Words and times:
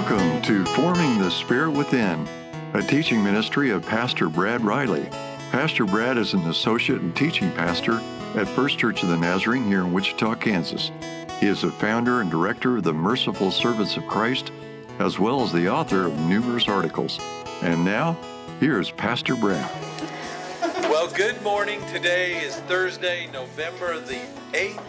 Welcome 0.00 0.40
to 0.42 0.64
Forming 0.64 1.18
the 1.18 1.30
Spirit 1.30 1.72
Within, 1.72 2.26
a 2.72 2.82
teaching 2.82 3.22
ministry 3.22 3.68
of 3.68 3.84
Pastor 3.84 4.30
Brad 4.30 4.64
Riley. 4.64 5.06
Pastor 5.52 5.84
Brad 5.84 6.16
is 6.16 6.32
an 6.32 6.40
associate 6.48 7.02
and 7.02 7.14
teaching 7.14 7.52
pastor 7.52 8.00
at 8.34 8.48
First 8.48 8.78
Church 8.78 9.02
of 9.02 9.10
the 9.10 9.18
Nazarene 9.18 9.66
here 9.66 9.80
in 9.80 9.92
Wichita, 9.92 10.36
Kansas. 10.36 10.90
He 11.38 11.48
is 11.48 11.60
the 11.60 11.70
founder 11.70 12.22
and 12.22 12.30
director 12.30 12.78
of 12.78 12.84
the 12.84 12.94
Merciful 12.94 13.50
Servants 13.50 13.98
of 13.98 14.06
Christ, 14.06 14.52
as 14.98 15.18
well 15.18 15.42
as 15.42 15.52
the 15.52 15.68
author 15.68 16.06
of 16.06 16.18
numerous 16.20 16.66
articles. 16.66 17.20
And 17.60 17.84
now, 17.84 18.16
here's 18.58 18.90
Pastor 18.90 19.36
Brad. 19.36 19.70
Well, 20.84 21.10
good 21.10 21.42
morning. 21.42 21.82
Today 21.92 22.42
is 22.42 22.56
Thursday, 22.60 23.28
November 23.34 24.00
the 24.00 24.22
8th, 24.52 24.80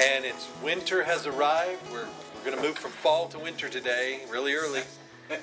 and 0.00 0.24
it's 0.24 0.50
winter 0.60 1.04
has 1.04 1.24
arrived. 1.28 1.80
We're, 1.92 2.08
we're 2.46 2.52
going 2.52 2.62
to 2.62 2.68
move 2.68 2.78
from 2.78 2.92
fall 2.92 3.26
to 3.26 3.40
winter 3.40 3.68
today, 3.68 4.20
really 4.30 4.54
early. 4.54 4.82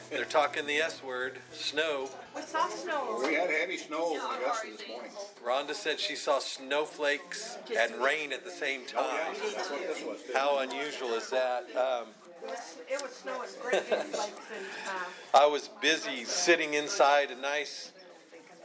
They're 0.10 0.24
talking 0.24 0.66
the 0.66 0.78
S 0.78 1.04
word, 1.04 1.38
snow. 1.52 2.10
We 2.34 2.42
saw 2.44 2.70
snow. 2.70 3.22
We 3.22 3.34
had 3.34 3.50
heavy 3.50 3.76
snow 3.76 4.16
in 4.16 4.22
Augusta 4.22 4.68
this 4.78 4.88
morning. 4.88 5.12
Rhonda 5.46 5.74
said 5.74 6.00
she 6.00 6.16
saw 6.16 6.40
snowflakes 6.40 7.58
and 7.78 8.02
rain 8.02 8.32
at 8.32 8.46
the 8.46 8.52
same 8.52 8.86
time. 8.86 9.34
That's 9.34 9.70
what 9.70 9.82
this 9.82 10.02
was. 10.06 10.22
too. 10.22 10.32
How 10.34 10.60
unusual 10.60 11.10
is 11.10 11.30
that? 11.32 11.64
Um, 11.76 12.08
It 12.42 12.50
was, 12.50 12.78
it 12.90 13.02
was 13.02 13.12
snowing 13.12 13.50
great 13.62 13.90
big 13.90 14.00
flakes 14.00 14.48
and, 14.56 14.66
uh, 14.88 15.44
I 15.44 15.46
was 15.46 15.70
busy 15.82 16.23
sitting 16.23 16.73
inside 16.76 17.32
a 17.32 17.36
nice 17.36 17.92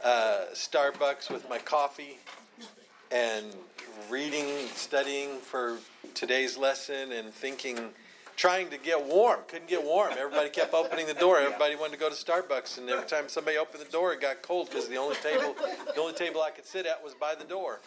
uh, 0.01 0.45
Starbucks 0.53 1.29
with 1.29 1.49
my 1.49 1.57
coffee 1.57 2.19
and 3.11 3.47
reading, 4.09 4.45
studying 4.75 5.39
for 5.39 5.79
today's 6.13 6.57
lesson, 6.57 7.11
and 7.11 7.33
thinking, 7.33 7.89
trying 8.39 8.69
to 8.69 8.77
get 8.77 9.05
warm. 9.05 9.41
Couldn't 9.49 9.67
get 9.67 9.83
warm. 9.83 10.13
Everybody 10.17 10.49
kept 10.49 10.73
opening 10.83 11.05
the 11.05 11.13
door. 11.13 11.39
Everybody 11.39 11.75
wanted 11.75 11.93
to 11.93 11.99
go 11.99 12.09
to 12.09 12.15
Starbucks, 12.15 12.77
and 12.77 12.89
every 12.89 13.05
time 13.05 13.27
somebody 13.27 13.57
opened 13.57 13.83
the 13.85 13.91
door, 13.91 14.13
it 14.13 14.21
got 14.21 14.41
cold 14.41 14.69
because 14.69 14.87
the 14.87 14.95
only 14.95 15.17
table, 15.17 15.55
the 15.93 15.99
only 15.99 16.13
table 16.13 16.41
I 16.41 16.49
could 16.49 16.65
sit 16.65 16.85
at 16.85 17.03
was 17.03 17.13
by 17.13 17.35
the 17.35 17.43
door. 17.43 17.81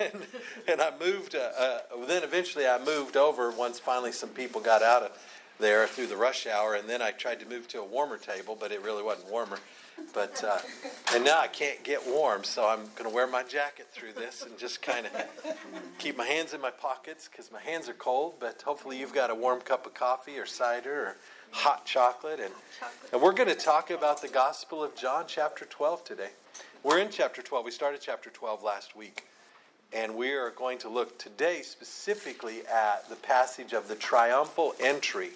And, 0.00 0.22
and 0.68 0.80
I 0.80 0.92
moved. 0.98 1.34
Uh, 1.34 1.50
uh, 1.58 1.78
then 2.06 2.22
eventually, 2.22 2.66
I 2.66 2.82
moved 2.82 3.16
over 3.16 3.50
once 3.50 3.78
finally 3.78 4.12
some 4.12 4.30
people 4.30 4.60
got 4.60 4.82
out 4.82 5.02
of 5.02 5.18
there 5.58 5.86
through 5.86 6.06
the 6.06 6.16
rush 6.16 6.46
hour, 6.46 6.74
and 6.74 6.88
then 6.88 7.02
I 7.02 7.10
tried 7.10 7.40
to 7.40 7.46
move 7.46 7.68
to 7.68 7.80
a 7.80 7.84
warmer 7.84 8.16
table, 8.16 8.56
but 8.58 8.72
it 8.72 8.82
really 8.82 9.02
wasn't 9.02 9.30
warmer. 9.30 9.58
But 10.12 10.42
uh, 10.44 10.58
and 11.14 11.24
now 11.24 11.38
I 11.38 11.46
can't 11.46 11.82
get 11.84 12.06
warm, 12.06 12.44
so 12.44 12.66
I'm 12.66 12.86
going 12.96 13.08
to 13.08 13.14
wear 13.14 13.26
my 13.26 13.42
jacket 13.42 13.88
through 13.90 14.12
this 14.12 14.42
and 14.42 14.58
just 14.58 14.82
kind 14.82 15.06
of 15.06 15.12
keep 15.98 16.16
my 16.16 16.26
hands 16.26 16.52
in 16.52 16.60
my 16.60 16.70
pockets 16.70 17.28
because 17.30 17.50
my 17.52 17.60
hands 17.60 17.88
are 17.88 17.94
cold. 17.94 18.34
But 18.40 18.62
hopefully, 18.62 18.98
you've 18.98 19.14
got 19.14 19.30
a 19.30 19.34
warm 19.34 19.60
cup 19.60 19.86
of 19.86 19.94
coffee 19.94 20.38
or 20.38 20.46
cider 20.46 21.06
or 21.06 21.16
hot 21.52 21.86
chocolate, 21.86 22.40
and 22.40 22.52
and 23.12 23.22
we're 23.22 23.32
going 23.32 23.48
to 23.48 23.54
talk 23.54 23.90
about 23.90 24.22
the 24.22 24.28
Gospel 24.28 24.82
of 24.82 24.96
John, 24.96 25.24
chapter 25.26 25.64
12 25.64 26.04
today. 26.04 26.30
We're 26.82 26.98
in 26.98 27.10
chapter 27.10 27.42
12. 27.42 27.64
We 27.64 27.70
started 27.70 28.00
chapter 28.00 28.30
12 28.30 28.62
last 28.62 28.96
week. 28.96 29.24
And 29.92 30.14
we 30.14 30.30
are 30.32 30.50
going 30.50 30.78
to 30.78 30.88
look 30.88 31.18
today 31.18 31.62
specifically 31.62 32.60
at 32.72 33.08
the 33.08 33.16
passage 33.16 33.72
of 33.72 33.88
the 33.88 33.96
triumphal 33.96 34.74
entry. 34.78 35.30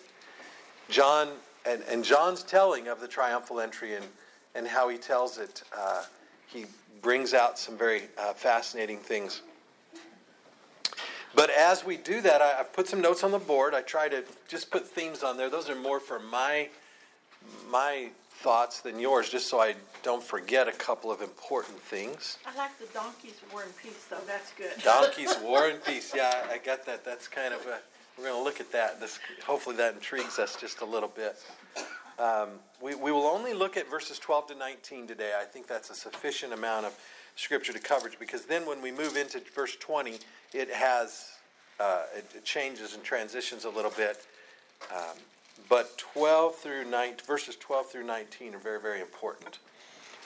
John 0.88 1.28
and, 1.66 1.82
and 1.88 2.04
John's 2.04 2.42
telling 2.42 2.88
of 2.88 3.00
the 3.00 3.08
triumphal 3.08 3.60
entry 3.60 3.94
and, 3.94 4.04
and 4.54 4.66
how 4.66 4.88
he 4.88 4.96
tells 4.96 5.38
it, 5.38 5.62
uh, 5.76 6.04
he 6.46 6.66
brings 7.02 7.34
out 7.34 7.58
some 7.58 7.76
very 7.76 8.02
uh, 8.18 8.32
fascinating 8.32 8.98
things. 8.98 9.42
But 11.34 11.50
as 11.50 11.84
we 11.84 11.96
do 11.96 12.20
that, 12.20 12.40
I, 12.40 12.60
I've 12.60 12.72
put 12.72 12.86
some 12.86 13.00
notes 13.00 13.24
on 13.24 13.32
the 13.32 13.38
board. 13.38 13.74
I 13.74 13.82
try 13.82 14.08
to 14.08 14.24
just 14.48 14.70
put 14.70 14.86
themes 14.86 15.22
on 15.22 15.36
there. 15.36 15.50
Those 15.50 15.68
are 15.68 15.74
more 15.74 16.00
for 16.00 16.18
my 16.18 16.68
my 17.70 18.08
thoughts 18.30 18.80
than 18.80 18.98
yours, 18.98 19.28
just 19.28 19.48
so 19.48 19.60
I 19.60 19.74
don't 20.02 20.22
forget 20.22 20.68
a 20.68 20.72
couple 20.72 21.10
of 21.10 21.20
important 21.20 21.78
things. 21.78 22.38
I 22.46 22.56
like 22.56 22.78
the 22.78 22.86
donkeys 22.92 23.40
war 23.52 23.62
and 23.62 23.76
peace, 23.76 24.06
though. 24.08 24.16
That's 24.26 24.52
good. 24.52 24.70
Donkeys, 24.84 25.36
War 25.42 25.68
and 25.68 25.82
Peace. 25.84 26.12
Yeah, 26.14 26.46
I 26.50 26.58
got 26.58 26.86
that. 26.86 27.04
That's 27.04 27.28
kind 27.28 27.52
of 27.54 27.60
a. 27.66 27.78
We're 28.16 28.28
going 28.28 28.38
to 28.38 28.44
look 28.44 28.60
at 28.60 28.70
that. 28.72 29.00
This 29.00 29.18
hopefully 29.44 29.76
that 29.76 29.94
intrigues 29.94 30.38
us 30.38 30.56
just 30.56 30.82
a 30.82 30.84
little 30.84 31.08
bit. 31.08 31.36
Um, 32.18 32.48
we 32.80 32.94
we 32.94 33.10
will 33.10 33.26
only 33.26 33.54
look 33.54 33.76
at 33.76 33.90
verses 33.90 34.18
12 34.18 34.48
to 34.48 34.54
19 34.54 35.06
today. 35.06 35.32
I 35.40 35.44
think 35.44 35.66
that's 35.66 35.90
a 35.90 35.94
sufficient 35.94 36.52
amount 36.52 36.86
of 36.86 36.98
scripture 37.36 37.72
to 37.72 37.80
coverage 37.80 38.18
because 38.18 38.44
then 38.44 38.66
when 38.66 38.80
we 38.80 38.92
move 38.92 39.16
into 39.16 39.40
verse 39.54 39.76
20, 39.76 40.18
it 40.52 40.70
has 40.70 41.32
uh, 41.80 42.02
it, 42.16 42.44
changes 42.44 42.94
and 42.94 43.02
transitions 43.02 43.64
a 43.64 43.70
little 43.70 43.90
bit. 43.90 44.24
Um, 44.94 45.16
but 45.68 45.96
12 45.98 46.56
through 46.56 46.84
9, 46.84 47.14
verses 47.26 47.56
12 47.56 47.90
through 47.90 48.06
19 48.06 48.54
are 48.54 48.58
very 48.58 48.80
very 48.80 49.00
important. 49.00 49.58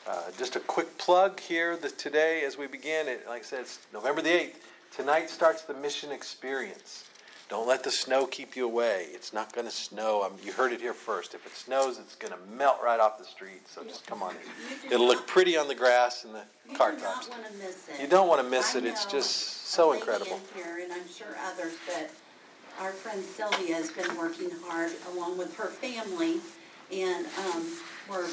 Uh, 0.06 0.31
just 0.38 0.56
a 0.56 0.60
quick 0.60 0.97
plug 0.97 1.38
here 1.38 1.77
that 1.77 1.98
today, 1.98 2.43
as 2.44 2.56
we 2.56 2.66
begin, 2.66 3.09
it, 3.09 3.27
like 3.28 3.43
I 3.43 3.44
said, 3.44 3.60
it's 3.60 3.78
November 3.93 4.22
the 4.22 4.31
8th. 4.31 4.54
Tonight 4.97 5.28
starts 5.28 5.62
the 5.62 5.75
mission 5.75 6.12
experience. 6.12 7.07
Don't 7.48 7.66
let 7.66 7.82
the 7.82 7.91
snow 7.91 8.26
keep 8.26 8.56
you 8.56 8.66
away. 8.66 9.06
It's 9.10 9.32
not 9.32 9.54
going 9.54 9.66
to 9.66 9.72
snow. 9.72 10.22
Um, 10.22 10.32
you 10.44 10.53
heard 10.53 10.70
it 10.72 10.82
here 10.82 10.92
first. 10.92 11.34
If 11.34 11.47
it 11.47 11.56
snows, 11.56 11.98
it's 11.98 12.14
going 12.14 12.32
to 12.32 12.38
melt 12.54 12.76
right 12.84 13.00
off 13.00 13.19
the 13.19 13.25
street. 13.25 13.66
So 13.66 13.82
just 13.84 14.06
come 14.06 14.22
on 14.22 14.34
in. 14.34 14.92
It'll 14.92 15.06
look 15.06 15.26
pretty 15.26 15.56
on 15.56 15.66
the 15.66 15.75
grass 15.75 16.25
and 16.25 16.34
the 16.34 16.75
car 16.76 16.91
You 16.92 16.98
do 16.98 17.04
tops. 17.04 17.28
not 17.28 17.38
want 17.41 17.53
to 17.53 17.59
miss 17.59 17.88
it. 17.88 18.00
You 18.03 18.06
don't 18.06 18.28
want 18.28 18.42
to 18.42 18.48
miss 18.48 18.75
I 18.75 18.81
it. 18.81 18.84
It's 18.84 19.06
just 19.06 19.66
so 19.69 19.92
incredible. 19.92 20.32
in 20.56 20.62
here, 20.62 20.81
and 20.84 20.92
I'm 20.92 21.09
sure 21.09 21.28
others, 21.47 21.72
but 21.86 22.10
our 22.81 22.92
friend 22.92 23.22
Sylvia 23.25 23.75
has 23.76 23.91
been 23.92 24.15
working 24.19 24.50
hard 24.66 24.92
along 25.15 25.38
with 25.38 25.56
her 25.56 25.69
family, 25.69 26.41
and 26.92 27.26
um, 27.47 27.65
we're 28.10 28.28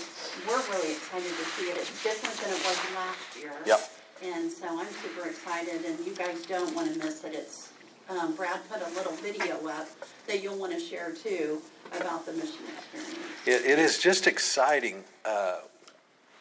we're 0.47 0.63
really 0.71 0.91
excited 0.91 1.29
to 1.29 1.45
see 1.55 1.67
it. 1.71 1.77
It's 1.77 2.03
different 2.03 2.35
than 2.39 2.49
it 2.51 2.63
was 2.65 2.77
last 2.95 3.39
year. 3.39 3.53
Yep. 3.65 3.79
And 4.23 4.51
so 4.51 4.67
I'm 4.69 4.87
super 4.87 5.27
excited, 5.27 5.85
and 5.85 6.05
you 6.05 6.13
guys 6.15 6.45
don't 6.45 6.75
want 6.75 6.91
to 6.91 6.99
miss 6.99 7.23
it. 7.23 7.33
It's 7.33 7.71
um, 8.09 8.35
Brad 8.35 8.59
put 8.69 8.81
a 8.81 8.89
little 8.95 9.13
video 9.13 9.55
up 9.67 9.87
that 10.27 10.43
you'll 10.43 10.57
want 10.57 10.73
to 10.73 10.79
share 10.79 11.11
too 11.11 11.61
about 11.97 12.25
the 12.25 12.33
mission 12.33 12.59
experience. 12.77 13.19
It, 13.45 13.65
it 13.65 13.79
is 13.79 13.99
just 13.99 14.27
exciting. 14.27 15.03
Uh, 15.23 15.57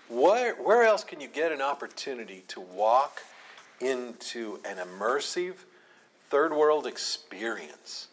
where, 0.09 0.55
where 0.57 0.83
else 0.83 1.05
can 1.05 1.21
you 1.21 1.29
get 1.29 1.53
an 1.53 1.63
opportunity 1.63 2.45
to 2.49 2.61
walk 2.61 3.23
into 3.81 4.61
an 4.65 4.77
immersive 4.77 5.55
third 6.31 6.53
world 6.53 6.87
experience 6.87 8.09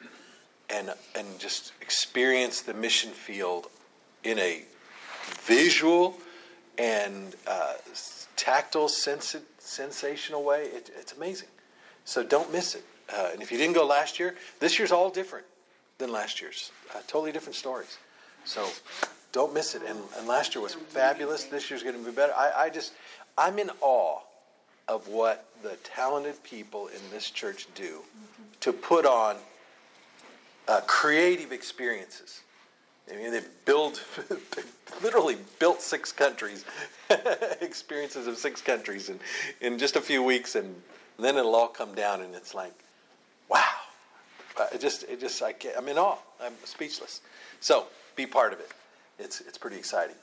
and, 0.70 0.94
and 1.16 1.40
just 1.40 1.74
experience 1.82 2.62
the 2.62 2.74
mission 2.74 3.12
field 3.12 3.68
in 4.24 4.40
a 4.40 4.64
visual 5.42 6.18
and 6.78 7.36
uh, 7.46 7.74
tactile, 8.36 8.88
sensi- 8.88 9.40
sensational 9.58 10.44
way? 10.44 10.64
It, 10.66 10.90
it's 10.98 11.14
amazing. 11.14 11.50
So 12.06 12.24
don't 12.24 12.52
miss 12.52 12.76
it. 12.76 12.84
Uh, 13.14 13.30
and 13.34 13.42
if 13.42 13.52
you 13.52 13.58
didn't 13.58 13.76
go 13.76 13.86
last 13.86 14.20
year, 14.20 14.36
this 14.60 14.80
year's 14.80 14.92
all 14.92 15.10
different 15.10 15.46
than 15.98 16.12
last 16.12 16.42
year's. 16.42 16.72
Uh, 16.94 17.00
totally 17.08 17.32
different 17.32 17.56
stories. 17.56 17.98
So 18.46 18.68
don't 19.32 19.54
miss 19.54 19.76
it. 19.76 19.82
And, 19.88 20.00
and 20.18 20.28
last 20.28 20.56
year 20.56 20.62
was 20.62 20.74
fabulous. 20.74 21.46
This 21.46 21.70
year's 21.70 21.84
going 21.84 21.98
to 21.98 22.04
be 22.04 22.12
better. 22.12 22.34
I, 22.34 22.52
I 22.56 22.70
just, 22.70 22.94
I'm 23.38 23.60
in 23.60 23.70
awe 23.82 24.20
of 24.88 25.08
what 25.08 25.46
the 25.64 25.76
talented 25.84 26.42
people 26.44 26.88
in 26.88 27.02
this 27.12 27.30
church 27.30 27.68
do 27.76 28.00
to 28.62 28.74
put 28.74 29.06
on 29.06 29.38
uh, 30.68 30.82
creative 30.86 31.52
experiences. 31.52 32.42
I 33.12 33.16
mean, 33.16 33.32
they 33.32 33.42
build, 33.66 34.02
literally 35.04 35.38
built 35.60 35.82
six 35.82 36.12
countries, 36.12 36.66
experiences 37.62 38.28
of 38.28 38.38
six 38.38 38.62
countries 38.62 39.10
in, 39.10 39.20
in 39.60 39.78
just 39.78 39.96
a 39.96 40.02
few 40.02 40.24
weeks, 40.24 40.56
and 40.56 40.76
then 41.20 41.38
it'll 41.38 41.56
all 41.56 41.68
come 41.68 41.94
down, 41.94 42.22
and 42.22 42.36
it's 42.36 42.54
like, 42.54 42.74
wow. 43.52 43.64
Uh, 44.60 44.68
it 44.74 44.82
just, 44.82 45.04
it 45.04 45.20
just, 45.20 45.42
I 45.44 45.54
can't, 45.54 45.78
I'm 45.78 45.88
in 45.88 45.98
awe. 45.98 46.18
I'm 46.42 46.54
speechless. 46.64 47.22
So, 47.60 47.88
be 48.16 48.26
part 48.26 48.54
of 48.54 48.60
it. 48.60 48.72
It's, 49.20 49.42
it's 49.42 49.58
pretty 49.58 49.78
exciting. 49.78 50.16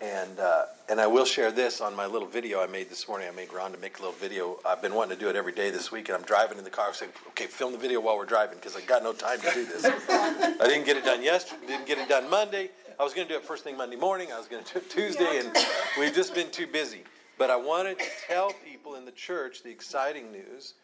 And, 0.00 0.40
uh, 0.40 0.64
and 0.88 0.98
I 0.98 1.06
will 1.06 1.26
share 1.26 1.52
this 1.52 1.82
on 1.82 1.94
my 1.94 2.06
little 2.06 2.26
video 2.26 2.62
I 2.62 2.66
made 2.66 2.88
this 2.88 3.06
morning. 3.06 3.28
I 3.28 3.32
made 3.32 3.52
Ron 3.52 3.72
to 3.72 3.78
make 3.78 3.98
a 3.98 4.00
little 4.00 4.16
video. 4.16 4.58
I've 4.66 4.80
been 4.80 4.94
wanting 4.94 5.16
to 5.16 5.22
do 5.22 5.28
it 5.28 5.36
every 5.36 5.52
day 5.52 5.70
this 5.70 5.92
week, 5.92 6.08
and 6.08 6.16
I'm 6.16 6.24
driving 6.24 6.56
in 6.56 6.64
the 6.64 6.70
car. 6.70 6.86
I 6.86 6.88
was 6.88 6.96
saying, 6.96 7.12
okay, 7.28 7.44
film 7.44 7.72
the 7.72 7.78
video 7.78 8.00
while 8.00 8.16
we're 8.16 8.24
driving 8.24 8.56
because 8.56 8.74
I 8.76 8.80
got 8.80 9.02
no 9.02 9.12
time 9.12 9.40
to 9.40 9.50
do 9.52 9.66
this. 9.66 9.84
I 9.84 10.56
didn't 10.66 10.86
get 10.86 10.96
it 10.96 11.04
done 11.04 11.22
yesterday, 11.22 11.66
didn't 11.66 11.86
get 11.86 11.98
it 11.98 12.08
done 12.08 12.30
Monday. 12.30 12.70
I 12.98 13.04
was 13.04 13.12
going 13.12 13.26
to 13.28 13.32
do 13.32 13.38
it 13.38 13.44
first 13.44 13.62
thing 13.62 13.76
Monday 13.76 13.96
morning. 13.96 14.32
I 14.32 14.38
was 14.38 14.48
going 14.48 14.64
to 14.64 14.72
do 14.72 14.78
it 14.78 14.90
Tuesday, 14.90 15.38
and 15.38 15.54
we've 15.98 16.14
just 16.14 16.34
been 16.34 16.50
too 16.50 16.66
busy. 16.66 17.02
But 17.36 17.50
I 17.50 17.56
wanted 17.56 17.98
to 17.98 18.06
tell 18.26 18.54
people 18.64 18.94
in 18.94 19.04
the 19.04 19.12
church 19.12 19.62
the 19.62 19.70
exciting 19.70 20.32
news 20.32 20.74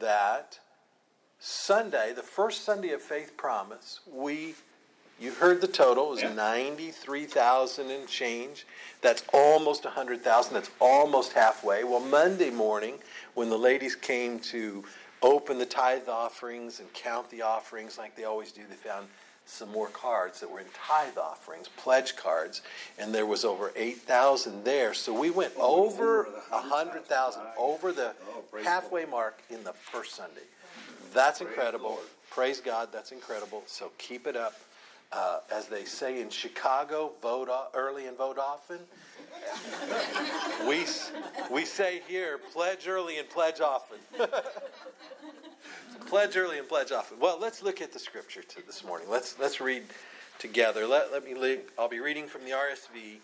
that 0.00 0.60
Sunday, 1.38 2.12
the 2.14 2.22
first 2.22 2.64
Sunday 2.64 2.90
of 2.90 3.02
Faith 3.02 3.36
Promise, 3.36 4.00
we 4.10 4.54
you 5.18 5.32
heard 5.32 5.60
the 5.60 5.66
total 5.66 6.12
it 6.12 6.24
was 6.24 6.36
93,000 6.36 7.90
and 7.90 8.06
change. 8.06 8.66
That's 9.00 9.22
almost 9.32 9.84
100,000. 9.84 10.52
That's 10.52 10.70
almost 10.78 11.32
halfway. 11.32 11.84
Well, 11.84 12.00
Monday 12.00 12.50
morning 12.50 12.98
when 13.34 13.48
the 13.48 13.56
ladies 13.56 13.94
came 13.94 14.38
to 14.40 14.84
open 15.22 15.58
the 15.58 15.66
tithe 15.66 16.08
offerings 16.08 16.80
and 16.80 16.92
count 16.92 17.30
the 17.30 17.42
offerings 17.42 17.96
like 17.96 18.14
they 18.14 18.24
always 18.24 18.52
do, 18.52 18.62
they 18.68 18.76
found 18.76 19.06
some 19.46 19.70
more 19.70 19.88
cards 19.88 20.40
that 20.40 20.50
were 20.50 20.60
in 20.60 20.66
tithe 20.74 21.16
offerings, 21.16 21.68
pledge 21.76 22.16
cards, 22.16 22.62
and 22.98 23.14
there 23.14 23.24
was 23.24 23.44
over 23.44 23.72
8,000 23.76 24.64
there. 24.64 24.92
So 24.92 25.18
we 25.18 25.30
went 25.30 25.54
over 25.56 26.26
over 26.26 26.30
100,000, 26.50 27.42
over 27.56 27.92
the 27.92 28.14
Oh, 28.28 28.44
the 28.52 28.64
halfway 28.64 29.04
mark 29.04 29.40
in 29.48 29.64
the 29.64 29.72
first 29.72 30.14
Sunday. 30.14 30.42
That's 31.12 31.40
incredible. 31.40 31.98
Praise 32.30 32.60
God, 32.60 32.90
that's 32.92 33.12
incredible. 33.12 33.62
So 33.66 33.92
keep 33.98 34.26
it 34.26 34.36
up. 34.36 34.54
Uh, 35.12 35.38
as 35.54 35.68
they 35.68 35.84
say 35.84 36.20
in 36.20 36.28
Chicago, 36.28 37.12
vote 37.22 37.48
o- 37.48 37.68
early 37.74 38.06
and 38.06 38.18
vote 38.18 38.38
often. 38.38 38.78
we, 40.68 40.84
we 41.50 41.64
say 41.64 42.02
here, 42.08 42.38
pledge 42.52 42.88
early 42.88 43.18
and 43.18 43.28
pledge 43.30 43.60
often. 43.60 43.98
pledge 46.06 46.36
early 46.36 46.58
and 46.58 46.68
pledge 46.68 46.90
often. 46.90 47.20
Well, 47.20 47.38
let's 47.40 47.62
look 47.62 47.80
at 47.80 47.92
the 47.92 47.98
scripture 48.00 48.42
to 48.42 48.66
this 48.66 48.84
morning. 48.84 49.08
Let's 49.08 49.38
let's 49.38 49.60
read 49.60 49.84
together. 50.38 50.86
Let, 50.86 51.12
let 51.12 51.24
me 51.24 51.34
le- 51.34 51.62
I'll 51.78 51.88
be 51.88 52.00
reading 52.00 52.26
from 52.26 52.44
the 52.44 52.50
RSV. 52.50 53.18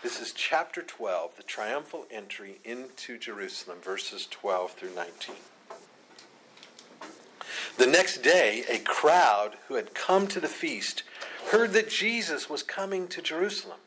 This 0.00 0.20
is 0.20 0.32
chapter 0.32 0.80
12, 0.80 1.36
the 1.36 1.42
triumphal 1.42 2.06
entry 2.08 2.60
into 2.64 3.18
Jerusalem, 3.18 3.78
verses 3.82 4.28
12 4.30 4.72
through 4.72 4.94
19. 4.94 5.34
The 7.78 7.86
next 7.86 8.24
day, 8.24 8.64
a 8.68 8.78
crowd 8.78 9.56
who 9.68 9.76
had 9.76 9.94
come 9.94 10.26
to 10.28 10.40
the 10.40 10.48
feast 10.48 11.04
heard 11.52 11.72
that 11.74 11.88
Jesus 11.88 12.50
was 12.50 12.64
coming 12.64 13.06
to 13.06 13.22
Jerusalem. 13.22 13.78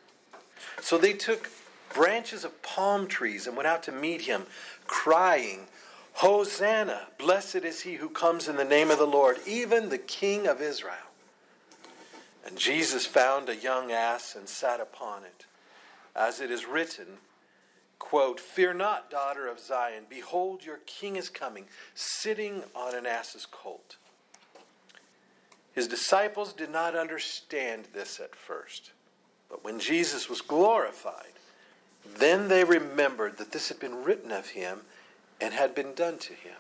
So 0.80 0.98
they 0.98 1.12
took 1.12 1.50
branches 1.94 2.46
of 2.46 2.64
palm 2.64 3.08
trees 3.08 3.48
and 3.48 3.58
went 3.58 3.68
out 3.68 3.84
to 3.84 3.92
meet 3.92 4.22
him, 4.22 4.44
crying, 4.88 5.68
Hosanna! 6.14 7.08
Blessed 7.18 7.58
is 7.58 7.82
he 7.82 7.96
who 7.96 8.10
comes 8.10 8.48
in 8.48 8.56
the 8.56 8.64
name 8.64 8.92
of 8.92 8.98
the 8.98 9.06
Lord, 9.06 9.40
even 9.46 9.90
the 9.90 9.98
King 9.98 10.48
of 10.48 10.62
Israel. 10.62 10.96
And 12.46 12.58
Jesus 12.58 13.06
found 13.06 13.50
a 13.50 13.56
young 13.56 13.92
ass 13.92 14.36
and 14.38 14.48
sat 14.48 14.80
upon 14.80 15.24
it. 15.24 15.46
As 16.16 16.40
it 16.40 16.50
is 16.50 16.66
written, 16.66 17.18
quote, 18.02 18.40
Fear 18.40 18.74
not, 18.74 19.12
daughter 19.12 19.48
of 19.48 19.60
Zion. 19.60 20.06
Behold, 20.10 20.66
your 20.66 20.80
king 20.88 21.18
is 21.18 21.30
coming, 21.30 21.66
sitting 21.94 22.64
on 22.76 22.96
an 22.96 23.06
ass's 23.06 23.46
colt. 23.46 23.98
His 25.74 25.88
disciples 25.88 26.52
did 26.52 26.72
not 26.72 26.96
understand 26.96 27.88
this 27.94 28.20
at 28.20 28.36
first. 28.36 28.92
But 29.50 29.64
when 29.64 29.80
Jesus 29.80 30.30
was 30.30 30.42
glorified, 30.42 31.34
then 32.18 32.48
they 32.48 32.64
remembered 32.64 33.38
that 33.38 33.52
this 33.52 33.70
had 33.70 33.80
been 33.80 34.04
written 34.04 34.32
of 34.32 34.50
him 34.50 34.82
and 35.40 35.54
had 35.54 35.76
been 35.76 35.94
done 35.94 36.18
to 36.18 36.34
him. 36.34 36.58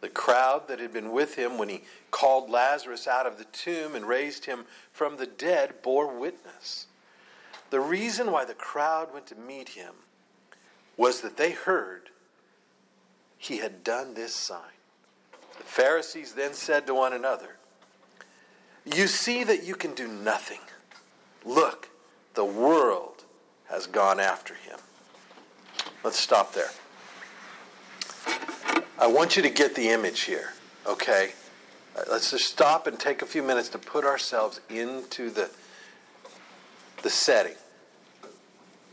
The 0.00 0.08
crowd 0.08 0.68
that 0.68 0.80
had 0.80 0.92
been 0.92 1.12
with 1.12 1.34
him 1.34 1.58
when 1.58 1.68
he 1.68 1.82
called 2.10 2.48
Lazarus 2.48 3.06
out 3.06 3.26
of 3.26 3.36
the 3.36 3.44
tomb 3.44 3.94
and 3.94 4.06
raised 4.06 4.46
him 4.46 4.64
from 4.90 5.18
the 5.18 5.26
dead 5.26 5.82
bore 5.82 6.18
witness. 6.18 6.86
The 7.68 7.80
reason 7.80 8.32
why 8.32 8.46
the 8.46 8.54
crowd 8.54 9.12
went 9.12 9.26
to 9.26 9.34
meet 9.36 9.70
him 9.70 9.92
was 11.00 11.22
that 11.22 11.38
they 11.38 11.52
heard 11.52 12.10
he 13.38 13.56
had 13.56 13.82
done 13.82 14.12
this 14.12 14.34
sign. 14.34 14.76
The 15.56 15.64
Pharisees 15.64 16.34
then 16.34 16.52
said 16.52 16.86
to 16.86 16.94
one 16.94 17.14
another, 17.14 17.56
You 18.84 19.06
see 19.06 19.42
that 19.44 19.64
you 19.64 19.76
can 19.76 19.94
do 19.94 20.06
nothing. 20.06 20.60
Look, 21.42 21.88
the 22.34 22.44
world 22.44 23.24
has 23.70 23.86
gone 23.86 24.20
after 24.20 24.52
him. 24.52 24.78
Let's 26.04 26.18
stop 26.18 26.52
there. 26.52 26.68
I 28.98 29.06
want 29.06 29.36
you 29.36 29.42
to 29.42 29.48
get 29.48 29.74
the 29.74 29.88
image 29.88 30.20
here, 30.20 30.52
okay? 30.86 31.32
Uh, 31.96 32.02
Let's 32.10 32.30
just 32.30 32.44
stop 32.44 32.86
and 32.86 33.00
take 33.00 33.22
a 33.22 33.26
few 33.26 33.42
minutes 33.42 33.70
to 33.70 33.78
put 33.78 34.04
ourselves 34.04 34.60
into 34.68 35.30
the, 35.30 35.48
the 37.02 37.08
setting. 37.08 37.56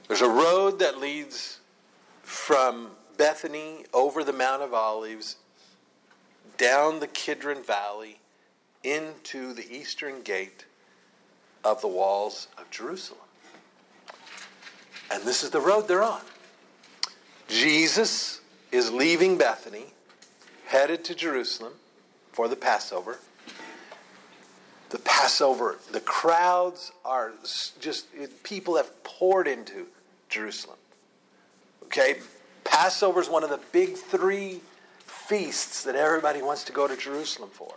There's 0.07 0.21
a 0.21 0.29
road 0.29 0.79
that 0.79 0.99
leads 0.99 1.59
from 2.27 2.89
Bethany 3.15 3.85
over 3.93 4.21
the 4.21 4.33
Mount 4.33 4.61
of 4.61 4.73
Olives, 4.73 5.37
down 6.57 6.99
the 6.99 7.07
Kidron 7.07 7.63
Valley, 7.63 8.19
into 8.83 9.53
the 9.53 9.65
eastern 9.73 10.23
gate 10.23 10.65
of 11.63 11.79
the 11.79 11.87
walls 11.87 12.49
of 12.57 12.69
Jerusalem. 12.69 13.21
And 15.09 15.23
this 15.23 15.41
is 15.41 15.51
the 15.51 15.61
road 15.61 15.87
they're 15.87 16.03
on. 16.03 16.19
Jesus 17.47 18.41
is 18.73 18.91
leaving 18.91 19.37
Bethany, 19.37 19.93
headed 20.65 21.05
to 21.05 21.15
Jerusalem 21.15 21.73
for 22.33 22.49
the 22.49 22.57
Passover. 22.57 23.19
The 24.89 24.99
Passover, 24.99 25.79
the 25.93 26.01
crowds 26.01 26.91
are 27.05 27.31
just, 27.79 28.07
people 28.43 28.75
have 28.75 29.01
poured 29.05 29.47
into 29.47 29.87
Jerusalem. 30.27 30.77
Okay? 31.87 32.17
Passover 32.63 33.21
is 33.21 33.29
one 33.29 33.43
of 33.43 33.49
the 33.49 33.59
big 33.71 33.95
three 33.95 34.61
feasts 34.99 35.83
that 35.83 35.95
everybody 35.95 36.41
wants 36.41 36.63
to 36.65 36.71
go 36.71 36.87
to 36.87 36.95
Jerusalem 36.95 37.49
for. 37.51 37.73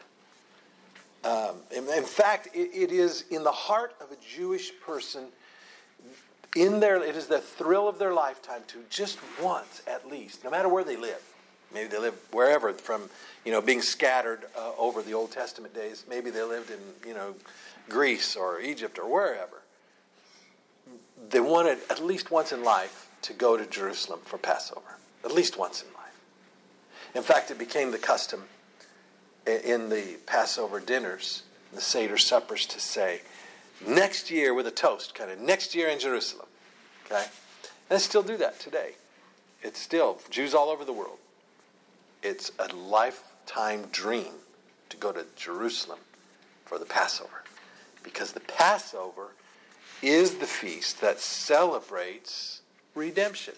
Um, 1.22 1.56
in, 1.70 1.88
in 1.88 2.04
fact, 2.04 2.48
it, 2.54 2.70
it 2.72 2.92
is 2.92 3.24
in 3.30 3.44
the 3.44 3.52
heart 3.52 3.94
of 4.00 4.10
a 4.10 4.16
Jewish 4.16 4.72
person, 4.84 5.26
in 6.56 6.80
their, 6.80 7.02
it 7.02 7.14
is 7.14 7.26
the 7.26 7.38
thrill 7.38 7.88
of 7.88 7.98
their 7.98 8.12
lifetime 8.12 8.62
to 8.68 8.78
just 8.88 9.18
once 9.40 9.82
at 9.86 10.08
least, 10.10 10.44
no 10.44 10.50
matter 10.50 10.68
where 10.68 10.84
they 10.84 10.96
live. 10.96 11.22
Maybe 11.72 11.88
they 11.88 11.98
live 11.98 12.14
wherever, 12.32 12.72
from 12.72 13.10
you 13.44 13.52
know 13.52 13.60
being 13.60 13.82
scattered 13.82 14.46
uh, 14.58 14.72
over 14.76 15.02
the 15.02 15.14
Old 15.14 15.30
Testament 15.30 15.72
days. 15.72 16.04
Maybe 16.08 16.30
they 16.30 16.42
lived 16.42 16.70
in 16.70 16.78
you 17.06 17.14
know 17.14 17.34
Greece 17.88 18.34
or 18.34 18.60
Egypt 18.60 18.98
or 18.98 19.08
wherever. 19.08 19.62
They 21.28 21.38
wanted 21.38 21.78
at 21.88 22.04
least 22.04 22.32
once 22.32 22.50
in 22.50 22.64
life 22.64 23.09
to 23.22 23.32
go 23.32 23.56
to 23.56 23.66
Jerusalem 23.66 24.20
for 24.24 24.38
Passover, 24.38 24.96
at 25.24 25.32
least 25.32 25.58
once 25.58 25.82
in 25.82 25.88
life. 25.94 26.20
In 27.14 27.22
fact, 27.22 27.50
it 27.50 27.58
became 27.58 27.90
the 27.90 27.98
custom 27.98 28.44
in 29.46 29.88
the 29.88 30.18
Passover 30.26 30.80
dinners, 30.80 31.42
the 31.72 31.80
Seder 31.80 32.18
suppers, 32.18 32.66
to 32.66 32.80
say, 32.80 33.22
next 33.86 34.30
year 34.30 34.54
with 34.54 34.66
a 34.66 34.70
toast, 34.70 35.14
kind 35.14 35.30
of 35.30 35.40
next 35.40 35.74
year 35.74 35.88
in 35.88 35.98
Jerusalem. 35.98 36.46
Okay? 37.06 37.24
And 37.24 37.98
they 37.98 37.98
still 37.98 38.22
do 38.22 38.36
that 38.36 38.60
today. 38.60 38.92
It's 39.62 39.80
still, 39.80 40.18
Jews 40.30 40.54
all 40.54 40.68
over 40.68 40.84
the 40.84 40.92
world, 40.92 41.18
it's 42.22 42.52
a 42.58 42.74
lifetime 42.74 43.86
dream 43.90 44.34
to 44.90 44.96
go 44.96 45.12
to 45.12 45.24
Jerusalem 45.36 45.98
for 46.64 46.78
the 46.78 46.84
Passover. 46.84 47.44
Because 48.02 48.32
the 48.32 48.40
Passover 48.40 49.28
is 50.02 50.36
the 50.36 50.46
feast 50.46 51.00
that 51.00 51.20
celebrates 51.20 52.59
redemption. 52.94 53.54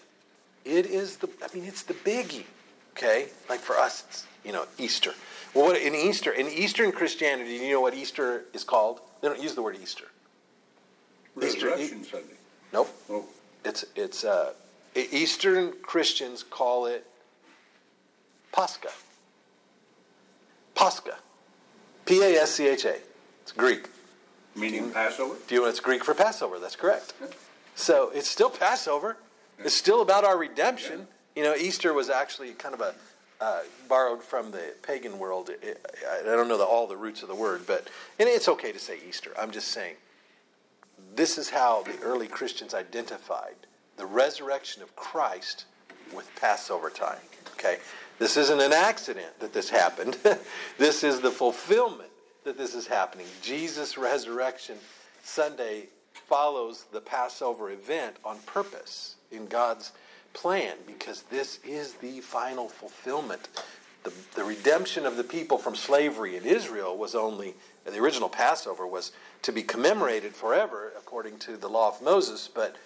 It 0.65 0.85
is 0.85 1.17
the, 1.17 1.29
I 1.43 1.53
mean, 1.55 1.65
it's 1.65 1.83
the 1.83 1.93
biggie, 1.93 2.45
okay? 2.93 3.27
Like 3.49 3.59
for 3.59 3.77
us, 3.77 4.03
it's, 4.07 4.25
you 4.45 4.51
know, 4.51 4.65
Easter. 4.77 5.11
Well, 5.53 5.65
what, 5.65 5.77
in 5.81 5.93
Easter, 5.93 6.31
in 6.31 6.47
Eastern 6.47 6.91
Christianity, 6.91 7.57
do 7.57 7.65
you 7.65 7.73
know 7.73 7.81
what 7.81 7.93
Easter 7.93 8.45
is 8.53 8.63
called? 8.63 8.99
They 9.21 9.27
don't 9.27 9.41
use 9.41 9.55
the 9.55 9.61
word 9.61 9.77
Easter. 9.81 10.05
Easter- 11.41 11.67
Resurrection 11.69 12.03
Sunday. 12.03 12.27
Nope. 12.71 12.89
Oh, 13.09 13.25
It's, 13.65 13.85
it's, 13.95 14.23
uh, 14.23 14.53
Eastern 14.95 15.73
Christians 15.81 16.43
call 16.43 16.85
it 16.85 17.05
Pascha. 18.51 18.89
Pascha. 20.75 21.17
P 22.05 22.21
A 22.21 22.41
S 22.41 22.51
C 22.51 22.67
H 22.67 22.85
A. 22.85 22.95
It's 23.41 23.51
Greek. 23.51 23.87
meaning 24.55 24.91
Passover? 24.91 25.35
Do 25.47 25.55
you 25.55 25.61
know 25.61 25.67
it's 25.67 25.79
Greek 25.79 26.03
for 26.03 26.13
Passover? 26.13 26.59
That's 26.59 26.75
correct. 26.75 27.13
So 27.75 28.11
it's 28.13 28.29
still 28.29 28.49
Passover. 28.49 29.17
It's 29.59 29.75
still 29.75 30.01
about 30.01 30.23
our 30.23 30.37
redemption. 30.37 31.07
You 31.35 31.43
know, 31.43 31.55
Easter 31.55 31.93
was 31.93 32.09
actually 32.09 32.51
kind 32.51 32.73
of 32.73 32.81
a 32.81 32.93
uh, 33.41 33.59
borrowed 33.89 34.23
from 34.23 34.51
the 34.51 34.73
pagan 34.83 35.19
world. 35.19 35.49
It- 35.49 35.85
I 36.09 36.19
I 36.21 36.35
don't 36.35 36.47
know 36.47 36.57
the, 36.57 36.63
all 36.63 36.87
the 36.87 36.95
roots 36.97 37.23
of 37.23 37.29
the 37.29 37.35
word, 37.35 37.63
but 37.67 37.89
and 38.19 38.29
it's 38.29 38.47
okay 38.47 38.71
to 38.71 38.79
say 38.79 38.99
Easter. 39.07 39.31
I'm 39.37 39.51
just 39.51 39.69
saying 39.69 39.95
this 41.15 41.37
is 41.37 41.49
how 41.49 41.83
the 41.83 41.99
early 42.01 42.27
Christians 42.27 42.73
identified 42.73 43.55
the 43.97 44.05
resurrection 44.05 44.81
of 44.81 44.95
Christ 44.95 45.65
with 46.15 46.29
Passover 46.39 46.89
time. 46.89 47.19
Okay, 47.53 47.77
this 48.19 48.37
isn't 48.37 48.59
an 48.59 48.73
accident 48.73 49.39
that 49.39 49.53
this 49.53 49.69
happened. 49.69 50.17
this 50.77 51.03
is 51.03 51.19
the 51.19 51.31
fulfillment 51.31 52.09
that 52.43 52.57
this 52.57 52.73
is 52.75 52.87
happening. 52.87 53.27
Jesus' 53.41 53.97
resurrection 53.97 54.77
Sunday 55.23 55.87
follows 56.33 56.85
the 56.91 56.99
Passover 56.99 57.69
event 57.69 58.15
on 58.25 58.39
purpose 58.47 59.17
in 59.31 59.45
God's 59.45 59.91
plan 60.33 60.77
because 60.87 61.21
this 61.29 61.59
is 61.63 61.93
the 61.93 62.21
final 62.21 62.67
fulfillment. 62.67 63.49
The, 64.03 64.11
the 64.33 64.43
redemption 64.43 65.05
of 65.05 65.15
the 65.15 65.23
people 65.23 65.59
from 65.59 65.75
slavery 65.75 66.35
in 66.35 66.43
Israel 66.43 66.97
was 66.97 67.13
only, 67.13 67.53
the 67.85 67.99
original 67.99 68.29
Passover 68.29 68.87
was 68.87 69.11
to 69.43 69.51
be 69.51 69.61
commemorated 69.61 70.33
forever 70.33 70.91
according 70.97 71.37
to 71.37 71.55
the 71.55 71.69
law 71.69 71.89
of 71.89 72.01
Moses, 72.01 72.49
but, 72.51 72.77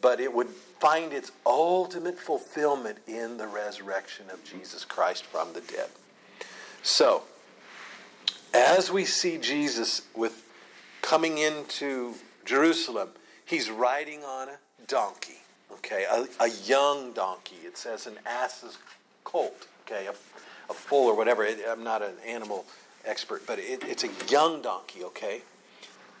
but 0.00 0.18
it 0.18 0.34
would 0.34 0.48
find 0.48 1.12
its 1.12 1.30
ultimate 1.46 2.18
fulfillment 2.18 2.98
in 3.06 3.36
the 3.36 3.46
resurrection 3.46 4.26
of 4.32 4.42
Jesus 4.42 4.84
Christ 4.84 5.24
from 5.24 5.52
the 5.52 5.60
dead. 5.60 5.90
So, 6.82 7.22
as 8.52 8.90
we 8.90 9.04
see 9.04 9.38
Jesus 9.38 10.02
with 10.12 10.42
coming 11.02 11.38
into 11.38 12.16
Jerusalem, 12.50 13.10
he's 13.44 13.70
riding 13.70 14.24
on 14.24 14.48
a 14.48 14.58
donkey, 14.88 15.38
okay, 15.70 16.04
a, 16.10 16.26
a 16.42 16.48
young 16.64 17.12
donkey. 17.12 17.58
It 17.64 17.78
says 17.78 18.08
an 18.08 18.14
ass's 18.26 18.76
colt, 19.22 19.68
okay, 19.86 20.06
a, 20.06 20.10
a 20.68 20.74
foal 20.74 21.06
or 21.06 21.16
whatever. 21.16 21.44
It, 21.44 21.60
I'm 21.70 21.84
not 21.84 22.02
an 22.02 22.14
animal 22.26 22.64
expert, 23.04 23.46
but 23.46 23.60
it, 23.60 23.84
it's 23.84 24.02
a 24.02 24.10
young 24.28 24.62
donkey, 24.62 25.04
okay, 25.04 25.42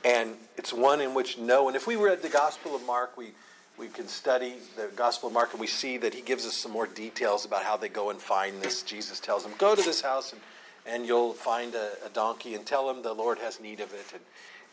and 0.04 0.36
it's 0.56 0.72
one 0.72 1.00
in 1.00 1.14
which 1.14 1.36
no. 1.36 1.66
And 1.66 1.74
if 1.74 1.88
we 1.88 1.96
read 1.96 2.22
the 2.22 2.28
Gospel 2.28 2.76
of 2.76 2.86
Mark, 2.86 3.16
we 3.16 3.32
we 3.76 3.88
can 3.88 4.06
study 4.06 4.54
the 4.76 4.86
Gospel 4.94 5.30
of 5.30 5.32
Mark 5.34 5.50
and 5.50 5.60
we 5.60 5.66
see 5.66 5.96
that 5.96 6.14
he 6.14 6.20
gives 6.20 6.46
us 6.46 6.54
some 6.54 6.70
more 6.70 6.86
details 6.86 7.44
about 7.44 7.64
how 7.64 7.76
they 7.76 7.88
go 7.88 8.08
and 8.08 8.20
find 8.20 8.62
this. 8.62 8.84
Jesus 8.84 9.18
tells 9.18 9.42
them, 9.42 9.52
"Go 9.58 9.74
to 9.74 9.82
this 9.82 10.02
house 10.02 10.32
and." 10.32 10.40
and 10.86 11.04
you'll 11.04 11.34
find 11.34 11.74
a, 11.74 11.90
a, 12.06 12.08
donkey 12.08 12.54
and 12.54 12.64
tell 12.64 12.88
him 12.88 13.02
the 13.02 13.12
Lord 13.12 13.38
has 13.38 13.60
need 13.60 13.80
of 13.80 13.92
it. 13.92 14.14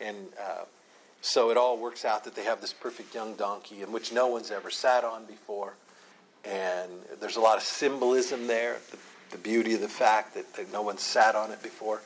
And, 0.00 0.08
and 0.08 0.26
uh, 0.42 0.64
so 1.20 1.50
it 1.50 1.56
all 1.56 1.78
works 1.78 2.04
out 2.04 2.24
that 2.24 2.34
they 2.34 2.44
have 2.44 2.60
this 2.60 2.72
perfect 2.72 3.14
young 3.14 3.34
donkey 3.34 3.82
in 3.82 3.92
which 3.92 4.12
no 4.12 4.28
one's 4.28 4.50
ever 4.50 4.70
sat 4.70 5.04
on 5.04 5.24
before. 5.26 5.74
And 6.44 6.90
there's 7.20 7.36
a 7.36 7.40
lot 7.40 7.56
of 7.56 7.62
symbolism 7.62 8.46
there, 8.46 8.78
the, 8.90 8.98
the 9.30 9.38
beauty 9.38 9.74
of 9.74 9.80
the 9.80 9.88
fact 9.88 10.34
that, 10.34 10.54
that 10.54 10.72
no 10.72 10.82
one 10.82 10.98
sat 10.98 11.34
on 11.34 11.50
it 11.50 11.62
before. 11.62 12.02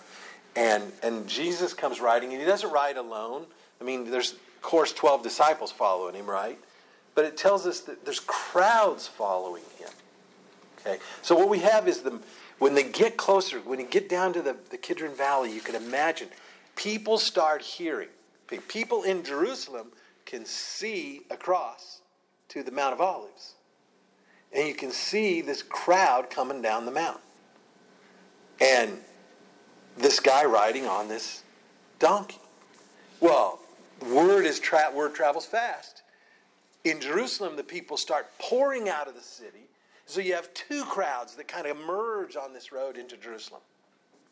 And, 0.57 0.93
and 1.03 1.29
Jesus 1.29 1.75
comes 1.75 2.01
riding, 2.01 2.33
and 2.33 2.41
he 2.41 2.47
doesn't 2.47 2.71
ride 2.71 2.97
alone. 2.97 3.47
I 3.81 3.85
mean, 3.85 4.11
there's, 4.11 4.33
of 4.33 4.63
course, 4.63 4.93
12 4.93 5.23
disciples 5.23 5.71
following 5.71 6.15
him, 6.15 6.29
right? 6.29 6.59
But 7.15 7.27
it 7.27 7.37
tells 7.37 7.67
us 7.67 7.81
that 7.81 8.05
there's 8.05 8.21
crowds 8.21 9.07
following 9.07 9.65
him. 9.79 9.91
Okay? 10.81 10.99
So 11.21 11.37
what 11.37 11.49
we 11.49 11.61
have 11.61 11.87
is 11.87 12.01
the 12.01 12.19
when 12.63 12.75
they 12.75 12.85
get 12.85 13.17
closer, 13.17 13.59
when 13.59 13.81
you 13.81 13.87
get 13.87 14.09
down 14.09 14.33
to 14.35 14.41
the, 14.41 14.57
the 14.71 14.77
Kidron 14.77 15.17
Valley, 15.17 15.53
you 15.53 15.61
can 15.61 15.75
imagine 15.75 16.29
people 16.77 17.19
start 17.19 17.61
hearing. 17.61 18.09
People 18.59 19.03
in 19.03 19.25
Jerusalem 19.25 19.89
can 20.25 20.45
see 20.45 21.23
across 21.31 22.01
to 22.49 22.63
the 22.63 22.71
Mount 22.71 22.95
of 22.95 23.01
Olives. 23.01 23.55
And 24.53 24.69
you 24.69 24.75
can 24.75 24.91
see 24.91 25.41
this 25.41 25.63
crowd 25.63 26.31
coming 26.31 26.61
down 26.61 26.85
the 26.85 26.93
mountain. 26.93 27.23
And 28.61 28.99
this 29.97 30.21
guy 30.21 30.45
riding 30.45 30.87
on 30.87 31.09
this 31.09 31.43
donkey. 31.99 32.39
Well, 33.21 33.61
word 34.07 34.45
is 34.45 34.61
tra- 34.61 34.91
word 34.95 35.15
travels 35.15 35.47
fast. 35.47 36.03
In 36.85 37.01
Jerusalem, 37.01 37.57
the 37.57 37.63
people 37.63 37.97
start 37.97 38.27
pouring 38.39 38.89
out 38.89 39.09
of 39.09 39.15
the 39.15 39.21
city 39.21 39.69
so 40.07 40.21
you 40.21 40.35
have 40.35 40.53
two 40.53 40.85
crowds 40.85 41.37
that 41.37 41.49
kind 41.49 41.67
of 41.67 41.77
merge 41.77 42.37
on 42.37 42.53
this 42.53 42.73
road 42.73 42.99
into 42.99 43.17
Jerusalem. 43.17 43.63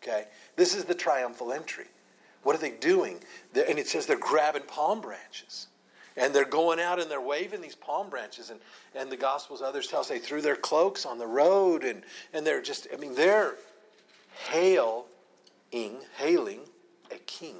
Okay? 0.02 0.26
This 0.56 0.74
is 0.74 0.84
the 0.84 0.94
triumphal 0.94 1.52
entry. 1.52 1.86
What 2.42 2.54
are 2.56 2.59
they 2.59 2.70
doing? 2.70 3.18
And 3.54 3.78
it 3.78 3.88
says 3.88 4.06
they're 4.06 4.18
grabbing 4.18 4.62
palm 4.62 5.00
branches. 5.00 5.66
And 6.16 6.35
they're 6.35 6.44
going 6.44 6.80
out 6.80 6.99
and 6.99 7.11
they're 7.11 7.20
waving 7.20 7.61
these 7.61 7.76
palm 7.76 8.11
branches. 8.11 8.50
And, 8.50 8.61
and 8.94 9.11
the 9.11 9.16
Gospels, 9.16 9.62
others 9.62 9.87
tell 9.87 10.00
us 10.00 10.09
they 10.09 10.18
threw 10.18 10.40
their 10.40 10.56
cloaks 10.56 11.06
on 11.06 11.18
the 11.18 11.26
road. 11.26 11.85
And, 11.85 12.02
and 12.32 12.47
they're 12.47 12.62
just, 12.62 12.88
I 12.92 12.97
mean, 12.97 13.14
they're 13.14 13.54
hailing, 14.49 15.04
hailing 16.16 16.61
a 17.11 17.16
king. 17.26 17.56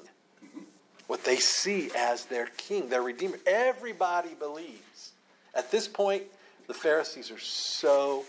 What 1.07 1.25
they 1.25 1.37
see 1.37 1.91
as 1.97 2.27
their 2.27 2.47
king, 2.57 2.89
their 2.89 3.03
redeemer. 3.03 3.39
Everybody 3.47 4.35
believes. 4.35 5.13
At 5.55 5.71
this 5.71 5.89
point, 5.89 6.23
the 6.69 6.75
Pharisees 6.75 7.31
are 7.31 7.39
so 7.39 8.25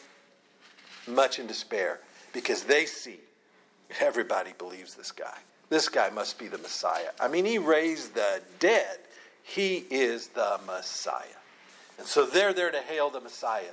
much 1.08 1.39
in 1.39 1.48
despair 1.48 2.00
because 2.34 2.63
they 2.63 2.86
see 2.86 3.20
everybody 4.00 4.53
believes 4.58 4.96
this 4.96 5.12
guy. 5.12 5.38
This 5.71 5.87
guy 5.87 6.09
must 6.09 6.37
be 6.37 6.49
the 6.49 6.57
Messiah. 6.57 7.11
I 7.17 7.29
mean, 7.29 7.45
he 7.45 7.57
raised 7.57 8.13
the 8.13 8.41
dead. 8.59 8.99
He 9.41 9.85
is 9.89 10.27
the 10.27 10.59
Messiah. 10.67 11.39
And 11.97 12.05
so 12.05 12.25
they're 12.25 12.51
there 12.51 12.71
to 12.71 12.79
hail 12.79 13.09
the 13.09 13.21
Messiah, 13.21 13.71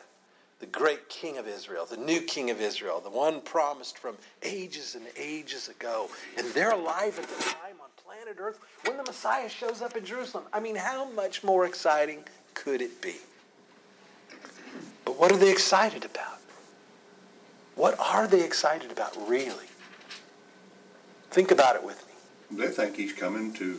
the 0.60 0.66
great 0.66 1.08
King 1.08 1.38
of 1.38 1.48
Israel, 1.48 1.86
the 1.86 1.96
new 1.96 2.20
King 2.20 2.50
of 2.50 2.60
Israel, 2.60 3.00
the 3.00 3.10
one 3.10 3.40
promised 3.40 3.98
from 3.98 4.14
ages 4.44 4.94
and 4.94 5.06
ages 5.16 5.68
ago. 5.68 6.08
And 6.36 6.46
they're 6.52 6.70
alive 6.70 7.18
at 7.18 7.26
the 7.26 7.42
time 7.42 7.80
on 7.82 7.88
planet 7.96 8.36
Earth 8.38 8.60
when 8.84 8.96
the 8.96 9.02
Messiah 9.02 9.48
shows 9.48 9.82
up 9.82 9.96
in 9.96 10.04
Jerusalem. 10.04 10.44
I 10.52 10.60
mean, 10.60 10.76
how 10.76 11.10
much 11.10 11.42
more 11.42 11.66
exciting 11.66 12.20
could 12.54 12.80
it 12.80 13.02
be? 13.02 13.16
But 15.04 15.18
what 15.18 15.32
are 15.32 15.36
they 15.36 15.50
excited 15.50 16.04
about? 16.04 16.38
What 17.74 17.98
are 17.98 18.28
they 18.28 18.44
excited 18.44 18.92
about, 18.92 19.16
really? 19.28 19.67
Think 21.30 21.50
about 21.50 21.76
it 21.76 21.84
with 21.84 22.04
me. 22.06 22.64
They 22.64 22.68
think 22.68 22.96
he's 22.96 23.12
coming 23.12 23.52
to 23.54 23.78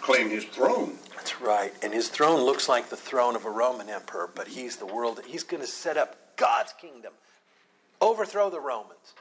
claim 0.00 0.30
his 0.30 0.44
throne. 0.44 0.98
That's 1.14 1.40
right. 1.40 1.72
And 1.82 1.92
his 1.92 2.08
throne 2.08 2.40
looks 2.40 2.68
like 2.68 2.88
the 2.88 2.96
throne 2.96 3.36
of 3.36 3.44
a 3.44 3.50
Roman 3.50 3.88
emperor, 3.88 4.28
but 4.34 4.48
he's 4.48 4.76
the 4.76 4.86
world. 4.86 5.20
He's 5.26 5.44
going 5.44 5.60
to 5.60 5.66
set 5.66 5.96
up 5.96 6.36
God's 6.36 6.72
kingdom, 6.72 7.12
overthrow 8.00 8.50
the 8.50 8.60
Romans, 8.60 9.14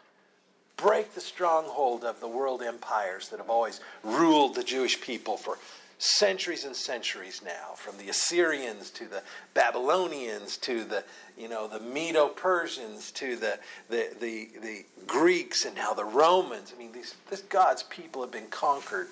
break 0.77 1.13
the 1.13 1.21
stronghold 1.21 2.03
of 2.03 2.19
the 2.21 2.27
world 2.27 2.61
empires 2.63 3.29
that 3.29 3.37
have 3.37 3.49
always 3.49 3.81
ruled 4.03 4.55
the 4.55 4.63
Jewish 4.63 4.99
people 5.01 5.37
for 5.37 5.57
centuries 5.99 6.63
and 6.63 6.75
centuries 6.75 7.41
now, 7.43 7.73
from 7.75 7.97
the 7.97 8.09
Assyrians 8.09 8.89
to 8.91 9.05
the 9.05 9.21
Babylonians 9.53 10.55
to 10.57 10.85
the 10.85 11.03
you 11.37 11.49
know 11.49 11.67
the 11.67 11.81
Medo-Persians 11.81 13.11
to 13.11 13.35
the 13.35 13.59
the, 13.89 14.09
the, 14.19 14.49
the 14.61 14.85
Greeks 15.05 15.65
and 15.65 15.75
now 15.75 15.93
the 15.93 16.05
Romans. 16.05 16.73
I 16.75 16.79
mean, 16.79 16.93
these 16.93 17.15
this 17.29 17.41
God's 17.41 17.83
people 17.83 18.21
have 18.21 18.31
been 18.31 18.47
conquered 18.47 19.07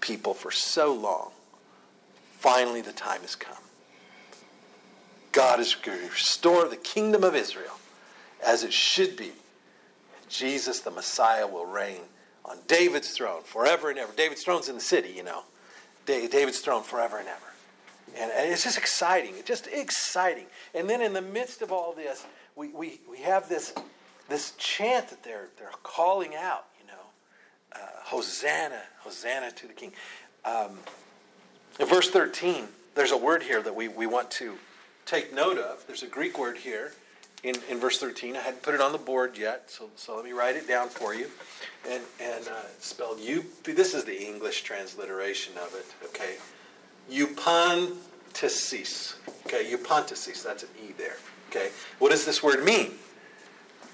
people 0.00 0.34
for 0.34 0.50
so 0.50 0.92
long. 0.92 1.30
Finally, 2.32 2.82
the 2.82 2.92
time 2.92 3.22
has 3.22 3.36
come. 3.36 3.56
God 5.30 5.60
is 5.60 5.74
going 5.74 6.00
to 6.00 6.08
restore 6.08 6.68
the 6.68 6.76
kingdom 6.76 7.22
of 7.22 7.34
Israel 7.36 7.78
as 8.44 8.64
it 8.64 8.72
should 8.72 9.16
be. 9.16 9.32
Jesus, 10.28 10.80
the 10.80 10.90
Messiah, 10.90 11.46
will 11.46 11.66
reign 11.66 12.00
on 12.44 12.58
David's 12.66 13.10
throne 13.10 13.42
forever 13.44 13.90
and 13.90 13.98
ever. 13.98 14.12
David's 14.16 14.42
throne's 14.42 14.68
in 14.68 14.74
the 14.74 14.80
city, 14.80 15.12
you 15.16 15.22
know. 15.22 15.44
David's 16.06 16.60
throne 16.60 16.82
forever 16.82 17.18
and 17.18 17.28
ever. 17.28 17.40
And 18.18 18.30
it's 18.50 18.64
just 18.64 18.78
exciting, 18.78 19.34
It's 19.36 19.48
just 19.48 19.66
exciting. 19.66 20.46
And 20.74 20.88
then 20.88 21.02
in 21.02 21.12
the 21.12 21.20
midst 21.20 21.60
of 21.60 21.70
all 21.70 21.92
this, 21.92 22.24
we, 22.54 22.68
we, 22.68 23.00
we 23.10 23.18
have 23.18 23.48
this, 23.48 23.74
this 24.28 24.52
chant 24.56 25.08
that 25.08 25.22
they're, 25.22 25.48
they're 25.58 25.68
calling 25.82 26.34
out, 26.34 26.64
you 26.80 26.86
know, 26.86 27.02
uh, 27.74 27.78
Hosanna, 28.04 28.80
Hosanna 29.00 29.50
to 29.50 29.66
the 29.66 29.74
King. 29.74 29.92
Um, 30.44 30.78
in 31.78 31.86
verse 31.86 32.08
13, 32.08 32.68
there's 32.94 33.12
a 33.12 33.18
word 33.18 33.42
here 33.42 33.60
that 33.60 33.74
we, 33.74 33.88
we 33.88 34.06
want 34.06 34.30
to 34.32 34.54
take 35.04 35.34
note 35.34 35.58
of. 35.58 35.86
There's 35.86 36.02
a 36.02 36.08
Greek 36.08 36.38
word 36.38 36.56
here 36.56 36.92
in, 37.46 37.54
in 37.70 37.78
verse 37.78 37.98
13. 37.98 38.36
I 38.36 38.40
hadn't 38.40 38.62
put 38.62 38.74
it 38.74 38.80
on 38.80 38.92
the 38.92 38.98
board 38.98 39.38
yet, 39.38 39.70
so, 39.70 39.88
so 39.94 40.16
let 40.16 40.24
me 40.24 40.32
write 40.32 40.56
it 40.56 40.66
down 40.66 40.88
for 40.88 41.14
you. 41.14 41.28
And, 41.88 42.02
and 42.20 42.48
uh, 42.48 42.62
spelled 42.80 43.20
U. 43.20 43.44
This 43.62 43.94
is 43.94 44.04
the 44.04 44.20
English 44.20 44.62
transliteration 44.62 45.56
of 45.58 45.72
it, 45.74 45.86
okay? 46.06 46.36
Eupontasis. 47.10 49.14
Okay, 49.46 49.70
eupontasis. 49.70 50.42
That's 50.42 50.64
an 50.64 50.70
E 50.82 50.92
there. 50.98 51.16
Okay, 51.50 51.70
what 52.00 52.10
does 52.10 52.24
this 52.24 52.42
word 52.42 52.64
mean? 52.64 52.94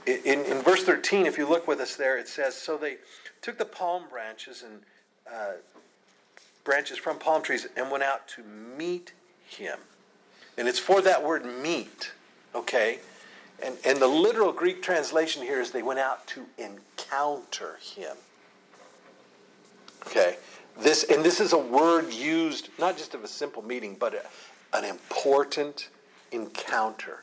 In, 0.06 0.44
in 0.44 0.62
verse 0.62 0.82
13, 0.82 1.26
if 1.26 1.36
you 1.36 1.46
look 1.46 1.68
with 1.68 1.80
us 1.80 1.96
there, 1.96 2.18
it 2.18 2.28
says, 2.28 2.56
So 2.56 2.78
they 2.78 2.96
took 3.42 3.58
the 3.58 3.66
palm 3.66 4.04
branches 4.10 4.62
and 4.62 4.80
uh, 5.30 5.52
branches 6.64 6.96
from 6.96 7.18
palm 7.18 7.42
trees 7.42 7.68
and 7.76 7.90
went 7.90 8.02
out 8.02 8.26
to 8.28 8.42
meet 8.42 9.12
him. 9.46 9.78
And 10.56 10.66
it's 10.66 10.78
for 10.78 11.02
that 11.02 11.22
word 11.22 11.44
meet, 11.44 12.12
okay? 12.54 13.00
And, 13.64 13.76
and 13.84 13.98
the 13.98 14.08
literal 14.08 14.52
Greek 14.52 14.82
translation 14.82 15.42
here 15.42 15.60
is 15.60 15.70
they 15.70 15.82
went 15.82 16.00
out 16.00 16.26
to 16.28 16.46
encounter 16.58 17.78
him. 17.80 18.16
Okay? 20.06 20.36
This, 20.80 21.04
and 21.04 21.24
this 21.24 21.40
is 21.40 21.52
a 21.52 21.58
word 21.58 22.12
used 22.12 22.70
not 22.78 22.96
just 22.96 23.14
of 23.14 23.22
a 23.22 23.28
simple 23.28 23.62
meeting, 23.62 23.96
but 23.98 24.14
a, 24.14 24.76
an 24.76 24.84
important 24.84 25.90
encounter. 26.32 27.22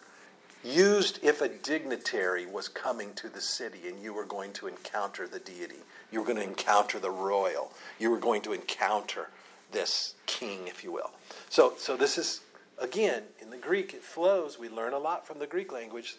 Used 0.63 1.19
if 1.23 1.41
a 1.41 1.49
dignitary 1.49 2.45
was 2.45 2.67
coming 2.67 3.13
to 3.15 3.29
the 3.29 3.41
city 3.41 3.87
and 3.87 4.01
you 4.01 4.13
were 4.13 4.25
going 4.25 4.53
to 4.53 4.67
encounter 4.67 5.27
the 5.27 5.39
deity. 5.39 5.79
You 6.11 6.19
were 6.19 6.25
going 6.25 6.37
to 6.37 6.43
encounter 6.43 6.99
the 6.99 7.11
royal. 7.11 7.71
You 7.97 8.11
were 8.11 8.17
going 8.17 8.41
to 8.43 8.53
encounter 8.53 9.29
this 9.71 10.15
king, 10.25 10.67
if 10.67 10.83
you 10.83 10.91
will. 10.91 11.11
So, 11.49 11.73
so 11.77 11.95
this 11.95 12.17
is 12.17 12.41
Again, 12.81 13.23
in 13.41 13.49
the 13.49 13.57
Greek, 13.57 13.93
it 13.93 14.03
flows. 14.03 14.57
We 14.57 14.69
learn 14.69 14.93
a 14.93 14.99
lot 14.99 15.27
from 15.27 15.39
the 15.39 15.47
Greek 15.47 15.71
language. 15.71 16.15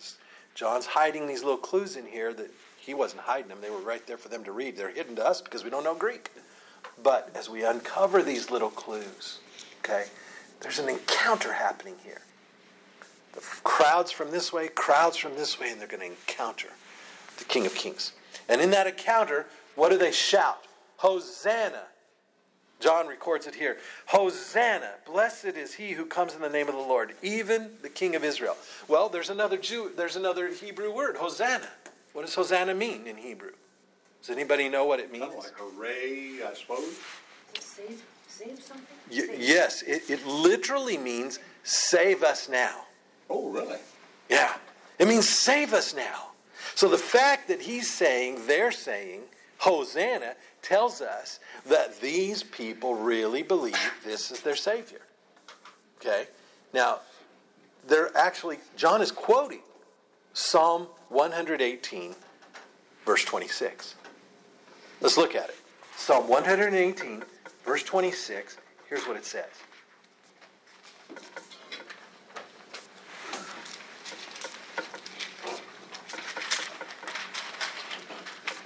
John's 0.54 0.86
hiding 0.86 1.26
these 1.26 1.42
little 1.42 1.58
clues 1.58 1.96
in 1.96 2.06
here 2.06 2.32
that 2.34 2.50
he 2.78 2.94
wasn't 2.94 3.22
hiding 3.22 3.48
them. 3.48 3.58
They 3.60 3.70
were 3.70 3.78
right 3.78 4.06
there 4.06 4.18
for 4.18 4.28
them 4.28 4.44
to 4.44 4.52
read. 4.52 4.76
They're 4.76 4.92
hidden 4.92 5.16
to 5.16 5.26
us 5.26 5.40
because 5.40 5.64
we 5.64 5.70
don't 5.70 5.84
know 5.84 5.94
Greek. 5.94 6.30
But 7.02 7.30
as 7.34 7.48
we 7.48 7.64
uncover 7.64 8.22
these 8.22 8.50
little 8.50 8.70
clues, 8.70 9.38
okay, 9.78 10.06
there's 10.60 10.78
an 10.78 10.88
encounter 10.88 11.52
happening 11.52 11.94
here. 12.04 12.20
The 13.32 13.40
crowds 13.62 14.10
from 14.10 14.30
this 14.30 14.52
way, 14.52 14.68
crowds 14.68 15.16
from 15.16 15.36
this 15.36 15.58
way, 15.58 15.70
and 15.70 15.80
they're 15.80 15.88
going 15.88 16.00
to 16.00 16.06
encounter 16.06 16.68
the 17.38 17.44
King 17.44 17.64
of 17.64 17.74
Kings. 17.74 18.12
And 18.48 18.60
in 18.60 18.70
that 18.72 18.86
encounter, 18.86 19.46
what 19.76 19.90
do 19.90 19.98
they 19.98 20.12
shout? 20.12 20.64
Hosanna. 20.96 21.84
John 22.80 23.06
records 23.06 23.46
it 23.46 23.54
here. 23.54 23.76
Hosanna, 24.06 24.90
blessed 25.06 25.44
is 25.56 25.74
he 25.74 25.92
who 25.92 26.06
comes 26.06 26.34
in 26.34 26.40
the 26.40 26.48
name 26.48 26.66
of 26.68 26.74
the 26.74 26.80
Lord, 26.80 27.14
even 27.22 27.70
the 27.82 27.90
King 27.90 28.16
of 28.16 28.24
Israel. 28.24 28.56
Well, 28.88 29.08
there's 29.08 29.30
another 29.30 29.58
Jew, 29.58 29.92
there's 29.94 30.16
another 30.16 30.48
Hebrew 30.48 30.92
word, 30.92 31.16
Hosanna. 31.16 31.68
What 32.14 32.24
does 32.24 32.34
Hosanna 32.34 32.74
mean 32.74 33.06
in 33.06 33.16
Hebrew? 33.16 33.52
Does 34.20 34.30
anybody 34.30 34.68
know 34.68 34.84
what 34.86 34.98
it 34.98 35.12
means? 35.12 35.24
Kind 35.24 35.38
of 35.38 35.44
like 35.44 35.52
hooray, 35.56 36.40
I 36.42 36.54
suppose. 36.54 36.98
Save, 37.58 38.02
save 38.26 38.62
something? 38.62 38.86
Y- 39.10 39.18
Save. 39.20 39.40
yes, 39.40 39.82
it, 39.82 40.10
it 40.10 40.26
literally 40.26 40.98
means 40.98 41.38
save 41.62 42.22
us 42.22 42.48
now. 42.48 42.82
Oh, 43.28 43.50
really? 43.50 43.78
Yeah, 44.28 44.54
it 44.98 45.06
means 45.06 45.28
save 45.28 45.72
us 45.72 45.94
now. 45.94 46.28
So 46.74 46.88
the 46.88 46.98
fact 46.98 47.48
that 47.48 47.62
he's 47.62 47.90
saying, 47.90 48.46
they're 48.46 48.72
saying, 48.72 49.22
Hosanna, 49.60 50.36
tells 50.62 51.02
us 51.02 51.38
that 51.66 52.00
these 52.00 52.42
people 52.42 52.94
really 52.94 53.42
believe 53.42 53.76
this 54.02 54.30
is 54.30 54.40
their 54.40 54.56
Savior. 54.56 55.02
Okay? 55.98 56.28
Now, 56.72 57.00
they're 57.86 58.16
actually, 58.16 58.58
John 58.76 59.02
is 59.02 59.12
quoting 59.12 59.60
Psalm 60.32 60.86
118, 61.10 62.14
verse 63.04 63.24
26. 63.26 63.96
Let's 65.02 65.18
look 65.18 65.34
at 65.34 65.50
it. 65.50 65.56
Psalm 65.94 66.26
118, 66.26 67.22
verse 67.66 67.82
26. 67.82 68.56
Here's 68.88 69.06
what 69.06 69.18
it 69.18 69.26
says. 69.26 69.44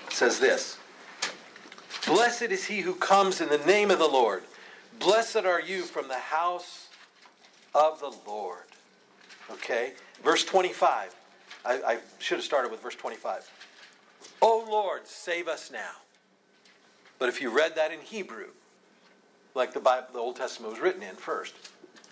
It 0.07 0.13
says 0.13 0.39
this 0.39 0.79
Blessed 2.07 2.43
is 2.43 2.67
he 2.67 2.81
who 2.81 2.95
comes 2.95 3.41
in 3.41 3.49
the 3.49 3.59
name 3.59 3.91
of 3.91 3.99
the 3.99 4.07
Lord. 4.07 4.43
Blessed 4.99 5.45
are 5.45 5.61
you 5.61 5.83
from 5.83 6.09
the 6.09 6.19
house 6.19 6.89
of 7.75 8.01
the 8.01 8.13
Lord. 8.27 8.65
Okay? 9.51 9.93
Verse 10.23 10.45
25. 10.45 11.15
I, 11.65 11.73
I 11.73 11.99
should 12.19 12.39
have 12.39 12.45
started 12.45 12.71
with 12.71 12.83
verse 12.83 12.95
25. 12.95 13.51
O 14.43 14.67
Lord, 14.69 15.07
save 15.07 15.49
us 15.49 15.71
now. 15.71 15.93
But 17.19 17.29
if 17.29 17.41
you 17.41 17.51
read 17.51 17.77
that 17.77 17.93
in 17.93 18.01
Hebrew, 18.01 18.49
like 19.55 19.73
the 19.73 19.81
Bible, 19.81 20.09
the 20.13 20.19
Old 20.19 20.37
Testament 20.37 20.73
was 20.73 20.83
written 20.83 21.03
in 21.03 21.15
first, 21.15 21.55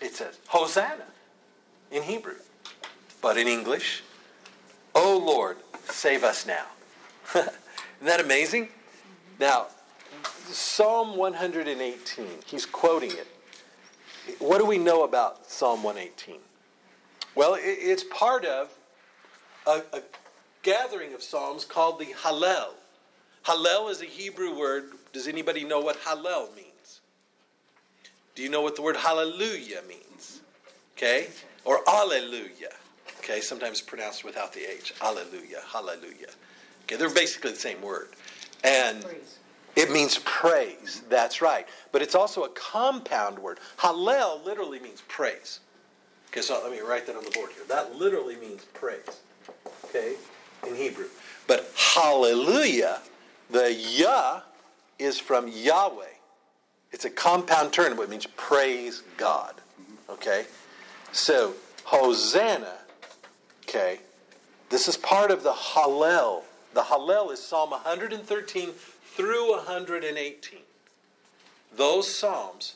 it 0.01 0.15
says 0.15 0.39
Hosanna 0.47 1.05
in 1.91 2.03
Hebrew. 2.03 2.35
But 3.21 3.37
in 3.37 3.47
English, 3.47 4.03
O 4.95 5.17
Lord, 5.17 5.57
save 5.85 6.23
us 6.23 6.45
now. 6.45 6.65
Isn't 7.35 7.51
that 8.01 8.19
amazing? 8.19 8.69
Now, 9.39 9.67
Psalm 10.53 11.17
118, 11.17 12.25
he's 12.45 12.65
quoting 12.65 13.11
it. 13.11 13.27
What 14.39 14.59
do 14.59 14.65
we 14.65 14.77
know 14.77 15.03
about 15.03 15.49
Psalm 15.49 15.83
118? 15.83 16.39
Well, 17.35 17.55
it- 17.55 17.61
it's 17.61 18.03
part 18.03 18.45
of 18.45 18.69
a, 19.65 19.81
a 19.91 20.01
gathering 20.61 21.13
of 21.13 21.21
psalms 21.23 21.65
called 21.65 21.99
the 21.99 22.13
Hallel. 22.23 22.69
Hallel 23.45 23.89
is 23.89 24.01
a 24.01 24.05
Hebrew 24.05 24.57
word. 24.57 24.91
Does 25.11 25.27
anybody 25.27 25.63
know 25.63 25.79
what 25.81 25.99
Hallel 26.01 26.55
means? 26.55 27.01
Do 28.35 28.41
you 28.43 28.49
know 28.49 28.61
what 28.61 28.75
the 28.75 28.81
word 28.81 28.95
hallelujah 28.95 29.81
means? 29.87 30.41
Okay? 30.97 31.27
Or 31.65 31.81
alleluia. 31.87 32.69
Okay, 33.19 33.41
sometimes 33.41 33.79
pronounced 33.81 34.23
without 34.23 34.53
the 34.53 34.61
H. 34.69 34.93
Alleluia, 35.01 35.61
hallelujah. 35.71 36.27
Okay, 36.83 36.95
they're 36.97 37.09
basically 37.09 37.51
the 37.51 37.57
same 37.57 37.81
word. 37.81 38.09
And 38.63 39.03
Praise. 39.03 39.37
It 39.75 39.91
means 39.91 40.19
praise. 40.23 41.01
That's 41.09 41.41
right. 41.41 41.67
But 41.91 42.01
it's 42.01 42.15
also 42.15 42.43
a 42.43 42.49
compound 42.49 43.39
word. 43.39 43.59
Hallel 43.77 44.43
literally 44.45 44.79
means 44.79 45.01
praise. 45.07 45.59
Okay, 46.29 46.41
so 46.41 46.59
let 46.63 46.71
me 46.71 46.79
write 46.79 47.05
that 47.07 47.15
on 47.15 47.23
the 47.23 47.31
board 47.31 47.51
here. 47.51 47.63
That 47.67 47.95
literally 47.95 48.35
means 48.35 48.65
praise. 48.73 49.21
Okay, 49.85 50.15
in 50.67 50.75
Hebrew. 50.75 51.07
But 51.47 51.71
hallelujah, 51.75 53.01
the 53.49 53.73
Yah 53.73 54.41
is 54.99 55.19
from 55.19 55.47
Yahweh. 55.47 56.05
It's 56.91 57.05
a 57.05 57.09
compound 57.09 57.73
term, 57.73 57.97
but 57.97 58.03
it 58.03 58.09
means 58.09 58.27
praise 58.37 59.03
God. 59.17 59.55
Okay? 60.09 60.45
So, 61.11 61.53
Hosanna, 61.85 62.77
okay, 63.67 63.99
this 64.69 64.87
is 64.87 64.97
part 64.97 65.31
of 65.31 65.43
the 65.43 65.51
Hallel. 65.51 66.43
The 66.73 66.81
Hallel 66.81 67.31
is 67.31 67.39
Psalm 67.39 67.71
113 67.71 68.71
through 69.15 69.51
118. 69.51 70.59
Those 71.75 72.13
Psalms, 72.13 72.75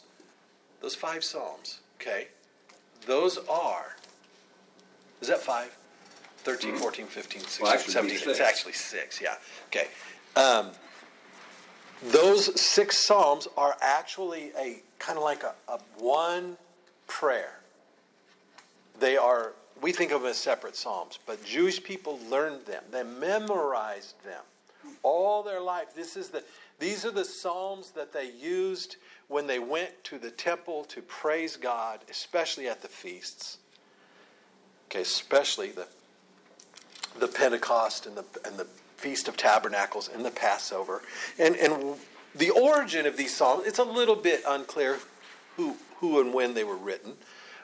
those 0.82 0.96
five 0.96 1.24
Psalms, 1.24 1.80
okay, 2.00 2.28
those 3.06 3.38
are, 3.50 3.96
is 5.22 5.28
that 5.28 5.40
five? 5.40 5.76
13, 6.40 6.76
14, 6.76 7.06
15, 7.08 7.42
16, 7.42 7.64
Well, 7.64 7.78
17. 7.78 8.16
it'd 8.16 8.28
It's 8.30 8.40
actually 8.40 8.74
six, 8.74 9.20
yeah. 9.22 9.36
Okay. 9.68 9.88
Um, 10.36 10.72
those 12.12 12.60
six 12.60 12.98
Psalms 12.98 13.48
are 13.58 13.76
actually 13.82 14.52
a 14.58 14.82
kind 15.00 15.18
of 15.18 15.24
like 15.24 15.44
a, 15.44 15.54
a 15.68 15.80
one 15.98 16.58
prayer. 17.08 17.60
They 19.00 19.18
are, 19.18 19.54
we 19.82 19.92
think 19.92 20.12
of 20.12 20.22
them 20.22 20.30
as 20.30 20.38
separate 20.38 20.76
Psalms, 20.76 21.20
but 21.26 21.44
Jewish 21.44 21.84
people 21.84 22.20
learned 22.30 22.66
them. 22.66 22.84
They 22.92 23.04
memorized 23.04 24.24
them 24.24 24.44
all 25.08 25.44
their 25.44 25.62
life. 25.62 25.96
This 25.96 26.18
is 26.18 26.30
the, 26.30 26.44
these 26.80 27.06
are 27.06 27.12
the 27.12 27.26
Psalms 27.26 27.92
that 27.92 28.14
they 28.14 28.30
used 28.32 28.98
when 29.28 29.48
they 29.48 29.60
went 29.60 30.04
to 30.06 30.18
the 30.18 30.32
temple 30.32 30.84
to 30.86 31.02
praise 31.02 31.56
God, 31.56 32.02
especially 32.10 32.68
at 32.68 32.82
the 32.82 32.88
feasts. 32.88 33.58
Okay, 34.90 35.02
especially 35.02 35.70
the, 35.70 35.88
the 37.20 37.28
Pentecost 37.28 38.06
and 38.06 38.18
the, 38.18 38.26
and 38.46 38.58
the 38.58 38.68
Feast 38.98 39.28
of 39.28 39.38
Tabernacles 39.38 40.10
and 40.14 40.26
the 40.26 40.32
Passover. 40.32 41.02
And, 41.40 41.56
and 41.56 41.96
the 42.36 42.50
origin 42.50 43.06
of 43.06 43.18
these 43.18 43.36
Psalms, 43.36 43.66
it's 43.66 43.80
a 43.80 43.84
little 43.84 44.16
bit 44.16 44.42
unclear 44.48 45.00
who, 45.56 45.78
who 45.98 46.22
and 46.22 46.34
when 46.34 46.54
they 46.54 46.64
were 46.64 46.78
written. 46.78 47.14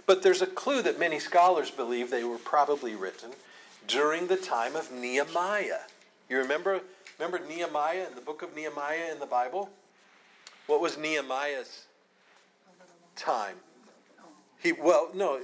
But 0.06 0.22
there's 0.22 0.42
a 0.42 0.48
clue 0.48 0.82
that 0.82 1.00
many 1.00 1.20
scholars 1.20 1.72
believe 1.72 2.10
they 2.10 2.24
were 2.24 2.38
probably 2.38 2.96
written 2.96 3.32
during 3.88 4.28
the 4.28 4.38
time 4.38 4.76
of 4.76 4.92
Nehemiah. 4.92 5.80
You 6.34 6.40
remember, 6.40 6.82
remember 7.20 7.48
Nehemiah 7.48 8.08
in 8.10 8.16
the 8.16 8.22
book 8.22 8.42
of 8.42 8.56
Nehemiah 8.56 9.12
in 9.12 9.20
the 9.20 9.28
Bible? 9.28 9.70
What 10.66 10.82
was 10.82 10.98
Nehemiah's 10.98 11.86
time? 13.16 13.58
He 14.58 14.72
well, 14.72 15.12
no, 15.14 15.40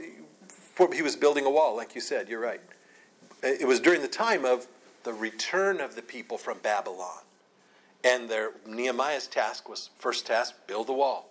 for, 0.47 0.91
he 0.91 1.03
was 1.03 1.15
building 1.15 1.45
a 1.45 1.49
wall, 1.51 1.77
like 1.77 1.93
you 1.93 2.01
said. 2.01 2.27
You're 2.27 2.39
right. 2.39 2.59
It 3.43 3.67
was 3.67 3.79
during 3.79 4.01
the 4.01 4.07
time 4.07 4.45
of 4.45 4.65
the 5.03 5.13
return 5.13 5.79
of 5.79 5.95
the 5.95 6.01
people 6.01 6.39
from 6.39 6.57
Babylon, 6.57 7.21
and 8.03 8.27
their 8.27 8.53
Nehemiah's 8.65 9.27
task 9.27 9.69
was 9.69 9.91
first 9.99 10.25
task 10.25 10.55
build 10.65 10.87
the 10.87 10.93
wall. 10.93 11.29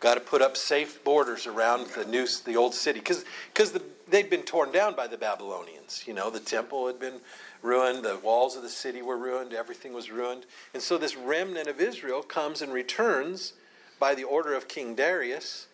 Got 0.00 0.16
to 0.16 0.20
put 0.20 0.42
up 0.42 0.58
safe 0.58 1.02
borders 1.02 1.46
around 1.46 1.86
the 1.96 2.04
new, 2.04 2.26
the 2.44 2.56
old 2.56 2.74
city, 2.74 2.98
because 2.98 3.24
because 3.50 3.72
the, 3.72 3.82
they'd 4.10 4.28
been 4.28 4.42
torn 4.42 4.72
down 4.72 4.94
by 4.94 5.06
the 5.06 5.16
Babylonians. 5.16 6.04
You 6.06 6.12
know, 6.12 6.28
the 6.28 6.38
temple 6.38 6.86
had 6.86 7.00
been 7.00 7.20
ruined, 7.64 8.04
the 8.04 8.18
walls 8.18 8.56
of 8.56 8.62
the 8.62 8.68
city 8.68 9.02
were 9.02 9.16
ruined, 9.16 9.52
everything 9.52 9.92
was 9.92 10.10
ruined, 10.10 10.44
and 10.72 10.82
so 10.82 10.98
this 10.98 11.16
remnant 11.16 11.66
of 11.66 11.80
Israel 11.80 12.22
comes 12.22 12.62
and 12.62 12.72
returns 12.72 13.54
by 13.98 14.14
the 14.14 14.24
order 14.24 14.54
of 14.54 14.68
King 14.68 14.94
Darius, 14.94 15.66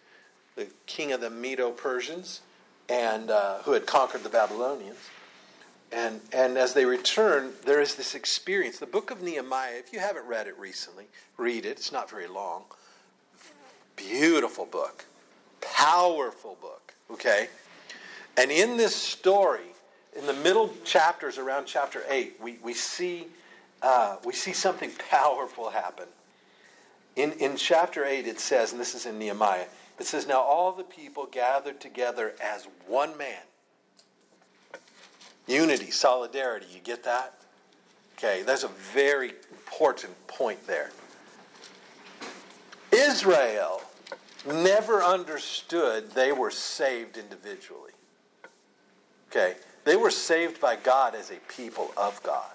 the 0.55 0.69
king 0.87 1.13
of 1.13 1.21
the 1.21 1.31
Medo-Persians, 1.31 2.41
and 2.89 3.31
uh, 3.31 3.59
who 3.63 3.73
had 3.73 3.87
conquered 3.87 4.23
the 4.23 4.29
Babylonians. 4.29 4.99
And, 5.93 6.21
and 6.33 6.57
as 6.57 6.75
they 6.75 6.85
return, 6.85 7.53
there 7.65 7.81
is 7.81 7.97
this 7.97 8.15
experience. 8.15 8.79
The 8.79 8.87
book 8.87 9.11
of 9.11 9.23
Nehemiah, 9.23 9.75
if 9.77 9.93
you 9.93 9.99
haven't 9.99 10.27
read 10.27 10.47
it 10.47 10.57
recently, 10.59 11.07
read 11.37 11.67
it. 11.67 11.71
It's 11.71 11.91
not 11.93 12.09
very 12.09 12.29
long. 12.29 12.65
Beautiful 13.97 14.67
book. 14.67 15.07
Powerful 15.61 16.57
book. 16.61 16.95
Okay? 17.11 17.49
And 18.37 18.53
in 18.53 18.77
this 18.77 18.95
story, 18.95 19.75
in 20.17 20.27
the 20.27 20.33
middle 20.33 20.73
chapters 20.85 21.39
around 21.39 21.67
chapter 21.67 22.03
8, 22.09 22.37
we, 22.43 22.59
we, 22.63 22.75
see, 22.75 23.27
uh, 23.83 24.17
we 24.25 24.33
see 24.33 24.53
something 24.53 24.91
powerful 25.11 25.71
happen. 25.71 26.07
In, 27.17 27.33
in 27.33 27.57
chapter 27.57 28.05
8, 28.05 28.27
it 28.27 28.41
says, 28.41 28.73
and 28.73 28.81
this 28.81 28.95
is 28.95 29.07
in 29.07 29.19
Nehemiah, 29.19 29.67
it 29.99 30.07
says, 30.07 30.27
Now 30.27 30.41
all 30.41 30.73
the 30.73 30.85
people 30.85 31.27
gathered 31.31 31.81
together 31.81 32.35
as 32.43 32.67
one 32.87 33.17
man. 33.17 33.43
Unity, 35.47 35.91
solidarity, 35.91 36.67
you 36.73 36.81
get 36.81 37.03
that? 37.05 37.35
Okay, 38.17 38.43
that's 38.43 38.65
a 38.65 38.69
very 38.69 39.33
important 39.51 40.13
point 40.27 40.67
there. 40.67 40.91
Israel 42.93 43.83
never 44.47 45.03
understood 45.03 46.11
they 46.13 46.33
were 46.33 46.51
saved 46.51 47.17
individually. 47.17 47.93
Okay, 49.31 49.55
they 49.85 49.97
were 49.97 50.11
saved 50.11 50.61
by 50.61 50.77
God 50.77 51.15
as 51.15 51.31
a 51.31 51.37
people 51.53 51.93
of 51.97 52.23
God. 52.23 52.53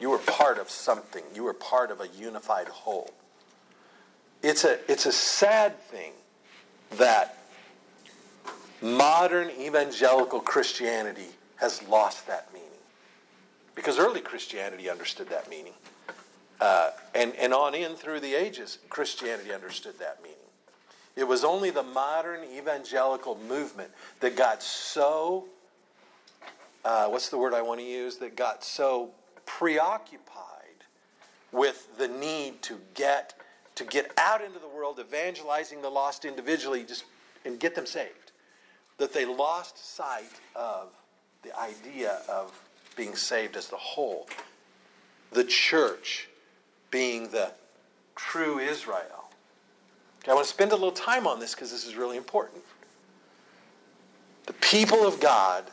You 0.00 0.10
were 0.10 0.18
part 0.18 0.58
of 0.58 0.68
something. 0.68 1.22
You 1.34 1.44
were 1.44 1.54
part 1.54 1.90
of 1.90 2.00
a 2.00 2.08
unified 2.08 2.68
whole. 2.68 3.10
It's 4.42 4.64
a, 4.64 4.78
it's 4.90 5.06
a 5.06 5.12
sad 5.12 5.78
thing 5.80 6.12
that 6.98 7.38
modern 8.82 9.50
evangelical 9.50 10.40
Christianity 10.40 11.28
has 11.56 11.82
lost 11.88 12.26
that 12.26 12.52
meaning. 12.52 12.68
Because 13.74 13.98
early 13.98 14.20
Christianity 14.20 14.90
understood 14.90 15.28
that 15.30 15.48
meaning. 15.48 15.72
Uh, 16.60 16.90
and, 17.14 17.34
and 17.36 17.52
on 17.52 17.74
in 17.74 17.94
through 17.94 18.20
the 18.20 18.34
ages, 18.34 18.78
Christianity 18.88 19.52
understood 19.52 19.98
that 19.98 20.22
meaning. 20.22 20.36
It 21.16 21.24
was 21.24 21.44
only 21.44 21.70
the 21.70 21.82
modern 21.82 22.40
evangelical 22.44 23.38
movement 23.48 23.90
that 24.20 24.36
got 24.36 24.62
so, 24.62 25.46
uh, 26.84 27.06
what's 27.08 27.28
the 27.28 27.38
word 27.38 27.54
I 27.54 27.62
want 27.62 27.80
to 27.80 27.86
use, 27.86 28.16
that 28.16 28.36
got 28.36 28.64
so 28.64 29.10
preoccupied 29.46 30.42
with 31.52 31.96
the 31.98 32.08
need 32.08 32.62
to 32.62 32.80
get 32.94 33.34
to 33.76 33.84
get 33.84 34.12
out 34.18 34.40
into 34.40 34.58
the 34.58 34.68
world 34.68 35.00
evangelizing 35.00 35.82
the 35.82 35.88
lost 35.88 36.24
individually 36.24 36.84
just 36.84 37.04
and 37.44 37.58
get 37.58 37.74
them 37.74 37.86
saved 37.86 38.32
that 38.98 39.12
they 39.12 39.24
lost 39.24 39.96
sight 39.96 40.30
of 40.54 40.92
the 41.42 41.58
idea 41.58 42.20
of 42.28 42.52
being 42.96 43.16
saved 43.16 43.56
as 43.56 43.68
the 43.68 43.76
whole 43.76 44.28
the 45.32 45.44
church 45.44 46.28
being 46.90 47.28
the 47.28 47.52
true 48.14 48.58
Israel. 48.58 49.24
Okay, 50.22 50.30
I 50.30 50.34
want 50.34 50.46
to 50.46 50.52
spend 50.52 50.72
a 50.72 50.76
little 50.76 50.92
time 50.92 51.26
on 51.26 51.40
this 51.40 51.54
because 51.54 51.70
this 51.70 51.84
is 51.84 51.96
really 51.96 52.16
important. 52.16 52.62
The 54.46 54.52
people 54.54 55.06
of 55.06 55.20
God, 55.20 55.64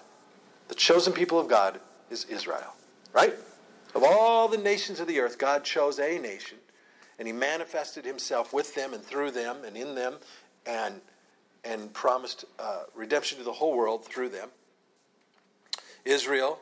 the 0.72 0.76
chosen 0.76 1.12
people 1.12 1.38
of 1.38 1.50
God, 1.50 1.82
is 2.10 2.24
Israel, 2.30 2.74
right? 3.12 3.34
Of 3.94 4.06
all 4.06 4.48
the 4.48 4.58
nations 4.58 5.02
of 5.02 5.08
the 5.08 5.20
earth, 5.20 5.38
God 5.38 5.66
chose 5.66 6.00
a 6.00 6.18
nation, 6.18 6.60
and 7.20 7.28
He 7.28 7.34
manifested 7.34 8.06
Himself 8.06 8.54
with 8.54 8.74
them 8.74 8.94
and 8.94 9.04
through 9.04 9.32
them 9.32 9.66
and 9.66 9.76
in 9.76 9.96
them, 9.96 10.16
and 10.66 11.02
and 11.66 11.94
promised 11.94 12.46
uh, 12.58 12.84
redemption 12.96 13.38
to 13.38 13.44
the 13.44 13.52
whole 13.52 13.76
world 13.76 14.06
through 14.06 14.30
them. 14.30 14.48
Israel 16.06 16.60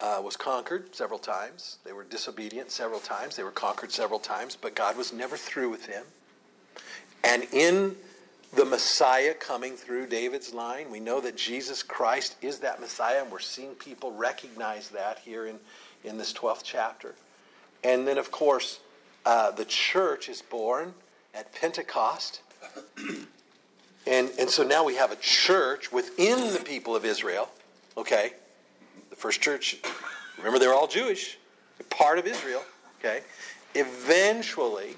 uh, 0.00 0.20
was 0.22 0.36
conquered 0.36 0.94
several 0.94 1.18
times. 1.18 1.78
They 1.82 1.94
were 1.94 2.04
disobedient 2.04 2.70
several 2.70 3.00
times. 3.00 3.36
They 3.36 3.42
were 3.42 3.50
conquered 3.50 3.90
several 3.90 4.20
times, 4.20 4.54
but 4.54 4.74
God 4.74 4.98
was 4.98 5.14
never 5.14 5.38
through 5.38 5.70
with 5.70 5.86
them. 5.86 6.04
And 7.24 7.44
in 7.52 7.96
the 8.52 8.64
Messiah 8.64 9.34
coming 9.34 9.76
through 9.76 10.06
David's 10.06 10.52
line, 10.52 10.90
we 10.90 11.00
know 11.00 11.20
that 11.20 11.36
Jesus 11.36 11.82
Christ 11.82 12.36
is 12.42 12.58
that 12.60 12.80
Messiah, 12.80 13.22
and 13.22 13.30
we're 13.30 13.38
seeing 13.38 13.74
people 13.74 14.12
recognize 14.12 14.88
that 14.88 15.20
here 15.20 15.46
in, 15.46 15.58
in 16.04 16.18
this 16.18 16.32
12th 16.32 16.62
chapter. 16.64 17.14
And 17.84 18.06
then, 18.06 18.18
of 18.18 18.30
course, 18.30 18.80
uh, 19.24 19.52
the 19.52 19.64
church 19.64 20.28
is 20.28 20.42
born 20.42 20.94
at 21.34 21.52
Pentecost. 21.52 22.42
And, 24.06 24.30
and 24.38 24.48
so 24.48 24.62
now 24.64 24.84
we 24.84 24.96
have 24.96 25.12
a 25.12 25.16
church 25.16 25.92
within 25.92 26.52
the 26.52 26.60
people 26.64 26.96
of 26.96 27.04
Israel, 27.04 27.50
okay? 27.96 28.32
The 29.10 29.16
first 29.16 29.40
church, 29.40 29.76
remember 30.38 30.58
they're 30.58 30.74
all 30.74 30.86
Jewish, 30.86 31.38
part 31.90 32.18
of 32.18 32.26
Israel, 32.26 32.62
okay? 32.98 33.20
Eventually, 33.74 34.96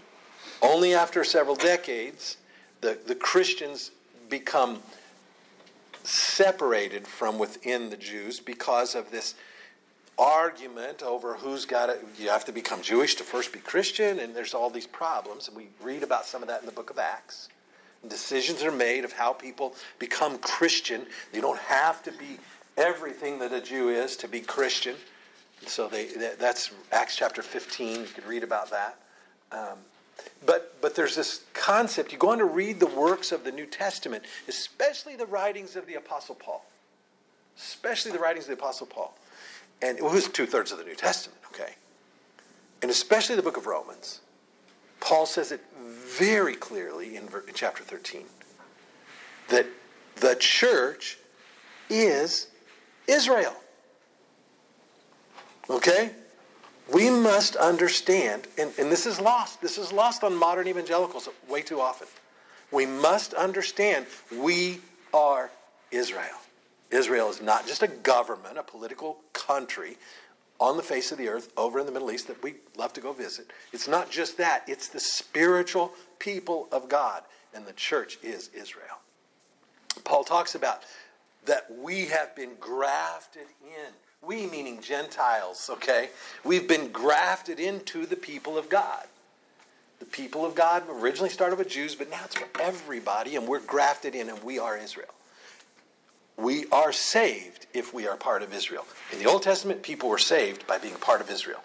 only 0.63 0.95
after 0.95 1.25
several 1.25 1.57
decades, 1.57 2.37
the, 2.83 2.99
the 3.07 3.15
Christians 3.15 3.93
become 4.29 4.81
separated 6.05 7.07
from 7.07 7.39
within 7.39 7.89
the 7.91 7.97
Jews 7.97 8.41
because 8.41 8.95
of 8.95 9.11
this 9.11 9.35
argument 10.19 11.03
over 11.03 11.35
who's 11.35 11.65
got 11.65 11.89
it. 11.89 12.05
You 12.19 12.29
have 12.29 12.45
to 12.45 12.53
become 12.53 12.83
Jewish 12.83 13.15
to 13.15 13.25
first 13.25 13.53
be 13.53 13.61
Christian, 13.61 14.19
and 14.19 14.35
there's 14.35 14.53
all 14.53 14.69
these 14.69 14.87
problems. 14.87 15.49
And 15.49 15.57
we 15.57 15.69
read 15.81 16.03
about 16.03 16.27
some 16.27 16.43
of 16.43 16.49
that 16.49 16.61
in 16.61 16.67
the 16.67 16.73
book 16.73 16.91
of 16.91 16.99
Acts. 16.99 17.49
Decisions 18.07 18.63
are 18.63 18.73
made 18.73 19.05
of 19.05 19.13
how 19.13 19.33
people 19.33 19.75
become 19.99 20.39
Christian. 20.39 21.07
You 21.33 21.41
don't 21.41 21.61
have 21.61 22.03
to 22.03 22.13
be 22.13 22.39
everything 22.77 23.39
that 23.39 23.53
a 23.53 23.61
Jew 23.61 23.91
is 23.91 24.17
to 24.19 24.29
be 24.29 24.41
Christian. 24.41 24.97
So 25.67 25.87
they, 25.87 26.09
that's 26.39 26.73
Acts 26.91 27.15
chapter 27.15 27.43
15. 27.43 28.01
You 28.01 28.07
can 28.07 28.27
read 28.27 28.43
about 28.43 28.71
that. 28.71 28.99
Um, 29.53 29.79
but, 30.45 30.81
but 30.81 30.95
there's 30.95 31.15
this 31.15 31.45
concept. 31.55 32.13
You 32.13 32.19
go 32.19 32.31
on 32.31 32.39
to 32.39 32.45
read 32.45 32.81
the 32.81 32.87
works 32.87 33.33
of 33.33 33.45
the 33.45 33.53
New 33.53 33.67
Testament, 33.67 34.25
especially 34.49 35.17
the 35.17 35.27
writings 35.27 35.77
of 35.77 35.87
the 35.87 35.95
Apostle 35.95 36.35
Paul. 36.35 36.65
Especially 37.57 38.13
the 38.13 38.19
writings 38.19 38.45
of 38.45 38.49
the 38.49 38.63
Apostle 38.63 38.87
Paul. 38.87 39.17
And 39.81 39.99
it 39.99 40.05
was 40.05 40.29
two 40.29 40.47
thirds 40.47 40.73
of 40.73 40.79
the 40.79 40.85
New 40.85 40.95
Testament, 40.95 41.41
okay? 41.53 41.75
And 42.81 42.91
especially 42.91 43.37
the 43.37 43.43
book 43.43 43.57
of 43.57 43.67
Romans. 43.67 44.21
Paul 45.01 45.27
says 45.27 45.53
it 45.53 45.61
very 45.77 46.55
clearly 46.55 47.17
in, 47.17 47.25
in 47.25 47.55
chapter 47.55 47.83
13 47.83 48.25
that 49.49 49.67
the 50.17 50.37
church 50.39 51.19
is 51.91 52.49
Israel. 53.07 53.55
Okay? 55.69 56.13
We 56.91 57.11
must 57.11 57.57
understand, 57.57 58.49
and, 58.59 58.73
and 58.79 58.91
this 58.91 59.07
is 59.07 59.21
lost. 59.21 59.61
This 59.61 59.79
is 59.79 59.93
lost 59.93 60.25
on 60.25 60.35
modern 60.35 60.69
evangelicals 60.69 61.29
way 61.49 61.63
too 61.63 61.81
often. 61.81 62.09
We 62.71 62.87
must 62.87 63.35
understand 63.35 64.07
we 64.37 64.81
are 65.13 65.51
Israel. 65.91 66.39
Israel 66.91 67.31
is 67.31 67.41
not 67.41 67.67
just 67.67 67.83
a 67.83 67.89
government, 67.89 68.59
a 68.59 68.63
political 68.63 69.19
country 69.33 69.97
on 70.59 70.77
the 70.77 70.83
face 70.83 71.13
of 71.13 71.19
the 71.19 71.29
earth 71.29 71.53
over 71.57 71.81
in 71.81 71.87
the 71.87 71.93
Middle 71.93 72.11
East 72.11 72.29
that 72.29 72.43
we 72.43 72.55
love 72.77 72.93
to 72.93 73.01
go 73.01 73.13
visit. 73.13 73.51
It's 73.73 73.89
not 73.89 74.11
just 74.11 74.39
that, 74.39 74.65
it's 74.67 74.89
the 74.89 75.01
spiritual 75.01 75.93
people 76.19 76.69
of 76.71 76.89
God, 76.89 77.23
and 77.55 77.67
the 77.67 77.73
church 77.73 78.19
is 78.23 78.49
Israel. 78.55 79.01
Paul 80.05 80.25
talks 80.25 80.55
about 80.55 80.83
that 81.47 81.67
we 81.79 82.07
have 82.07 82.37
been 82.37 82.53
grafted 82.61 83.47
in. 83.63 83.93
We, 84.25 84.47
meaning 84.47 84.81
Gentiles, 84.81 85.69
okay? 85.73 86.11
We've 86.45 86.69
been 86.69 86.93
grafted 86.93 87.59
into 87.59 88.07
the 88.07 88.17
people 88.17 88.57
of 88.57 88.69
God. 88.69 89.07
The 89.99 90.05
people 90.05 90.45
of 90.45 90.55
God 90.55 90.85
originally 90.89 91.31
started 91.31 91.59
with 91.59 91.69
Jews, 91.69 91.95
but 91.95 92.11
now 92.11 92.21
it's 92.25 92.37
for 92.37 92.49
everybody, 92.61 93.37
and 93.37 93.47
we're 93.47 93.61
grafted 93.61 94.15
in, 94.15 94.29
and 94.29 94.43
we 94.43 94.59
are 94.59 94.77
Israel 94.77 95.15
we 96.37 96.67
are 96.73 96.93
saved 96.93 97.67
if 97.73 97.95
we 97.95 98.07
are 98.07 98.17
part 98.17 98.43
of 98.43 98.53
Israel. 98.53 98.87
In 99.13 99.19
the 99.19 99.27
Old 99.27 99.43
Testament, 99.43 99.83
people 99.83 100.09
were 100.09 100.19
saved 100.19 100.67
by 100.67 100.79
being 100.79 100.95
part 100.95 101.21
of 101.21 101.31
Israel. 101.31 101.61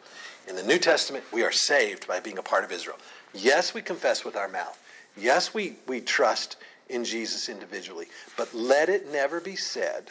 In 0.48 0.56
the 0.56 0.64
New 0.64 0.78
Testament, 0.78 1.26
we 1.34 1.44
are 1.44 1.52
saved 1.52 2.08
by 2.08 2.20
being 2.20 2.38
a 2.38 2.44
part 2.44 2.64
of 2.64 2.72
Israel. 2.72 2.98
Yes, 3.34 3.74
we 3.74 3.82
confess 3.82 4.24
with 4.24 4.36
our 4.36 4.48
mouth. 4.48 4.80
Yes, 5.18 5.54
we, 5.54 5.78
we 5.88 6.00
trust 6.00 6.58
in 6.90 7.04
Jesus 7.04 7.50
individually. 7.50 8.08
But 8.38 8.54
let 8.54 8.88
it 8.88 9.12
never 9.12 9.42
be 9.42 9.56
said 9.56 10.10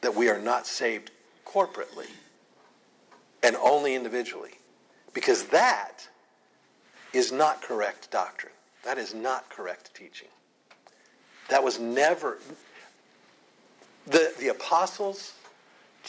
that 0.00 0.14
we 0.14 0.28
are 0.28 0.40
not 0.40 0.66
saved 0.66 1.10
corporately 1.52 2.08
and 3.42 3.56
only 3.56 3.94
individually. 3.94 4.52
Because 5.14 5.44
that 5.46 6.08
is 7.12 7.32
not 7.32 7.62
correct 7.62 8.10
doctrine. 8.10 8.52
That 8.84 8.98
is 8.98 9.14
not 9.14 9.48
correct 9.50 9.94
teaching. 9.94 10.28
That 11.48 11.64
was 11.64 11.78
never, 11.80 12.38
the, 14.06 14.32
the 14.38 14.48
apostles, 14.48 15.32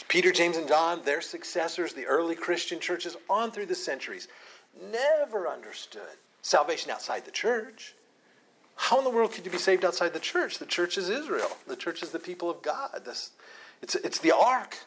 Peter, 0.07 0.31
James, 0.31 0.57
and 0.57 0.67
John, 0.67 1.01
their 1.03 1.21
successors, 1.21 1.93
the 1.93 2.05
early 2.05 2.35
Christian 2.35 2.79
churches, 2.79 3.15
on 3.29 3.51
through 3.51 3.67
the 3.67 3.75
centuries, 3.75 4.27
never 4.91 5.47
understood 5.47 6.01
salvation 6.41 6.91
outside 6.91 7.25
the 7.25 7.31
church. 7.31 7.95
How 8.75 8.97
in 8.97 9.03
the 9.03 9.09
world 9.09 9.33
could 9.33 9.45
you 9.45 9.51
be 9.51 9.57
saved 9.57 9.83
outside 9.83 10.13
the 10.13 10.19
church? 10.19 10.57
The 10.57 10.65
church 10.65 10.97
is 10.97 11.09
Israel. 11.09 11.49
The 11.67 11.75
church 11.75 12.01
is 12.01 12.11
the 12.11 12.19
people 12.19 12.49
of 12.49 12.61
God. 12.61 13.01
This, 13.05 13.31
it's, 13.81 13.95
it's 13.95 14.19
the 14.19 14.31
ark. 14.31 14.77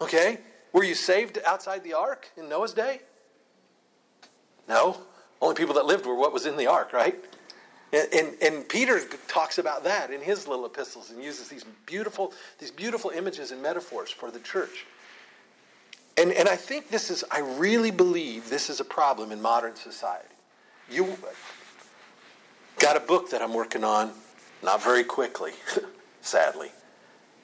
Okay? 0.00 0.38
Were 0.72 0.84
you 0.84 0.94
saved 0.94 1.38
outside 1.46 1.84
the 1.84 1.94
ark 1.94 2.30
in 2.36 2.48
Noah's 2.48 2.72
day? 2.72 3.00
No. 4.68 4.98
Only 5.40 5.54
people 5.54 5.74
that 5.74 5.86
lived 5.86 6.06
were 6.06 6.14
what 6.14 6.32
was 6.32 6.46
in 6.46 6.56
the 6.56 6.66
ark, 6.66 6.92
right? 6.92 7.16
And, 7.92 8.08
and, 8.12 8.42
and, 8.42 8.68
Peter 8.68 9.00
talks 9.28 9.58
about 9.58 9.84
that 9.84 10.10
in 10.10 10.20
his 10.20 10.48
little 10.48 10.66
epistles 10.66 11.10
and 11.10 11.22
uses 11.22 11.48
these 11.48 11.64
beautiful, 11.86 12.32
these 12.58 12.72
beautiful 12.72 13.10
images 13.10 13.52
and 13.52 13.62
metaphors 13.62 14.10
for 14.10 14.32
the 14.32 14.40
church. 14.40 14.84
And, 16.16 16.32
and 16.32 16.48
I 16.48 16.56
think 16.56 16.88
this 16.88 17.10
is, 17.10 17.24
I 17.30 17.40
really 17.40 17.92
believe 17.92 18.50
this 18.50 18.68
is 18.68 18.80
a 18.80 18.84
problem 18.84 19.30
in 19.30 19.40
modern 19.40 19.76
society. 19.76 20.26
You 20.90 21.16
got 22.78 22.96
a 22.96 23.00
book 23.00 23.30
that 23.30 23.42
I'm 23.42 23.54
working 23.54 23.84
on, 23.84 24.12
not 24.62 24.82
very 24.82 25.04
quickly, 25.04 25.52
sadly, 26.20 26.70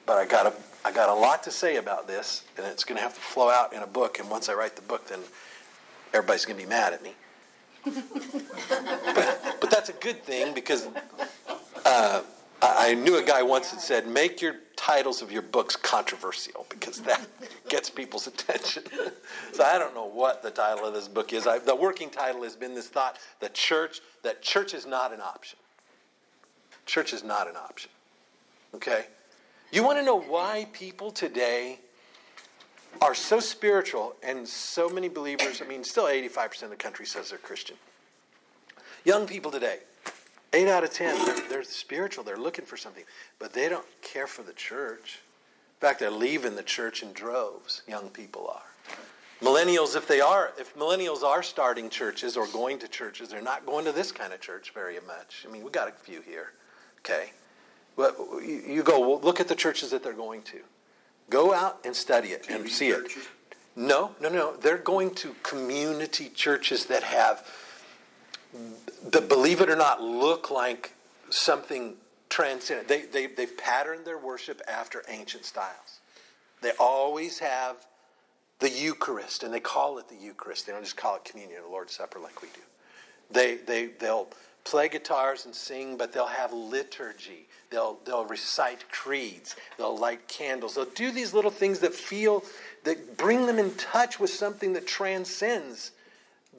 but 0.05 0.17
I 0.17 0.25
got, 0.25 0.47
a, 0.47 0.53
I 0.83 0.91
got 0.91 1.09
a 1.09 1.13
lot 1.13 1.43
to 1.43 1.51
say 1.51 1.77
about 1.77 2.07
this, 2.07 2.43
and 2.57 2.65
it's 2.65 2.83
going 2.83 2.97
to 2.97 3.03
have 3.03 3.13
to 3.13 3.21
flow 3.21 3.49
out 3.49 3.73
in 3.73 3.81
a 3.81 3.87
book. 3.87 4.19
And 4.19 4.29
once 4.29 4.49
I 4.49 4.53
write 4.53 4.75
the 4.75 4.81
book, 4.81 5.07
then 5.07 5.19
everybody's 6.13 6.45
going 6.45 6.57
to 6.57 6.63
be 6.63 6.69
mad 6.69 6.93
at 6.93 7.03
me 7.03 7.13
but, 7.83 9.57
but 9.59 9.71
that's 9.71 9.89
a 9.89 9.93
good 9.93 10.23
thing 10.23 10.53
because 10.53 10.87
uh, 11.85 12.21
I 12.61 12.93
knew 12.93 13.17
a 13.17 13.23
guy 13.23 13.41
once 13.43 13.71
that 13.71 13.81
said, 13.81 14.07
make 14.07 14.41
your 14.41 14.55
titles 14.75 15.21
of 15.21 15.31
your 15.31 15.41
books 15.41 15.75
controversial 15.75 16.65
because 16.69 17.01
that 17.01 17.25
gets 17.69 17.89
people's 17.89 18.27
attention. 18.27 18.83
so 19.53 19.63
I 19.63 19.77
don't 19.77 19.93
know 19.93 20.07
what 20.07 20.43
the 20.43 20.51
title 20.51 20.85
of 20.85 20.93
this 20.93 21.07
book 21.07 21.33
is. 21.33 21.47
I, 21.47 21.59
the 21.59 21.75
working 21.75 22.09
title 22.09 22.43
has 22.43 22.55
been 22.55 22.73
this 22.73 22.87
thought: 22.87 23.17
the 23.39 23.49
church 23.49 24.01
that 24.23 24.41
church 24.41 24.73
is 24.73 24.85
not 24.85 25.13
an 25.13 25.21
option. 25.21 25.59
Church 26.85 27.13
is 27.13 27.23
not 27.23 27.47
an 27.47 27.55
option. 27.55 27.91
Okay, 28.73 29.05
you 29.71 29.83
want 29.83 29.97
to 29.99 30.03
know 30.03 30.19
why 30.19 30.67
people 30.73 31.11
today 31.11 31.79
are 33.01 33.15
so 33.15 33.39
spiritual 33.39 34.15
and 34.21 34.47
so 34.47 34.89
many 34.89 35.07
believers? 35.07 35.61
I 35.61 35.67
mean, 35.67 35.83
still 35.83 36.05
85% 36.05 36.63
of 36.63 36.69
the 36.71 36.75
country 36.75 37.05
says 37.05 37.29
they're 37.29 37.39
Christian. 37.39 37.77
Young 39.05 39.25
people 39.25 39.49
today, 39.49 39.79
eight 40.53 40.67
out 40.67 40.83
of 40.83 40.93
ten, 40.93 41.23
they're, 41.25 41.49
they're 41.49 41.63
spiritual. 41.63 42.23
They're 42.23 42.37
looking 42.37 42.65
for 42.65 42.77
something, 42.77 43.03
but 43.39 43.53
they 43.53 43.69
don't 43.69 43.85
care 44.01 44.27
for 44.27 44.43
the 44.43 44.53
church. 44.53 45.19
In 45.79 45.87
fact, 45.87 45.99
they're 45.99 46.11
leaving 46.11 46.55
the 46.55 46.63
church 46.63 47.01
in 47.01 47.11
droves. 47.13 47.81
Young 47.87 48.09
people 48.09 48.47
are. 48.47 48.61
Millennials, 49.41 49.95
if 49.95 50.07
they 50.07 50.21
are, 50.21 50.51
if 50.59 50.75
millennials 50.75 51.23
are 51.23 51.41
starting 51.41 51.89
churches 51.89 52.37
or 52.37 52.45
going 52.47 52.77
to 52.77 52.87
churches, 52.87 53.29
they're 53.29 53.41
not 53.41 53.65
going 53.65 53.85
to 53.85 53.91
this 53.91 54.11
kind 54.11 54.33
of 54.33 54.39
church 54.39 54.71
very 54.71 54.99
much. 55.07 55.45
I 55.47 55.51
mean, 55.51 55.63
we 55.63 55.71
got 55.71 55.87
a 55.87 55.91
few 55.91 56.21
here, 56.21 56.51
okay. 56.99 57.31
But 57.95 58.17
you 58.43 58.83
go 58.83 58.99
well, 58.99 59.21
look 59.21 59.39
at 59.39 59.47
the 59.47 59.55
churches 59.55 59.91
that 59.91 60.03
they're 60.03 60.13
going 60.13 60.41
to. 60.43 60.59
Go 61.29 61.53
out 61.53 61.79
and 61.85 61.95
study 61.95 62.29
it 62.29 62.47
and 62.49 62.67
see 62.69 62.89
it. 62.89 63.11
No, 63.75 64.15
no, 64.19 64.29
no. 64.29 64.55
They're 64.57 64.77
going 64.77 65.13
to 65.15 65.35
community 65.43 66.29
churches 66.29 66.85
that 66.87 67.03
have 67.03 67.47
that 69.11 69.29
believe 69.29 69.61
it 69.61 69.69
or 69.69 69.75
not, 69.75 70.01
look 70.01 70.51
like 70.51 70.93
something 71.29 71.95
transcendent. 72.29 72.87
They, 72.87 73.03
they, 73.03 73.27
they've 73.27 73.57
patterned 73.57 74.05
their 74.05 74.17
worship 74.17 74.61
after 74.67 75.03
ancient 75.07 75.45
styles. 75.45 75.99
They 76.61 76.71
always 76.79 77.39
have 77.39 77.77
the 78.59 78.69
Eucharist, 78.69 79.43
and 79.43 79.53
they 79.53 79.59
call 79.59 79.97
it 79.97 80.07
the 80.09 80.15
Eucharist. 80.15 80.67
They 80.67 80.73
don't 80.73 80.83
just 80.83 80.97
call 80.97 81.15
it 81.15 81.25
communion 81.25 81.61
or 81.65 81.71
Lord's 81.71 81.95
Supper 81.95 82.19
like 82.19 82.41
we 82.41 82.49
do. 82.49 82.61
They, 83.31 83.55
they, 83.55 83.87
they'll 83.87 84.27
play 84.63 84.89
guitars 84.89 85.45
and 85.45 85.55
sing, 85.55 85.97
but 85.97 86.13
they'll 86.13 86.27
have 86.27 86.53
liturgy. 86.53 87.47
They'll, 87.69 87.99
they'll 88.05 88.25
recite 88.25 88.89
creeds. 88.91 89.55
They'll 89.77 89.97
light 89.97 90.27
candles. 90.27 90.75
They'll 90.75 90.85
do 90.85 91.11
these 91.11 91.33
little 91.33 91.51
things 91.51 91.79
that 91.79 91.93
feel, 91.93 92.43
that 92.83 93.17
bring 93.17 93.45
them 93.45 93.59
in 93.59 93.71
touch 93.75 94.19
with 94.19 94.29
something 94.29 94.73
that 94.73 94.85
transcends 94.87 95.91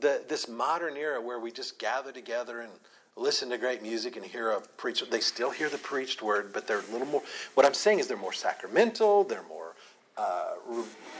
the, 0.00 0.22
this 0.28 0.48
modern 0.48 0.96
era 0.96 1.20
where 1.20 1.38
we 1.38 1.50
just 1.50 1.78
gather 1.78 2.12
together 2.12 2.60
and 2.60 2.72
listen 3.16 3.50
to 3.50 3.58
great 3.58 3.82
music 3.82 4.16
and 4.16 4.24
hear 4.24 4.50
a 4.50 4.60
preacher. 4.60 5.04
They 5.04 5.20
still 5.20 5.50
hear 5.50 5.68
the 5.68 5.78
preached 5.78 6.22
word, 6.22 6.52
but 6.52 6.66
they're 6.66 6.80
a 6.80 6.92
little 6.92 7.06
more. 7.06 7.22
What 7.54 7.66
I'm 7.66 7.74
saying 7.74 7.98
is 7.98 8.06
they're 8.06 8.16
more 8.16 8.32
sacramental. 8.32 9.24
They're 9.24 9.44
more 9.48 9.74
uh, 10.16 10.54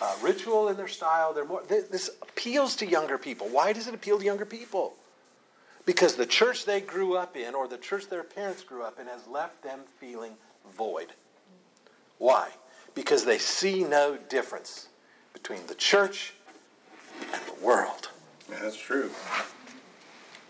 uh, 0.00 0.16
ritual 0.22 0.68
in 0.68 0.76
their 0.76 0.88
style. 0.88 1.32
They're 1.32 1.44
more. 1.44 1.62
This 1.68 2.10
appeals 2.22 2.76
to 2.76 2.86
younger 2.86 3.18
people. 3.18 3.48
Why 3.48 3.72
does 3.72 3.88
it 3.88 3.94
appeal 3.94 4.18
to 4.18 4.24
younger 4.24 4.46
people? 4.46 4.94
Because 5.84 6.14
the 6.14 6.26
church 6.26 6.64
they 6.64 6.80
grew 6.80 7.16
up 7.16 7.36
in, 7.36 7.54
or 7.54 7.66
the 7.66 7.78
church 7.78 8.08
their 8.08 8.22
parents 8.22 8.62
grew 8.62 8.82
up 8.82 9.00
in, 9.00 9.06
has 9.06 9.26
left 9.26 9.62
them 9.62 9.80
feeling 9.98 10.34
void. 10.76 11.08
Why? 12.18 12.50
Because 12.94 13.24
they 13.24 13.38
see 13.38 13.82
no 13.82 14.16
difference 14.28 14.88
between 15.32 15.66
the 15.66 15.74
church 15.74 16.34
and 17.32 17.42
the 17.46 17.64
world. 17.64 18.10
That's 18.48 18.76
true. 18.76 19.10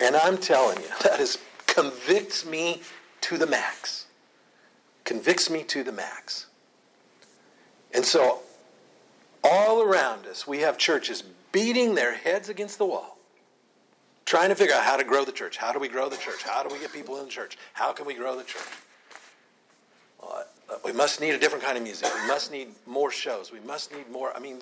And 0.00 0.16
I'm 0.16 0.36
telling 0.36 0.78
you, 0.78 0.88
that 1.04 1.20
is 1.20 1.38
convicts 1.66 2.44
me 2.44 2.82
to 3.22 3.38
the 3.38 3.46
max. 3.46 4.06
Convicts 5.04 5.48
me 5.48 5.62
to 5.64 5.82
the 5.82 5.92
max. 5.92 6.46
And 7.94 8.04
so, 8.04 8.40
all 9.42 9.82
around 9.82 10.26
us, 10.26 10.46
we 10.46 10.58
have 10.58 10.76
churches 10.76 11.22
beating 11.50 11.94
their 11.94 12.14
heads 12.14 12.48
against 12.48 12.78
the 12.78 12.86
wall, 12.86 13.18
trying 14.24 14.48
to 14.48 14.54
figure 14.54 14.74
out 14.74 14.84
how 14.84 14.96
to 14.96 15.04
grow 15.04 15.24
the 15.24 15.32
church. 15.32 15.56
How 15.56 15.72
do 15.72 15.78
we 15.78 15.88
grow 15.88 16.08
the 16.08 16.16
church? 16.16 16.42
How 16.42 16.62
do 16.62 16.72
we 16.72 16.80
get 16.80 16.92
people 16.92 17.18
in 17.18 17.24
the 17.24 17.30
church? 17.30 17.56
How 17.72 17.92
can 17.92 18.06
we 18.06 18.14
grow 18.14 18.36
the 18.36 18.44
church? 18.44 18.62
Well, 20.20 20.44
uh, 20.70 20.74
we 20.84 20.92
must 20.92 21.20
need 21.20 21.34
a 21.34 21.38
different 21.38 21.64
kind 21.64 21.76
of 21.76 21.82
music. 21.82 22.08
We 22.22 22.28
must 22.28 22.52
need 22.52 22.68
more 22.86 23.10
shows. 23.10 23.52
We 23.52 23.60
must 23.60 23.94
need 23.94 24.10
more. 24.10 24.34
I 24.34 24.40
mean, 24.40 24.60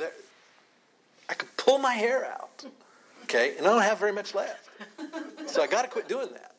I 1.29 1.35
could 1.35 1.55
pull 1.57 1.79
my 1.79 1.95
hair 1.95 2.25
out 2.25 2.65
Okay, 3.31 3.57
and 3.57 3.65
I 3.65 3.71
don't 3.71 3.83
have 3.83 4.01
very 4.01 4.11
much 4.11 4.35
left, 4.35 4.69
so 5.47 5.63
I 5.63 5.69
got 5.69 5.83
to 5.83 5.89
quit 5.89 6.09
doing 6.09 6.31
that. 6.33 6.53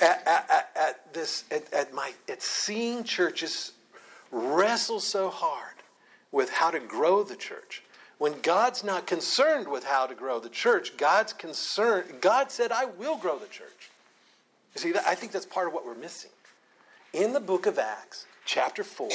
At, 0.00 0.22
at, 0.24 0.70
at 0.76 1.12
this, 1.12 1.42
at, 1.50 1.72
at 1.72 1.92
my, 1.92 2.12
at 2.28 2.40
seeing 2.42 3.02
churches 3.02 3.72
wrestle 4.30 5.00
so 5.00 5.30
hard 5.30 5.74
with 6.30 6.50
how 6.50 6.70
to 6.70 6.78
grow 6.78 7.24
the 7.24 7.34
church. 7.34 7.82
When 8.18 8.40
God's 8.40 8.82
not 8.82 9.06
concerned 9.06 9.68
with 9.68 9.84
how 9.84 10.06
to 10.06 10.14
grow 10.14 10.40
the 10.40 10.48
church, 10.48 10.96
God's 10.96 11.32
concerned. 11.32 12.20
God 12.20 12.50
said, 12.50 12.72
"I 12.72 12.84
will 12.84 13.16
grow 13.16 13.38
the 13.38 13.46
church." 13.46 13.90
You 14.74 14.80
see, 14.80 14.94
I 15.06 15.14
think 15.14 15.32
that's 15.32 15.46
part 15.46 15.68
of 15.68 15.72
what 15.72 15.86
we're 15.86 15.94
missing. 15.94 16.30
In 17.12 17.32
the 17.32 17.40
book 17.40 17.66
of 17.66 17.78
Acts, 17.78 18.26
chapter 18.44 18.84
four, 18.84 19.10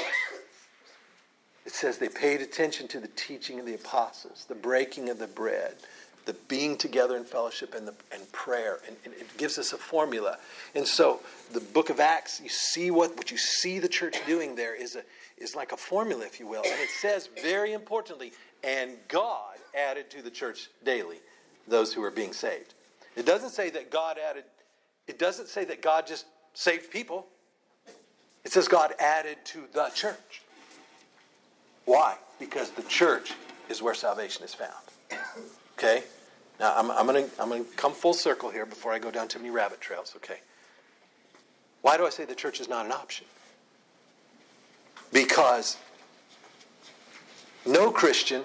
it 1.66 1.74
says 1.74 1.98
they 1.98 2.10
paid 2.10 2.42
attention 2.42 2.88
to 2.90 3.00
the 3.00 3.10
teaching 3.10 3.60
of 3.60 3.66
the 3.66 3.76
apostles, 3.76 4.46
the 4.48 4.56
breaking 4.56 5.10
of 5.10 5.20
the 5.20 5.28
bread, 5.28 5.76
the 6.26 6.34
being 6.34 6.78
together 6.78 7.16
in 7.18 7.24
fellowship 7.24 7.74
and, 7.76 7.88
the, 7.88 7.94
and 8.12 8.32
prayer. 8.32 8.80
And, 8.88 8.96
and, 9.06 9.14
it 9.14 9.38
gives 9.38 9.58
us 9.58 9.74
a 9.74 9.78
formula. 9.78 10.38
And 10.74 10.88
so 10.88 11.22
the 11.52 11.60
book 11.60 11.90
of 11.90 12.00
Acts, 12.00 12.42
you 12.42 12.50
see 12.50 12.92
what, 12.92 13.16
what 13.16 13.32
you 13.32 13.38
see 13.38 13.80
the 13.80 13.88
church 13.88 14.18
doing 14.26 14.56
there 14.56 14.76
is, 14.76 14.96
a, 14.96 15.04
is 15.38 15.56
like 15.56 15.72
a 15.72 15.78
formula, 15.78 16.26
if 16.26 16.40
you 16.40 16.48
will. 16.48 16.64
And 16.64 16.80
it 16.80 16.90
says, 16.90 17.30
very 17.42 17.74
importantly, 17.74 18.34
and 18.64 18.92
God 19.08 19.58
added 19.76 20.10
to 20.12 20.22
the 20.22 20.32
church 20.32 20.70
daily 20.84 21.18
those 21.68 21.94
who 21.94 22.04
are 22.04 22.12
being 22.12 22.34
saved. 22.34 22.74
It 23.16 23.26
doesn't 23.26 23.52
say 23.52 23.70
that 23.72 23.92
God 23.92 24.18
added, 24.18 24.46
it 25.08 25.20
doesn't 25.20 25.48
say 25.48 25.66
that 25.66 25.82
God 25.82 26.08
just 26.08 26.26
saved 26.54 26.92
people. 26.92 27.28
It 28.44 28.52
says 28.52 28.68
God 28.68 28.94
added 29.00 29.38
to 29.46 29.64
the 29.74 29.90
church. 29.94 30.42
Why? 31.86 32.18
Because 32.40 32.72
the 32.72 32.84
church 32.84 33.34
is 33.70 33.82
where 33.82 33.94
salvation 33.94 34.44
is 34.44 34.54
found. 34.54 35.22
Okay? 35.78 36.04
Now, 36.60 36.76
I'm, 36.78 36.92
I'm 36.92 37.08
going 37.08 37.30
to 37.30 37.42
I'm 37.42 37.50
gonna 37.50 37.64
come 37.76 37.94
full 37.94 38.14
circle 38.14 38.50
here 38.50 38.66
before 38.66 38.94
I 38.94 39.00
go 39.00 39.12
down 39.12 39.28
too 39.28 39.40
many 39.40 39.50
rabbit 39.50 39.82
trails, 39.82 40.14
okay? 40.18 40.38
Why 41.82 41.98
do 41.98 42.06
I 42.06 42.10
say 42.10 42.26
the 42.26 42.36
church 42.36 42.62
is 42.62 42.70
not 42.70 42.86
an 42.86 42.92
option? 42.92 43.26
Because 45.12 45.78
no 47.66 47.92
Christian 47.92 48.44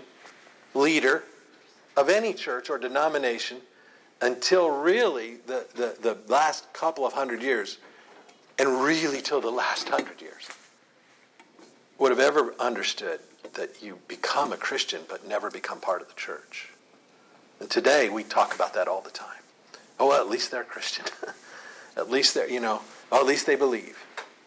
leader 0.79 1.25
of 1.97 2.09
any 2.09 2.33
church 2.33 2.71
or 2.71 2.79
denomination 2.79 3.59
until 4.21 4.71
really 4.71 5.37
the, 5.47 5.67
the, 5.75 5.97
the 6.01 6.19
last 6.33 6.73
couple 6.73 7.07
of 7.07 7.13
hundred 7.13 7.43
years, 7.43 7.79
and 8.59 8.83
really 8.83 9.21
till 9.21 9.41
the 9.41 9.51
last 9.51 9.89
hundred 9.89 10.21
years, 10.21 10.49
would 11.99 12.11
have 12.11 12.21
ever 12.21 12.55
understood 12.59 13.21
that 13.55 13.83
you 13.83 13.99
become 14.09 14.53
a 14.53 14.57
Christian 14.57 15.03
but 15.09 15.27
never 15.27 15.51
become 15.51 15.81
part 15.81 16.03
of 16.03 16.09
the 16.09 16.15
church. 16.15 16.71
And 17.61 17.69
today 17.69 18.09
we 18.09 18.23
talk 18.23 18.55
about 18.55 18.75
that 18.75 18.89
all 18.89 19.01
the 19.01 19.11
time. 19.11 19.43
Oh, 19.99 20.09
well, 20.09 20.21
at 20.21 20.29
least 20.29 20.51
they're 20.51 20.65
Christian. 20.65 21.05
at 21.97 22.11
least 22.11 22.35
they're, 22.35 22.49
you 22.49 22.61
know, 22.61 22.83
oh, 23.11 23.21
at 23.21 23.27
least 23.27 23.47
they 23.47 23.57
believe. 23.57 24.05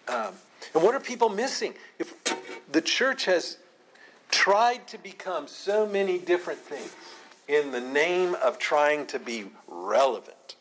Um, 0.08 0.34
and 0.74 0.84
what 0.84 0.96
are 0.96 1.00
people 1.00 1.30
missing? 1.30 1.74
If 2.00 2.13
the 2.72 2.82
church 2.82 3.26
has 3.26 3.58
tried 4.32 4.88
to 4.88 4.98
become 4.98 5.48
so 5.48 5.86
many 5.86 6.17
different 6.17 6.60
things 6.60 6.96
in 7.48 7.72
the 7.72 7.82
name 7.82 8.36
of 8.36 8.58
trying 8.58 9.06
to 9.08 9.20
be 9.20 9.46
relevant. 9.67 10.56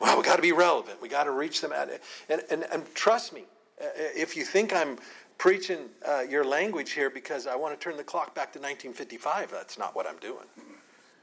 Well, 0.00 0.16
we 0.16 0.22
got 0.22 0.36
to 0.36 0.42
be 0.42 0.52
relevant. 0.52 1.00
We 1.00 1.08
got 1.08 1.24
to 1.24 1.30
reach 1.30 1.60
them 1.60 1.72
out. 1.72 1.88
And, 2.28 2.42
and, 2.50 2.64
and 2.72 2.94
trust 2.94 3.32
me, 3.32 3.44
uh, 3.80 3.86
if 3.96 4.36
you 4.36 4.44
think 4.44 4.72
I'm 4.72 4.98
preaching 5.38 5.88
uh, 6.06 6.20
your 6.28 6.44
language 6.44 6.92
here 6.92 7.10
because 7.10 7.46
I 7.46 7.56
want 7.56 7.78
to 7.78 7.82
turn 7.82 7.96
the 7.96 8.04
clock 8.04 8.34
back 8.34 8.52
to 8.52 8.58
1955, 8.58 9.50
that's 9.50 9.78
not 9.78 9.96
what 9.96 10.06
I'm 10.06 10.18
doing. 10.18 10.46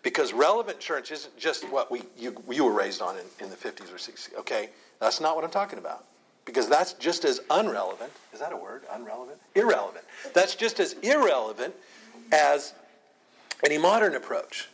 Because 0.03 0.33
relevant 0.33 0.79
church 0.79 1.11
isn't 1.11 1.37
just 1.37 1.63
what 1.71 1.91
we 1.91 2.01
you, 2.17 2.35
you 2.49 2.65
were 2.65 2.73
raised 2.73 3.01
on 3.01 3.17
in, 3.17 3.25
in 3.39 3.49
the 3.49 3.55
50s 3.55 3.93
or 3.93 3.97
60s. 3.97 4.35
Okay? 4.39 4.71
That's 4.99 5.21
not 5.21 5.35
what 5.35 5.45
I'm 5.45 5.51
talking 5.51 5.79
about. 5.79 6.05
Because 6.45 6.67
that's 6.67 6.93
just 6.93 7.23
as 7.23 7.41
unrelevant. 7.49 8.11
Is 8.33 8.39
that 8.39 8.51
a 8.51 8.57
word? 8.57 8.83
Unrelevant? 8.91 9.39
Irrelevant. 9.55 10.03
That's 10.33 10.55
just 10.55 10.79
as 10.79 10.93
irrelevant 10.93 11.75
as 12.31 12.73
any 13.63 13.77
modern 13.77 14.15
approach. 14.15 14.67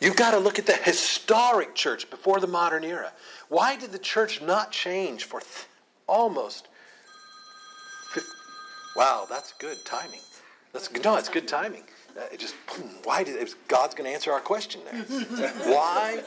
You've 0.00 0.16
got 0.16 0.30
to 0.30 0.38
look 0.38 0.58
at 0.58 0.66
the 0.66 0.72
historic 0.72 1.74
church 1.74 2.08
before 2.08 2.40
the 2.40 2.46
modern 2.46 2.84
era. 2.84 3.12
Why 3.48 3.76
did 3.76 3.92
the 3.92 3.98
church 3.98 4.40
not 4.40 4.72
change 4.72 5.24
for 5.24 5.40
th- 5.40 5.66
almost 6.06 6.68
50? 8.14 8.30
Wow, 8.96 9.26
that's 9.28 9.52
good 9.52 9.76
timing. 9.84 10.20
That's 10.72 10.90
no, 11.04 11.16
it's 11.16 11.28
good 11.28 11.46
timing. 11.46 11.82
Uh, 12.16 12.22
it 12.32 12.40
just 12.40 12.54
why 13.04 13.22
did 13.22 13.36
it 13.36 13.54
God's 13.68 13.94
going 13.94 14.08
to 14.08 14.14
answer 14.14 14.32
our 14.32 14.40
question 14.40 14.80
there? 14.90 15.02
why? 15.66 16.22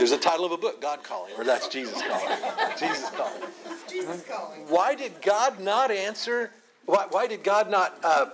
There's 0.00 0.12
a 0.12 0.16
title 0.16 0.46
of 0.46 0.52
a 0.52 0.56
book, 0.56 0.80
God 0.80 1.02
Calling, 1.02 1.34
or 1.36 1.44
that's 1.44 1.68
Jesus 1.68 2.00
Calling. 2.00 2.38
Jesus 2.78 3.10
Calling. 3.10 3.42
Jesus 3.86 4.24
calling. 4.26 4.60
Why 4.60 4.94
did 4.94 5.20
God 5.20 5.60
not 5.60 5.90
answer? 5.90 6.52
Why, 6.86 7.06
why 7.10 7.26
did 7.26 7.44
God 7.44 7.70
not? 7.70 7.98
Uh, 8.02 8.30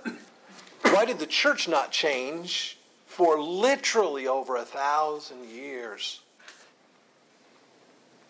why 0.83 1.03
did 1.03 1.19
the 1.19 1.25
church 1.25 1.67
not 1.67 1.91
change 1.91 2.77
for 3.05 3.37
literally 3.37 4.27
over 4.27 4.55
a 4.55 4.63
thousand 4.63 5.43
years? 5.49 6.21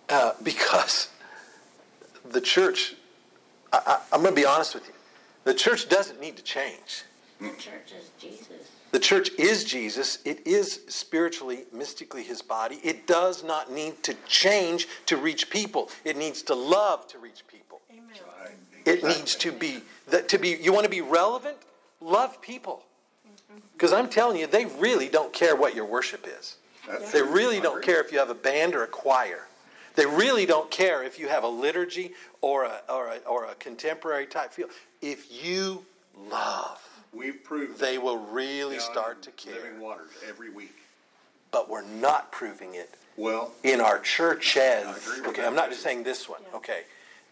Uh, 0.09 0.31
because 0.41 1.09
the 2.27 2.41
church, 2.41 2.95
I, 3.71 3.81
I, 3.85 4.01
I'm 4.13 4.23
going 4.23 4.33
to 4.33 4.41
be 4.41 4.47
honest 4.47 4.73
with 4.73 4.87
you, 4.87 4.95
the 5.43 5.53
church 5.53 5.89
doesn't 5.89 6.19
need 6.19 6.37
to 6.37 6.43
change. 6.43 7.03
The 7.39 7.49
church 7.49 7.93
is 7.95 8.09
Jesus. 8.19 8.76
The 8.91 8.99
church 8.99 9.29
is 9.37 9.63
Jesus. 9.63 10.19
It 10.23 10.45
is 10.47 10.81
spiritually, 10.87 11.65
mystically 11.73 12.23
his 12.23 12.41
body. 12.41 12.79
It 12.83 13.05
does 13.05 13.43
not 13.43 13.71
need 13.71 14.01
to 14.03 14.15
change 14.27 14.87
to 15.07 15.17
reach 15.17 15.49
people. 15.49 15.89
It 16.05 16.17
needs 16.17 16.41
to 16.43 16.55
love 16.55 17.07
to 17.09 17.19
reach 17.19 17.45
people. 17.47 17.81
Amen. 17.91 18.05
It 18.85 19.03
needs 19.03 19.35
to 19.35 19.51
be 19.51 19.81
that 20.09 20.29
to 20.29 20.37
be 20.37 20.57
you 20.61 20.71
want 20.71 20.85
to 20.85 20.89
be 20.89 21.01
relevant? 21.01 21.57
Love 21.99 22.41
people. 22.41 22.83
Because 23.73 23.93
I'm 23.93 24.09
telling 24.09 24.37
you, 24.39 24.47
they 24.47 24.65
really 24.65 25.09
don't 25.09 25.33
care 25.33 25.55
what 25.55 25.75
your 25.75 25.85
worship 25.85 26.25
is. 26.39 26.55
They 27.11 27.21
really 27.21 27.59
don't 27.59 27.83
care 27.83 28.01
if 28.01 28.11
you 28.11 28.19
have 28.19 28.29
a 28.29 28.35
band 28.35 28.73
or 28.73 28.83
a 28.83 28.87
choir. 28.87 29.47
They 29.95 30.05
really 30.05 30.45
don't 30.45 30.71
care 30.71 31.03
if 31.03 31.19
you 31.19 31.27
have 31.27 31.43
a 31.43 31.47
liturgy 31.47 32.13
or 32.41 32.65
a, 32.65 32.81
or 32.87 33.07
a, 33.07 33.17
or 33.27 33.45
a 33.45 33.55
contemporary 33.55 34.27
type 34.27 34.53
feel. 34.53 34.67
If 35.01 35.43
you 35.43 35.85
love, 36.31 36.96
We've 37.17 37.43
proved 37.43 37.79
they 37.79 37.97
will 37.97 38.17
really 38.17 38.79
start 38.79 39.21
to 39.23 39.31
care. 39.31 39.55
Living 39.55 39.79
waters 39.81 40.11
every 40.27 40.49
week. 40.49 40.75
But 41.51 41.69
we're 41.69 41.85
not 41.85 42.31
proving 42.31 42.75
it 42.75 42.91
Well, 43.15 43.51
in 43.63 43.81
our 43.81 43.99
churches. 43.99 44.85
I 44.85 44.95
agree 44.95 45.21
with 45.21 45.29
Okay, 45.29 45.41
that. 45.41 45.47
I'm 45.47 45.55
not 45.55 45.69
just 45.69 45.81
saying 45.81 46.03
this 46.03 46.27
one. 46.29 46.41
Okay, 46.53 46.81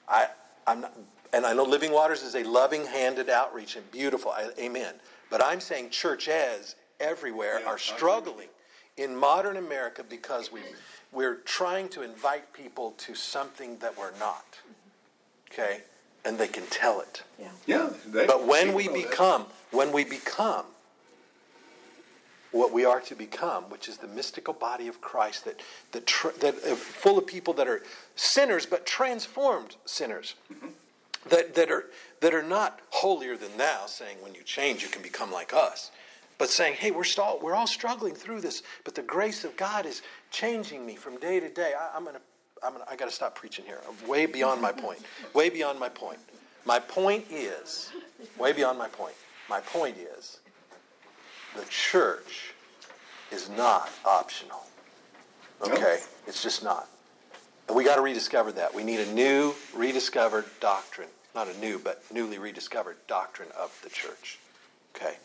I, 0.08 0.28
I'm 0.66 0.82
not, 0.82 0.98
and 1.34 1.46
I 1.46 1.54
know 1.54 1.64
Living 1.64 1.92
Waters 1.92 2.24
is 2.24 2.34
a 2.36 2.44
loving-handed 2.44 3.30
outreach 3.30 3.76
and 3.76 3.90
beautiful. 3.92 4.32
I, 4.32 4.50
amen. 4.58 4.96
But 5.30 5.44
I'm 5.44 5.60
saying 5.60 5.90
churches 5.90 6.76
everywhere 7.00 7.60
Yeah, 7.62 7.68
are 7.68 7.78
struggling 7.78 8.48
in 8.98 9.16
modern 9.16 9.58
America 9.58 10.04
because 10.08 10.52
we 10.52 10.62
we're 11.12 11.36
trying 11.36 11.90
to 11.90 12.02
invite 12.02 12.52
people 12.54 12.92
to 13.00 13.16
something 13.16 13.78
that 13.80 13.98
we're 13.98 14.18
not. 14.20 14.46
Okay, 15.52 15.82
and 16.24 16.38
they 16.38 16.48
can 16.48 16.66
tell 16.68 17.02
it. 17.02 17.24
yeah. 17.68 17.90
They, 18.08 18.26
But 18.26 18.46
when 18.48 18.74
we 18.74 18.84
people 18.84 19.02
that. 19.02 19.10
become, 19.12 19.46
when 19.72 19.92
we 19.92 20.04
become 20.04 20.66
what 22.52 22.72
we 22.72 22.86
are 22.86 23.02
to 23.02 23.16
become, 23.16 23.66
which 23.66 23.90
is 23.90 23.98
the 23.98 24.08
mystical 24.08 24.54
body 24.54 24.88
of 24.88 25.02
Christ, 25.02 25.44
that 25.46 25.62
that 25.92 26.08
tr- 26.08 26.38
that 26.40 26.56
uh, 26.56 26.76
full 26.76 27.18
of 27.18 27.28
people 27.28 27.54
that 27.56 27.68
are 27.68 27.84
sinners 28.16 28.66
but 28.66 28.86
transformed 28.86 29.76
sinners, 29.86 30.36
that 31.30 31.56
that 31.56 31.70
are 31.70 31.86
that 32.22 32.34
are 32.34 32.44
not 32.44 32.80
holier 32.92 33.36
than 33.36 33.58
thou, 33.58 33.86
saying 33.88 34.18
when 34.22 34.34
you 34.34 34.42
change 34.42 34.84
you 34.84 34.90
can 34.90 35.02
become 35.02 35.32
like 35.32 35.54
us, 35.54 35.92
but 36.38 36.50
saying, 36.50 36.76
hey, 36.76 36.92
we're 36.92 37.04
still 37.04 37.40
we're 37.42 37.56
all 37.56 37.68
struggling 37.68 38.16
through 38.16 38.40
this, 38.40 38.64
but 38.86 38.96
the 38.96 39.02
grace 39.02 39.44
of 39.44 39.58
God 39.58 39.86
is 39.86 40.02
changing 40.32 40.86
me 40.86 40.96
from 40.96 41.18
day 41.18 41.40
to 41.42 41.50
day. 41.50 41.74
I, 41.78 41.96
I'm 41.96 42.06
gonna. 42.06 42.22
I'm 42.64 42.72
gonna, 42.72 42.86
I 42.90 42.96
got 42.96 43.10
to 43.10 43.12
stop 43.14 43.36
preaching 43.36 43.66
here. 43.66 43.82
I'm 43.88 44.08
way 44.08 44.26
beyond 44.26 44.62
my 44.62 44.72
point. 44.72 45.00
Way 45.34 45.50
beyond 45.50 45.78
my 45.78 45.90
point. 45.90 46.20
My 46.64 46.80
point 46.80 47.26
is, 47.30 47.92
way 48.40 48.54
beyond 48.54 48.80
my 48.80 48.88
point. 48.88 49.14
My 49.50 49.60
point 49.60 49.98
is, 49.98 50.40
the 51.56 51.66
church 51.70 52.54
is 53.32 53.50
not 53.50 53.90
optional. 54.06 54.66
Okay? 55.62 56.00
It's 56.28 56.44
just 56.44 56.64
not. 56.64 56.88
And 57.68 57.76
we 57.76 57.84
got 57.84 57.96
to 57.96 58.02
rediscover 58.02 58.52
that. 58.54 58.76
We 58.76 58.84
need 58.84 59.00
a 59.00 59.12
new, 59.14 59.54
rediscovered 59.74 60.46
doctrine. 60.60 61.10
Not 61.34 61.48
a 61.48 61.58
new, 61.60 61.80
but 61.80 62.04
newly 62.12 62.38
rediscovered 62.38 62.98
doctrine 63.08 63.50
of 63.60 63.78
the 63.84 63.90
church. 63.90 64.40
Okay? 64.96 65.16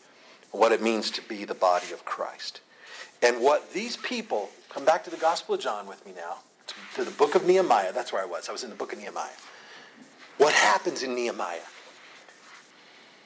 What 0.51 0.71
it 0.71 0.81
means 0.81 1.11
to 1.11 1.21
be 1.21 1.45
the 1.45 1.55
body 1.55 1.91
of 1.93 2.03
Christ. 2.05 2.61
And 3.21 3.41
what 3.41 3.73
these 3.73 3.97
people, 3.97 4.49
come 4.69 4.83
back 4.83 5.03
to 5.03 5.09
the 5.09 5.17
Gospel 5.17 5.55
of 5.55 5.61
John 5.61 5.87
with 5.87 6.05
me 6.05 6.13
now, 6.15 6.37
to, 6.67 6.75
to 6.95 7.03
the 7.03 7.15
book 7.15 7.35
of 7.35 7.45
Nehemiah. 7.45 7.93
That's 7.93 8.11
where 8.11 8.21
I 8.21 8.25
was. 8.25 8.49
I 8.49 8.51
was 8.51 8.63
in 8.63 8.69
the 8.69 8.75
book 8.75 8.93
of 8.93 8.99
Nehemiah. 8.99 9.29
What 10.37 10.53
happens 10.53 11.03
in 11.03 11.13
Nehemiah? 11.15 11.59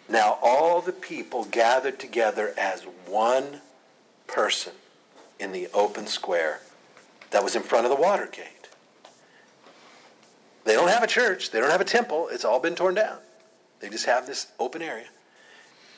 Now 0.07 0.37
all 0.41 0.81
the 0.81 0.91
people 0.91 1.45
gathered 1.45 1.99
together 1.99 2.53
as 2.57 2.83
one 3.07 3.61
person 4.27 4.73
in 5.39 5.51
the 5.51 5.67
open 5.73 6.07
square 6.07 6.61
that 7.31 7.43
was 7.43 7.55
in 7.55 7.63
front 7.63 7.85
of 7.85 7.89
the 7.89 8.01
water 8.01 8.27
gate. 8.31 8.69
They 10.63 10.73
don't 10.73 10.89
have 10.89 11.03
a 11.03 11.07
church, 11.07 11.51
they 11.51 11.59
don't 11.59 11.71
have 11.71 11.81
a 11.81 11.85
temple, 11.85 12.29
it's 12.31 12.45
all 12.45 12.59
been 12.59 12.75
torn 12.75 12.95
down. 12.95 13.17
They 13.79 13.89
just 13.89 14.05
have 14.05 14.25
this 14.25 14.47
open 14.59 14.81
area. 14.81 15.07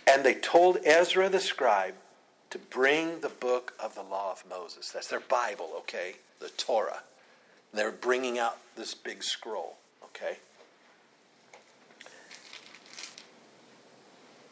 And 0.08 0.24
they 0.24 0.36
told 0.36 0.80
Ezra 0.86 1.30
the 1.30 1.40
scribe 1.40 1.94
to 2.50 2.58
bring 2.58 3.20
the 3.20 3.30
book 3.30 3.74
of 3.80 3.96
the 3.96 4.04
law 4.04 4.32
of 4.32 4.44
Moses. 4.50 4.90
That's 4.92 5.08
their 5.08 5.20
Bible, 5.20 5.72
okay? 5.80 6.16
The 6.40 6.50
Torah. 6.50 7.04
They're 7.74 7.92
bringing 7.92 8.40
out 8.40 8.58
this 8.76 8.94
big 8.94 9.24
scroll, 9.24 9.78
okay? 10.04 10.38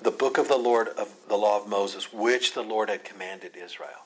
The 0.05 0.11
book 0.11 0.37
of 0.37 0.47
the 0.47 0.55
Lord 0.55 0.89
of 0.89 1.11
the 1.27 1.35
law 1.35 1.59
of 1.59 1.67
Moses, 1.67 2.13
which 2.13 2.53
the 2.53 2.61
Lord 2.61 2.89
had 2.89 3.03
commanded 3.03 3.55
Israel. 3.55 4.05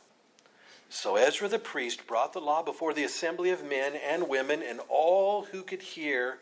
So 0.87 1.17
Ezra 1.17 1.49
the 1.49 1.59
priest 1.59 2.07
brought 2.07 2.31
the 2.31 2.39
law 2.39 2.63
before 2.63 2.93
the 2.93 3.03
assembly 3.03 3.49
of 3.49 3.65
men 3.65 3.95
and 3.97 4.29
women 4.29 4.63
and 4.63 4.79
all 4.87 5.43
who 5.51 5.61
could 5.61 5.81
hear 5.81 6.39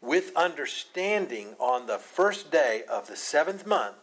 with 0.00 0.30
understanding 0.36 1.56
on 1.58 1.88
the 1.88 1.98
first 1.98 2.52
day 2.52 2.84
of 2.88 3.08
the 3.08 3.16
seventh 3.16 3.66
month. 3.66 3.96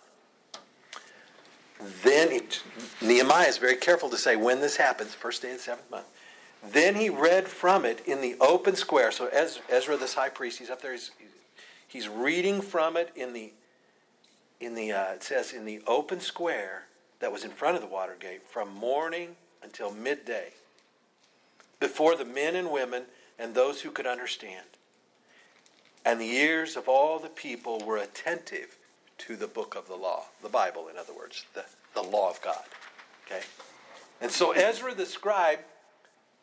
Then 2.04 2.30
it, 2.34 2.62
Nehemiah 3.02 3.48
is 3.48 3.58
very 3.58 3.78
careful 3.78 4.10
to 4.10 4.18
say 4.18 4.36
when 4.36 4.60
this 4.60 4.76
happens, 4.76 5.14
first 5.16 5.42
day 5.42 5.52
of 5.52 5.58
the 5.60 5.64
seventh 5.64 5.90
month. 5.90 6.08
Then 6.62 6.96
he 6.96 7.10
read 7.10 7.48
from 7.48 7.86
it 7.86 8.06
in 8.06 8.20
the 8.20 8.36
open 8.42 8.76
square. 8.76 9.14
So 9.14 9.28
Ez- 9.28 9.62
Ezra, 9.70 9.96
this 9.96 10.16
high 10.16 10.28
priest, 10.28 10.60
he's 10.60 10.70
up 10.70 10.82
there. 10.82 10.92
He's, 10.92 11.12
he's 11.88 12.10
reading 12.10 12.60
from 12.62 12.98
it 12.98 13.12
in 13.16 13.32
the 13.32 13.54
in 14.60 14.76
the 14.76 14.92
uh, 14.92 15.14
it 15.14 15.24
says 15.24 15.54
in 15.54 15.66
the 15.66 15.82
open 15.88 16.20
square 16.20 16.86
that 17.20 17.32
was 17.32 17.44
in 17.44 17.52
front 17.52 17.76
of 17.76 17.82
the 17.82 17.88
water 17.88 18.16
gate 18.20 18.44
from 18.44 18.74
morning 18.74 19.36
until 19.64 19.92
midday 19.92 20.50
before 21.80 22.16
the 22.16 22.26
men 22.26 22.56
and 22.56 22.72
women 22.72 23.04
and 23.38 23.56
those 23.56 23.82
who 23.82 23.92
could 23.92 24.08
understand. 24.08 24.66
And 26.06 26.20
the 26.20 26.32
ears 26.32 26.76
of 26.76 26.88
all 26.88 27.20
the 27.20 27.30
people 27.30 27.80
were 27.80 27.98
attentive 27.98 28.78
to 29.20 29.36
the 29.36 29.48
book 29.48 29.76
of 29.76 29.88
the 29.88 29.96
law, 29.96 30.26
the 30.42 30.50
Bible, 30.50 30.88
in 30.88 30.98
other 30.98 31.14
words, 31.14 31.46
the, 31.54 31.66
the 31.94 32.02
law 32.02 32.30
of 32.30 32.42
God. 32.42 32.64
Okay? 33.26 33.42
And 34.22 34.32
so 34.32 34.52
Ezra 34.52 34.94
the 34.94 35.06
scribe, 35.06 35.60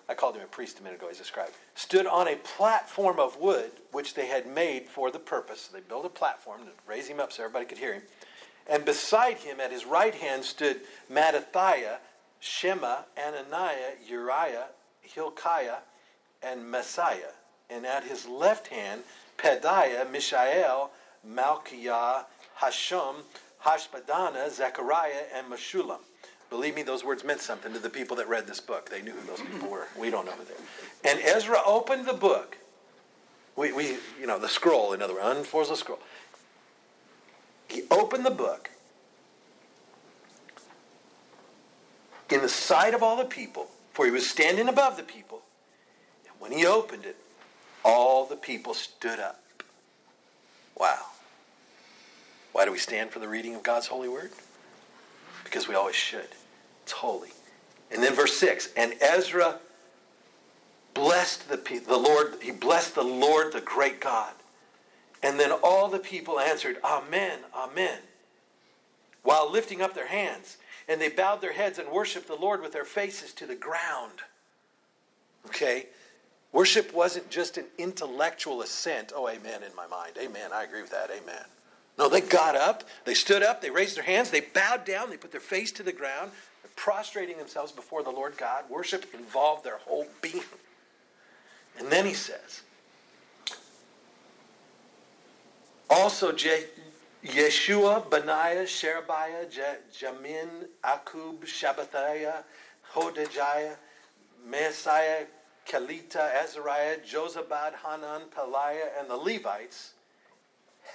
I 0.09 0.15
called 0.15 0.37
him 0.37 0.43
a 0.43 0.47
priest 0.47 0.79
a 0.79 0.83
minute 0.83 0.99
ago, 0.99 1.09
he's 1.09 1.21
a 1.21 1.25
scribe, 1.25 1.51
stood 1.75 2.07
on 2.07 2.29
a 2.29 2.37
platform 2.37 3.19
of 3.19 3.39
wood 3.39 3.73
which 3.93 4.15
they 4.15 4.27
had 4.27 4.47
made 4.47 4.89
for 4.89 5.11
the 5.11 5.19
purpose. 5.19 5.69
They 5.69 5.81
built 5.81 6.07
a 6.07 6.11
platform 6.11 6.61
to 6.61 6.71
raise 6.87 7.09
him 7.09 7.19
up 7.19 7.33
so 7.33 7.43
everybody 7.43 7.67
could 7.67 7.79
hear 7.79 7.95
him. 7.95 8.03
And 8.69 8.85
beside 8.85 9.39
him, 9.39 9.61
at 9.61 9.73
his 9.73 9.85
right 9.85 10.15
hand, 10.15 10.45
stood 10.45 10.81
Mattathiah, 11.11 11.99
Shema, 12.41 12.99
Ananiah, 13.17 13.95
Uriah, 14.09 14.67
Hilkiah, 15.01 15.79
and 16.43 16.63
Maaseiah. 16.63 17.33
And 17.71 17.87
at 17.87 18.05
his 18.05 18.27
left 18.27 18.69
hand, 18.69 19.03
Pedaiah, 19.39 20.11
Mishael, 20.11 20.91
Malchiah, 21.29 22.25
Hashum, 22.61 23.17
Hashbadana, 23.65 24.51
Zechariah, 24.51 25.25
and 25.35 25.51
Meshullam. 25.51 25.99
Believe 26.49 26.75
me, 26.77 26.83
those 26.83 27.05
words 27.05 27.25
meant 27.25 27.41
something 27.41 27.73
to 27.73 27.79
the 27.79 27.91
people 27.91 28.17
that 28.17 28.29
read 28.29 28.47
this 28.47 28.61
book. 28.61 28.89
They 28.89 29.03
knew 29.03 29.13
who 29.13 29.27
those 29.27 29.41
people 29.41 29.69
were. 29.69 29.89
We 29.99 30.11
don't 30.11 30.27
know 30.27 30.33
who 30.33 30.45
they 30.45 30.55
are. 30.55 31.13
And 31.13 31.21
Ezra 31.21 31.59
opened 31.67 32.07
the 32.07 32.15
book. 32.15 32.59
We, 33.57 33.73
we, 33.73 33.97
you 34.21 34.27
know, 34.27 34.39
the 34.39 34.49
scroll, 34.49 34.93
in 34.93 35.03
other 35.03 35.15
words, 35.15 35.39
unfolds 35.39 35.71
the 35.71 35.77
scroll. 35.77 35.99
He 37.69 37.83
opened 37.91 38.25
the 38.25 38.31
book 38.31 38.71
in 42.31 42.43
the 42.43 42.49
sight 42.49 42.95
of 42.95 43.03
all 43.03 43.17
the 43.17 43.25
people, 43.25 43.69
for 43.93 44.05
he 44.05 44.11
was 44.11 44.29
standing 44.29 44.69
above 44.69 44.97
the 44.97 45.03
people. 45.03 45.43
And 46.29 46.35
when 46.39 46.53
he 46.53 46.67
opened 46.67 47.05
it, 47.05 47.17
all 47.85 48.27
the 48.27 48.37
people 48.37 48.75
stood 48.75 49.19
up. 49.19 49.43
Wow. 50.79 51.07
Why 52.53 52.65
do 52.65 52.73
we 52.73 52.79
stand 52.79 53.11
for 53.11 53.19
the 53.19 53.29
reading 53.29 53.55
of 53.55 53.63
God's 53.63 53.87
holy 53.87 54.09
word? 54.09 54.31
Because 55.47 55.69
we 55.69 55.77
always 55.77 55.95
should. 55.95 56.29
It's 56.83 56.93
holy. 56.93 57.31
And 57.93 58.03
then 58.03 58.15
verse 58.15 58.37
6 58.37 58.71
And 58.77 58.95
Ezra 59.01 59.61
blessed 60.93 61.49
the, 61.49 61.57
pe- 61.57 61.79
the 61.79 61.97
Lord, 61.97 62.35
he 62.43 62.51
blessed 62.51 62.97
the 62.97 63.05
Lord, 63.05 63.53
the 63.53 63.61
great 63.61 64.01
God. 64.01 64.33
And 65.23 65.39
then 65.39 65.53
all 65.53 65.89
the 65.89 66.01
people 66.01 66.41
answered, 66.41 66.79
Amen, 66.85 67.39
Amen, 67.55 68.01
while 69.23 69.51
lifting 69.51 69.81
up 69.81 69.95
their 69.95 70.09
hands. 70.09 70.57
And 70.89 71.01
they 71.01 71.09
bowed 71.09 71.41
their 71.41 71.53
heads 71.53 71.79
and 71.79 71.91
worshiped 71.91 72.29
the 72.29 72.37
Lord 72.37 72.61
with 72.61 72.73
their 72.73 72.85
faces 72.85 73.33
to 73.35 73.47
the 73.47 73.57
ground. 73.57 74.21
Okay? 75.47 75.87
Worship 76.53 76.93
wasn't 76.95 77.29
just 77.31 77.57
an 77.57 77.67
intellectual 77.77 78.63
assent. 78.63 79.13
Oh, 79.15 79.29
amen 79.29 79.63
in 79.63 79.75
my 79.75 79.87
mind. 79.87 80.13
Amen. 80.21 80.51
I 80.53 80.65
agree 80.65 80.81
with 80.81 80.93
that. 80.93 81.11
Amen. 81.11 81.45
No, 81.99 82.09
they 82.09 82.21
got 82.21 82.57
up, 82.57 82.85
they 83.05 83.15
stood 83.15 83.43
up, 83.43 83.63
they 83.63 83.71
raised 83.71 83.97
their 83.97 84.05
hands, 84.05 84.31
they 84.31 84.41
bowed 84.41 84.85
down, 84.85 85.09
they 85.09 85.17
put 85.17 85.33
their 85.33 85.41
face 85.41 85.73
to 85.73 85.83
the 85.83 85.93
ground, 85.93 86.31
prostrating 86.77 87.39
themselves 87.39 87.73
before 87.73 88.03
the 88.03 88.11
Lord 88.11 88.37
God. 88.37 88.65
Worship 88.69 89.07
involved 89.15 89.65
their 89.65 89.79
whole 89.79 90.07
being. 90.21 90.43
And 91.79 91.89
then 91.91 92.05
he 92.05 92.13
says, 92.13 92.63
also 95.89 96.33
Je- 96.33 96.67
Yeshua, 97.25 98.09
Benaiah, 98.11 98.67
Sherebiah, 98.67 99.47
Je- 99.51 100.05
Jamin, 100.05 100.67
Akkub, 100.85 101.45
Shabbathiah, 101.45 102.45
Hodijah, 102.93 103.77
Maaseiah, 104.49 105.27
Kelita, 105.67 106.31
Azariah, 106.43 106.99
Jozabad, 106.99 107.75
Hanan, 107.85 108.23
Pelaiah, 108.37 109.01
and 109.01 109.11
the 109.11 109.17
Levites 109.17 109.95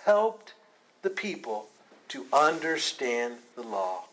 helped 0.05 0.53
the 1.01 1.09
people 1.09 1.67
to 2.09 2.25
understand 2.33 3.35
the 3.55 3.63
law. 3.63 4.05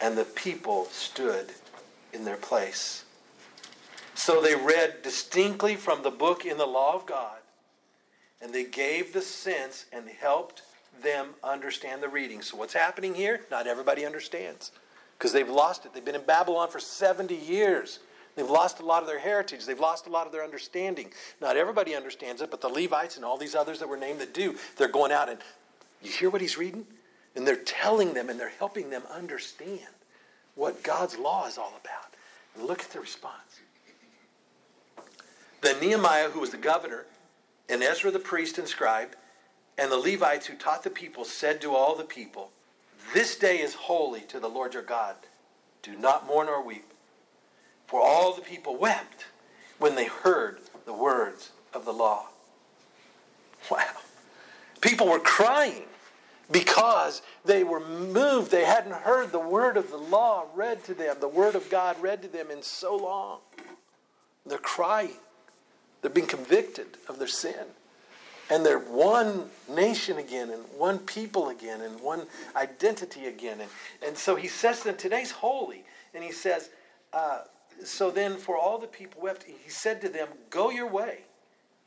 And 0.00 0.16
the 0.18 0.24
people 0.24 0.86
stood 0.86 1.52
in 2.12 2.24
their 2.24 2.36
place. 2.36 3.04
So 4.14 4.40
they 4.40 4.54
read 4.54 5.02
distinctly 5.02 5.74
from 5.76 6.02
the 6.02 6.10
book 6.10 6.44
in 6.44 6.58
the 6.58 6.66
law 6.66 6.94
of 6.94 7.06
God, 7.06 7.38
and 8.40 8.54
they 8.54 8.64
gave 8.64 9.12
the 9.12 9.22
sense 9.22 9.86
and 9.92 10.08
helped 10.08 10.62
them 11.02 11.30
understand 11.42 12.02
the 12.02 12.08
reading. 12.08 12.40
So 12.42 12.56
what's 12.56 12.74
happening 12.74 13.14
here? 13.14 13.40
Not 13.50 13.66
everybody 13.66 14.06
understands 14.06 14.70
because 15.18 15.32
they've 15.32 15.48
lost 15.48 15.84
it. 15.84 15.94
They've 15.94 16.04
been 16.04 16.14
in 16.14 16.24
Babylon 16.24 16.68
for 16.68 16.78
70 16.78 17.34
years. 17.34 17.98
They've 18.36 18.48
lost 18.48 18.80
a 18.80 18.84
lot 18.84 19.02
of 19.02 19.08
their 19.08 19.18
heritage. 19.18 19.64
They've 19.64 19.78
lost 19.78 20.06
a 20.06 20.10
lot 20.10 20.26
of 20.26 20.32
their 20.32 20.44
understanding. 20.44 21.12
Not 21.40 21.56
everybody 21.56 21.94
understands 21.94 22.42
it, 22.42 22.50
but 22.50 22.60
the 22.60 22.68
Levites 22.68 23.16
and 23.16 23.24
all 23.24 23.38
these 23.38 23.54
others 23.54 23.78
that 23.78 23.88
were 23.88 23.96
named 23.96 24.20
that 24.20 24.34
do, 24.34 24.56
they're 24.76 24.88
going 24.88 25.12
out 25.12 25.28
and 25.28 25.38
you 26.02 26.10
hear 26.10 26.30
what 26.30 26.40
he's 26.40 26.58
reading? 26.58 26.86
And 27.34 27.46
they're 27.46 27.56
telling 27.56 28.14
them 28.14 28.28
and 28.28 28.38
they're 28.38 28.52
helping 28.58 28.90
them 28.90 29.02
understand 29.12 29.80
what 30.54 30.82
God's 30.82 31.18
law 31.18 31.46
is 31.46 31.58
all 31.58 31.72
about. 31.80 32.14
And 32.54 32.66
look 32.66 32.80
at 32.80 32.90
the 32.90 33.00
response. 33.00 33.60
Then 35.62 35.80
Nehemiah, 35.80 36.30
who 36.30 36.40
was 36.40 36.50
the 36.50 36.56
governor, 36.56 37.06
and 37.68 37.82
Ezra 37.82 38.10
the 38.10 38.18
priest 38.18 38.58
and 38.58 38.68
scribe, 38.68 39.16
and 39.78 39.90
the 39.90 39.96
Levites 39.96 40.46
who 40.46 40.54
taught 40.54 40.84
the 40.84 40.90
people 40.90 41.24
said 41.24 41.60
to 41.62 41.74
all 41.74 41.96
the 41.96 42.04
people, 42.04 42.50
This 43.14 43.36
day 43.36 43.60
is 43.60 43.74
holy 43.74 44.20
to 44.22 44.38
the 44.38 44.48
Lord 44.48 44.74
your 44.74 44.82
God. 44.82 45.16
Do 45.82 45.96
not 45.96 46.26
mourn 46.26 46.48
or 46.48 46.62
weep. 46.62 46.93
For 47.94 48.02
all 48.02 48.34
the 48.34 48.42
people 48.42 48.76
wept 48.76 49.26
when 49.78 49.94
they 49.94 50.06
heard 50.06 50.58
the 50.84 50.92
words 50.92 51.52
of 51.72 51.84
the 51.84 51.92
law. 51.92 52.26
Wow. 53.70 53.86
People 54.80 55.06
were 55.06 55.20
crying 55.20 55.84
because 56.50 57.22
they 57.44 57.62
were 57.62 57.78
moved. 57.78 58.50
They 58.50 58.64
hadn't 58.64 58.94
heard 58.94 59.30
the 59.30 59.38
word 59.38 59.76
of 59.76 59.92
the 59.92 59.96
law 59.96 60.46
read 60.56 60.82
to 60.86 60.94
them, 60.94 61.18
the 61.20 61.28
word 61.28 61.54
of 61.54 61.70
God 61.70 62.02
read 62.02 62.20
to 62.22 62.28
them 62.28 62.50
in 62.50 62.64
so 62.64 62.96
long. 62.96 63.38
They're 64.44 64.58
crying. 64.58 65.20
They're 66.02 66.10
being 66.10 66.26
convicted 66.26 66.98
of 67.08 67.20
their 67.20 67.28
sin. 67.28 67.64
And 68.50 68.66
they're 68.66 68.80
one 68.80 69.50
nation 69.70 70.18
again, 70.18 70.50
and 70.50 70.64
one 70.76 70.98
people 70.98 71.48
again, 71.48 71.80
and 71.80 72.00
one 72.00 72.26
identity 72.56 73.26
again. 73.26 73.60
And, 73.60 73.70
and 74.04 74.18
so 74.18 74.34
he 74.34 74.48
says 74.48 74.78
to 74.78 74.84
them, 74.86 74.96
Today's 74.96 75.30
holy. 75.30 75.84
And 76.12 76.24
he 76.24 76.32
says, 76.32 76.70
uh, 77.12 77.42
So 77.82 78.10
then, 78.10 78.36
for 78.36 78.56
all 78.56 78.78
the 78.78 78.86
people 78.86 79.22
wept, 79.22 79.44
he 79.44 79.68
said 79.68 80.00
to 80.02 80.08
them, 80.08 80.28
Go 80.50 80.70
your 80.70 80.88
way, 80.88 81.20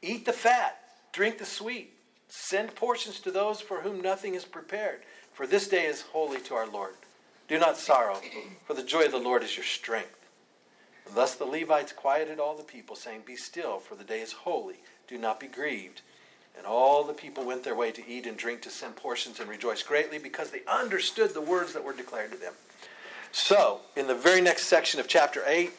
eat 0.01 0.25
the 0.25 0.33
fat, 0.33 0.79
drink 1.11 1.37
the 1.37 1.45
sweet, 1.45 1.93
send 2.27 2.75
portions 2.75 3.19
to 3.21 3.31
those 3.31 3.61
for 3.61 3.81
whom 3.81 4.01
nothing 4.01 4.35
is 4.35 4.45
prepared. 4.45 5.01
For 5.33 5.47
this 5.47 5.67
day 5.67 5.85
is 5.85 6.01
holy 6.01 6.39
to 6.41 6.55
our 6.55 6.67
Lord. 6.67 6.95
Do 7.47 7.57
not 7.57 7.77
sorrow, 7.77 8.19
for 8.65 8.73
the 8.73 8.83
joy 8.83 9.05
of 9.05 9.11
the 9.11 9.17
Lord 9.17 9.43
is 9.43 9.55
your 9.55 9.65
strength. 9.65 10.17
And 11.05 11.15
thus 11.15 11.35
the 11.35 11.45
Levites 11.45 11.93
quieted 11.93 12.39
all 12.39 12.57
the 12.57 12.63
people, 12.63 12.95
saying, 12.95 13.21
Be 13.25 13.35
still, 13.35 13.79
for 13.79 13.95
the 13.95 14.03
day 14.03 14.19
is 14.19 14.33
holy. 14.33 14.77
Do 15.07 15.17
not 15.17 15.39
be 15.39 15.47
grieved. 15.47 16.01
And 16.57 16.65
all 16.65 17.03
the 17.03 17.13
people 17.13 17.45
went 17.45 17.63
their 17.63 17.75
way 17.75 17.91
to 17.91 18.09
eat 18.09 18.25
and 18.25 18.35
drink, 18.35 18.61
to 18.63 18.69
send 18.69 18.95
portions, 18.95 19.39
and 19.39 19.49
rejoice 19.49 19.83
greatly, 19.83 20.17
because 20.17 20.51
they 20.51 20.61
understood 20.67 21.33
the 21.33 21.41
words 21.41 21.73
that 21.73 21.83
were 21.83 21.93
declared 21.93 22.31
to 22.31 22.37
them. 22.37 22.53
So, 23.31 23.81
in 23.95 24.07
the 24.07 24.15
very 24.15 24.41
next 24.41 24.63
section 24.63 24.99
of 24.99 25.07
chapter 25.07 25.43
8, 25.45 25.71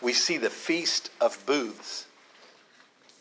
we 0.00 0.12
see 0.12 0.36
the 0.36 0.50
Feast 0.50 1.10
of 1.20 1.44
Booths. 1.46 2.06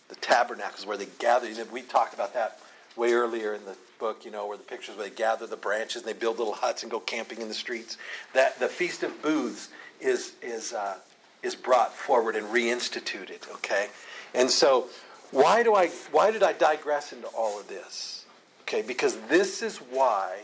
The 0.07 0.15
tabernacles 0.15 0.85
where 0.85 0.97
they 0.97 1.07
gather. 1.19 1.47
We 1.71 1.81
talked 1.81 2.13
about 2.13 2.33
that 2.33 2.59
way 2.95 3.13
earlier 3.13 3.53
in 3.53 3.65
the 3.65 3.75
book, 3.99 4.25
you 4.25 4.31
know, 4.31 4.47
where 4.47 4.57
the 4.57 4.63
pictures 4.63 4.95
where 4.95 5.07
they 5.07 5.15
gather 5.15 5.45
the 5.45 5.57
branches 5.57 6.01
and 6.01 6.05
they 6.05 6.17
build 6.17 6.39
little 6.39 6.53
huts 6.53 6.83
and 6.83 6.91
go 6.91 6.99
camping 6.99 7.41
in 7.41 7.47
the 7.47 7.53
streets. 7.53 7.97
That 8.33 8.59
the 8.59 8.67
Feast 8.67 9.03
of 9.03 9.21
Booths 9.21 9.69
is 9.99 10.33
is 10.41 10.73
uh, 10.73 10.95
is 11.43 11.55
brought 11.55 11.93
forward 11.93 12.35
and 12.35 12.47
reinstituted. 12.47 13.49
Okay, 13.55 13.87
and 14.33 14.49
so 14.49 14.87
why 15.31 15.63
do 15.63 15.75
I 15.75 15.87
why 16.11 16.31
did 16.31 16.43
I 16.43 16.53
digress 16.53 17.13
into 17.13 17.27
all 17.27 17.59
of 17.59 17.67
this? 17.67 18.25
Okay, 18.61 18.81
because 18.81 19.17
this 19.29 19.61
is 19.61 19.77
why 19.77 20.39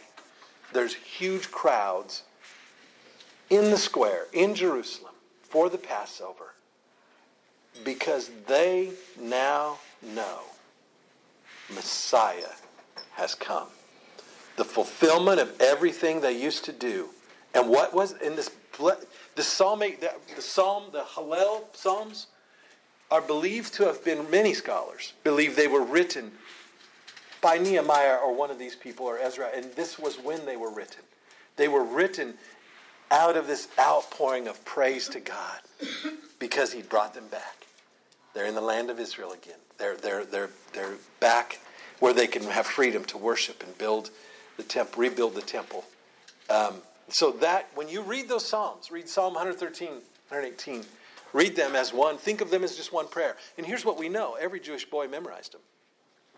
there's 0.73 0.93
huge 0.93 1.51
crowds 1.51 2.23
in 3.49 3.71
the 3.71 3.77
square 3.77 4.25
in 4.33 4.55
Jerusalem 4.55 5.13
for 5.41 5.69
the 5.69 5.77
Passover 5.77 6.53
because 7.83 8.31
they 8.47 8.91
now 9.19 9.77
know 10.01 10.39
Messiah 11.73 12.53
has 13.13 13.35
come. 13.35 13.67
The 14.57 14.65
fulfillment 14.65 15.39
of 15.39 15.59
everything 15.59 16.21
they 16.21 16.37
used 16.39 16.65
to 16.65 16.71
do. 16.71 17.09
And 17.53 17.69
what 17.69 17.93
was 17.93 18.13
in 18.13 18.35
this 18.35 18.51
the 19.35 19.43
psalm 19.43 19.79
the, 19.79 20.11
the 20.35 20.41
psalm 20.41 20.85
the 20.91 21.01
Hallel 21.01 21.63
psalms 21.73 22.27
are 23.09 23.21
believed 23.21 23.73
to 23.75 23.85
have 23.85 24.03
been 24.03 24.29
many 24.29 24.53
scholars 24.53 25.13
believe 25.23 25.55
they 25.55 25.67
were 25.67 25.83
written 25.83 26.33
by 27.41 27.57
Nehemiah 27.57 28.17
or 28.17 28.35
one 28.35 28.51
of 28.51 28.59
these 28.59 28.75
people 28.75 29.05
or 29.05 29.17
Ezra 29.17 29.49
and 29.55 29.71
this 29.75 29.97
was 29.97 30.17
when 30.17 30.45
they 30.45 30.57
were 30.57 30.69
written. 30.69 31.03
They 31.55 31.69
were 31.69 31.85
written 31.85 32.33
out 33.11 33.37
of 33.37 33.47
this 33.47 33.67
outpouring 33.79 34.47
of 34.47 34.63
praise 34.65 35.07
to 35.09 35.19
God 35.19 35.59
because 36.39 36.73
he 36.73 36.81
brought 36.81 37.13
them 37.13 37.27
back. 37.27 37.65
They're 38.33 38.45
in 38.45 38.55
the 38.55 38.61
land 38.61 38.89
of 38.89 38.99
Israel 38.99 39.31
again. 39.31 39.59
They're, 39.77 39.95
they're, 39.95 40.25
they're, 40.25 40.49
they're 40.73 40.95
back 41.19 41.59
where 41.99 42.13
they 42.13 42.27
can 42.27 42.43
have 42.43 42.65
freedom 42.65 43.05
to 43.05 43.17
worship 43.17 43.63
and 43.63 43.77
build 43.77 44.09
the 44.57 44.63
temple, 44.63 45.01
rebuild 45.01 45.35
the 45.35 45.41
temple. 45.41 45.85
Um, 46.49 46.75
so 47.09 47.31
that, 47.31 47.69
when 47.75 47.87
you 47.87 48.01
read 48.01 48.27
those 48.27 48.47
Psalms, 48.47 48.91
read 48.91 49.07
Psalm 49.07 49.33
113, 49.33 49.89
118, 49.89 50.83
read 51.33 51.55
them 51.55 51.75
as 51.75 51.93
one, 51.93 52.17
think 52.17 52.41
of 52.41 52.49
them 52.49 52.63
as 52.63 52.75
just 52.75 52.91
one 52.91 53.07
prayer. 53.07 53.35
And 53.57 53.65
here's 53.65 53.85
what 53.85 53.97
we 53.97 54.09
know 54.09 54.37
every 54.39 54.59
Jewish 54.59 54.85
boy 54.89 55.07
memorized 55.07 55.53
them. 55.53 55.61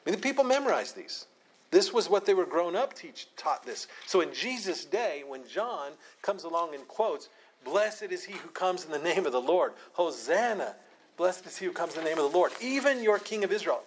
I 0.06 0.10
mean, 0.10 0.20
the 0.20 0.22
people 0.22 0.44
memorized 0.44 0.96
these. 0.96 1.26
This 1.70 1.92
was 1.92 2.10
what 2.10 2.26
they 2.26 2.34
were 2.34 2.46
grown 2.46 2.76
up 2.76 2.94
teach, 2.94 3.28
taught 3.36 3.66
this. 3.66 3.88
So 4.06 4.22
in 4.22 4.34
Jesus' 4.34 4.86
day, 4.86 5.24
when 5.28 5.48
John 5.48 5.92
comes 6.22 6.44
along 6.44 6.74
and 6.74 6.88
quotes, 6.88 7.30
Blessed 7.66 8.04
is 8.04 8.24
he 8.24 8.34
who 8.34 8.50
comes 8.50 8.86
in 8.86 8.92
the 8.92 9.00
name 9.00 9.26
of 9.26 9.34
the 9.34 9.42
Lord, 9.42 9.74
Hosanna, 9.94 10.76
blessed 11.18 11.46
is 11.46 11.58
he 11.58 11.66
who 11.66 11.74
comes 11.74 11.96
in 11.98 12.04
the 12.04 12.10
name 12.10 12.18
of 12.18 12.32
the 12.32 12.38
Lord, 12.38 12.52
even 12.62 13.04
your 13.04 13.20
King 13.20 13.44
of 13.44 13.52
Israel. 13.52 13.84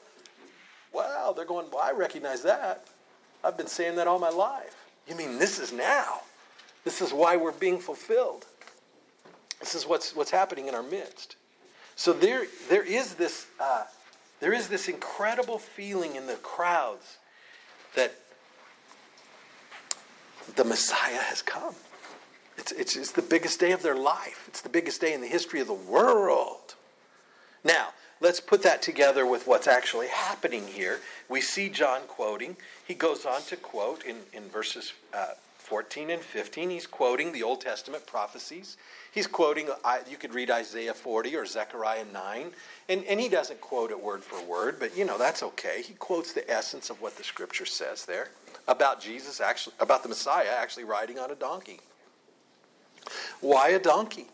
Wow, 0.92 1.32
they're 1.34 1.46
going, 1.46 1.66
Well, 1.72 1.82
I 1.82 1.92
recognize 1.92 2.42
that. 2.42 2.86
I've 3.42 3.56
been 3.56 3.68
saying 3.68 3.96
that 3.96 4.06
all 4.06 4.18
my 4.18 4.28
life. 4.28 4.84
You 5.08 5.16
mean 5.16 5.38
this 5.38 5.58
is 5.58 5.72
now? 5.72 6.20
This 6.84 7.00
is 7.00 7.12
why 7.12 7.36
we're 7.36 7.52
being 7.52 7.78
fulfilled. 7.78 8.44
This 9.60 9.74
is 9.74 9.86
what's, 9.86 10.14
what's 10.14 10.30
happening 10.30 10.68
in 10.68 10.74
our 10.74 10.82
midst. 10.82 11.36
So 11.96 12.12
there, 12.12 12.46
there, 12.68 12.82
is 12.82 13.14
this, 13.14 13.46
uh, 13.58 13.84
there 14.40 14.52
is 14.52 14.68
this 14.68 14.88
incredible 14.88 15.58
feeling 15.58 16.16
in 16.16 16.26
the 16.26 16.34
crowds 16.34 17.18
that 17.94 18.14
the 20.56 20.64
Messiah 20.64 21.18
has 21.18 21.42
come. 21.42 21.74
It's, 22.56 22.72
it's, 22.72 22.96
it's 22.96 23.12
the 23.12 23.22
biggest 23.22 23.58
day 23.58 23.72
of 23.72 23.82
their 23.82 23.96
life, 23.96 24.44
it's 24.48 24.60
the 24.60 24.68
biggest 24.68 25.00
day 25.00 25.14
in 25.14 25.20
the 25.20 25.26
history 25.26 25.60
of 25.60 25.66
the 25.66 25.72
world. 25.72 26.74
Now, 27.64 27.88
let's 28.20 28.40
put 28.40 28.62
that 28.62 28.82
together 28.82 29.26
with 29.26 29.46
what's 29.46 29.66
actually 29.66 30.08
happening 30.08 30.66
here. 30.66 31.00
We 31.28 31.40
see 31.40 31.68
John 31.68 32.02
quoting. 32.06 32.56
He 32.86 32.94
goes 32.94 33.24
on 33.26 33.42
to 33.42 33.56
quote 33.56 34.04
in, 34.04 34.16
in 34.32 34.48
verses 34.48 34.92
uh, 35.14 35.34
14 35.70 36.10
and 36.10 36.20
15. 36.20 36.68
He's 36.68 36.88
quoting 36.88 37.30
the 37.30 37.44
Old 37.44 37.60
Testament 37.60 38.04
prophecies. 38.04 38.76
He's 39.12 39.28
quoting, 39.28 39.68
you 40.10 40.16
could 40.16 40.34
read 40.34 40.50
Isaiah 40.50 40.92
40 40.92 41.36
or 41.36 41.46
Zechariah 41.46 42.06
9, 42.12 42.50
and, 42.88 43.04
and 43.04 43.20
he 43.20 43.28
doesn't 43.28 43.60
quote 43.60 43.92
it 43.92 44.02
word 44.02 44.24
for 44.24 44.44
word, 44.44 44.80
but 44.80 44.98
you 44.98 45.04
know, 45.04 45.16
that's 45.16 45.44
okay. 45.44 45.80
He 45.86 45.92
quotes 45.94 46.32
the 46.32 46.48
essence 46.50 46.90
of 46.90 47.00
what 47.00 47.16
the 47.16 47.22
scripture 47.22 47.66
says 47.66 48.04
there 48.04 48.30
about 48.66 49.00
Jesus, 49.00 49.40
actually, 49.40 49.76
about 49.78 50.02
the 50.02 50.08
Messiah 50.08 50.48
actually 50.58 50.82
riding 50.82 51.20
on 51.20 51.30
a 51.30 51.36
donkey. 51.36 51.78
Why 53.40 53.68
a 53.68 53.78
donkey? 53.78 54.26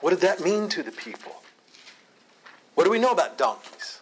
What 0.00 0.10
did 0.10 0.20
that 0.20 0.42
mean 0.42 0.68
to 0.68 0.82
the 0.82 0.92
people? 0.92 1.32
What 2.74 2.84
do 2.84 2.90
we 2.90 2.98
know 2.98 3.12
about 3.12 3.38
donkeys? 3.38 4.00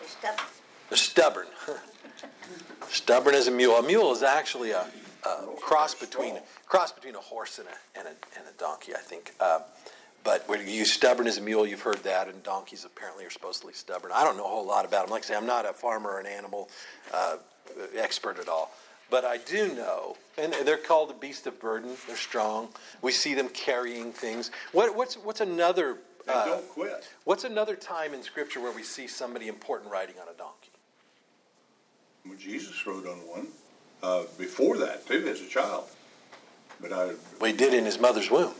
They're 0.00 0.08
stubborn. 0.08 0.46
They're 0.88 0.98
stubborn. 0.98 1.46
stubborn 2.88 3.34
as 3.36 3.46
a 3.46 3.52
mule. 3.52 3.76
A 3.76 3.82
mule 3.84 4.10
is 4.10 4.24
actually 4.24 4.72
a, 4.72 4.86
a 5.24 5.46
cross 5.60 5.94
between 5.94 6.38
cross 6.66 6.92
between 6.92 7.14
a 7.14 7.20
horse 7.20 7.58
and 7.58 7.68
a, 7.68 7.98
and 7.98 8.08
a, 8.08 8.38
and 8.38 8.48
a 8.48 8.58
donkey, 8.58 8.94
I 8.94 9.00
think. 9.00 9.32
Uh, 9.40 9.60
but 10.24 10.48
when 10.48 10.60
you 10.60 10.72
use 10.72 10.92
stubborn 10.92 11.26
as 11.26 11.38
a 11.38 11.40
mule, 11.40 11.66
you've 11.66 11.82
heard 11.82 12.02
that, 12.04 12.28
and 12.28 12.42
donkeys 12.42 12.84
apparently 12.84 13.24
are 13.24 13.30
supposedly 13.30 13.72
stubborn. 13.72 14.12
I 14.14 14.22
don't 14.22 14.36
know 14.36 14.44
a 14.44 14.48
whole 14.48 14.66
lot 14.66 14.84
about 14.84 15.06
them. 15.06 15.10
Like 15.10 15.24
I 15.24 15.26
say, 15.26 15.36
I'm 15.36 15.46
not 15.46 15.66
a 15.66 15.72
farmer 15.72 16.12
or 16.12 16.20
an 16.20 16.26
animal 16.26 16.68
uh, 17.12 17.36
expert 17.96 18.38
at 18.38 18.48
all. 18.48 18.72
But 19.10 19.24
I 19.24 19.38
do 19.38 19.74
know, 19.74 20.16
and 20.38 20.54
they're 20.64 20.78
called 20.78 21.10
the 21.10 21.14
beast 21.14 21.46
of 21.46 21.60
burden. 21.60 21.90
They're 22.06 22.16
strong. 22.16 22.68
We 23.02 23.12
see 23.12 23.34
them 23.34 23.48
carrying 23.48 24.12
things. 24.12 24.50
What, 24.70 24.96
what's, 24.96 25.16
what's 25.16 25.40
another 25.40 25.98
uh, 26.28 26.46
don't 26.46 26.68
quit. 26.68 27.08
What's 27.24 27.44
another 27.44 27.76
time 27.76 28.14
in 28.14 28.22
Scripture 28.22 28.60
where 28.60 28.72
we 28.72 28.82
see 28.82 29.06
somebody 29.06 29.48
important 29.48 29.90
riding 29.90 30.16
on 30.20 30.28
a 30.28 30.36
donkey? 30.38 30.70
Well, 32.24 32.36
Jesus 32.38 32.86
rode 32.86 33.06
on 33.06 33.18
one 33.26 33.48
uh, 34.02 34.24
before 34.38 34.78
that 34.78 35.06
too, 35.06 35.26
as 35.28 35.40
a 35.40 35.46
child. 35.46 35.84
But 36.80 36.92
I. 36.92 37.12
Well, 37.40 37.50
he 37.50 37.56
did 37.56 37.74
in 37.74 37.84
his 37.84 38.00
mother's 38.00 38.30
womb. 38.30 38.54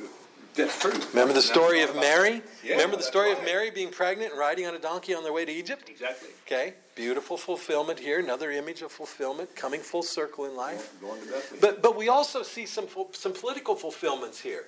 That's 0.54 0.78
true. 0.78 0.92
Remember 1.10 1.32
the 1.32 1.40
story 1.40 1.82
of 1.82 1.94
Mary? 1.96 2.42
Yeah, 2.62 2.72
Remember 2.72 2.96
the 2.96 3.02
story 3.02 3.32
of. 3.32 3.42
Mary 3.42 3.70
being 3.70 3.90
pregnant 3.90 4.32
and 4.32 4.38
riding 4.38 4.66
on 4.66 4.74
a 4.74 4.78
donkey 4.78 5.14
on 5.14 5.22
their 5.22 5.32
way 5.32 5.46
to 5.46 5.52
Egypt? 5.52 5.88
Exactly. 5.88 6.28
Okay, 6.46 6.74
beautiful 6.94 7.38
fulfillment 7.38 7.98
here. 7.98 8.18
Another 8.18 8.50
image 8.50 8.82
of 8.82 8.92
fulfillment 8.92 9.56
coming 9.56 9.80
full 9.80 10.02
circle 10.02 10.44
in 10.44 10.54
life. 10.54 10.94
Going 11.00 11.20
to 11.22 11.26
Bethlehem. 11.26 11.58
But 11.60 11.82
but 11.82 11.96
we 11.96 12.08
also 12.08 12.42
see 12.42 12.66
some 12.66 12.86
some 13.12 13.32
political 13.32 13.74
fulfillments 13.74 14.40
here. 14.40 14.66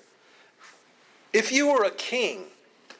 If 1.34 1.52
you 1.52 1.66
were 1.66 1.84
a 1.84 1.90
king, 1.90 2.44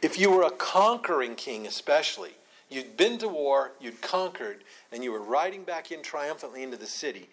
if 0.03 0.19
you 0.19 0.31
were 0.31 0.43
a 0.43 0.51
conquering 0.51 1.37
king, 1.37 1.67
especially, 1.67 2.33
you'd 2.69 2.97
been 2.97 3.17
to 3.19 3.29
war, 3.29 3.73
you'd 3.81 4.03
conquered, 4.03 4.65
and 4.93 5.03
you 5.03 5.13
were 5.13 5.23
riding 5.23 5.63
back 5.63 5.91
in 5.91 6.03
triumphantly 6.03 6.63
into 6.63 6.77
the 6.77 6.87
city, 6.87 7.31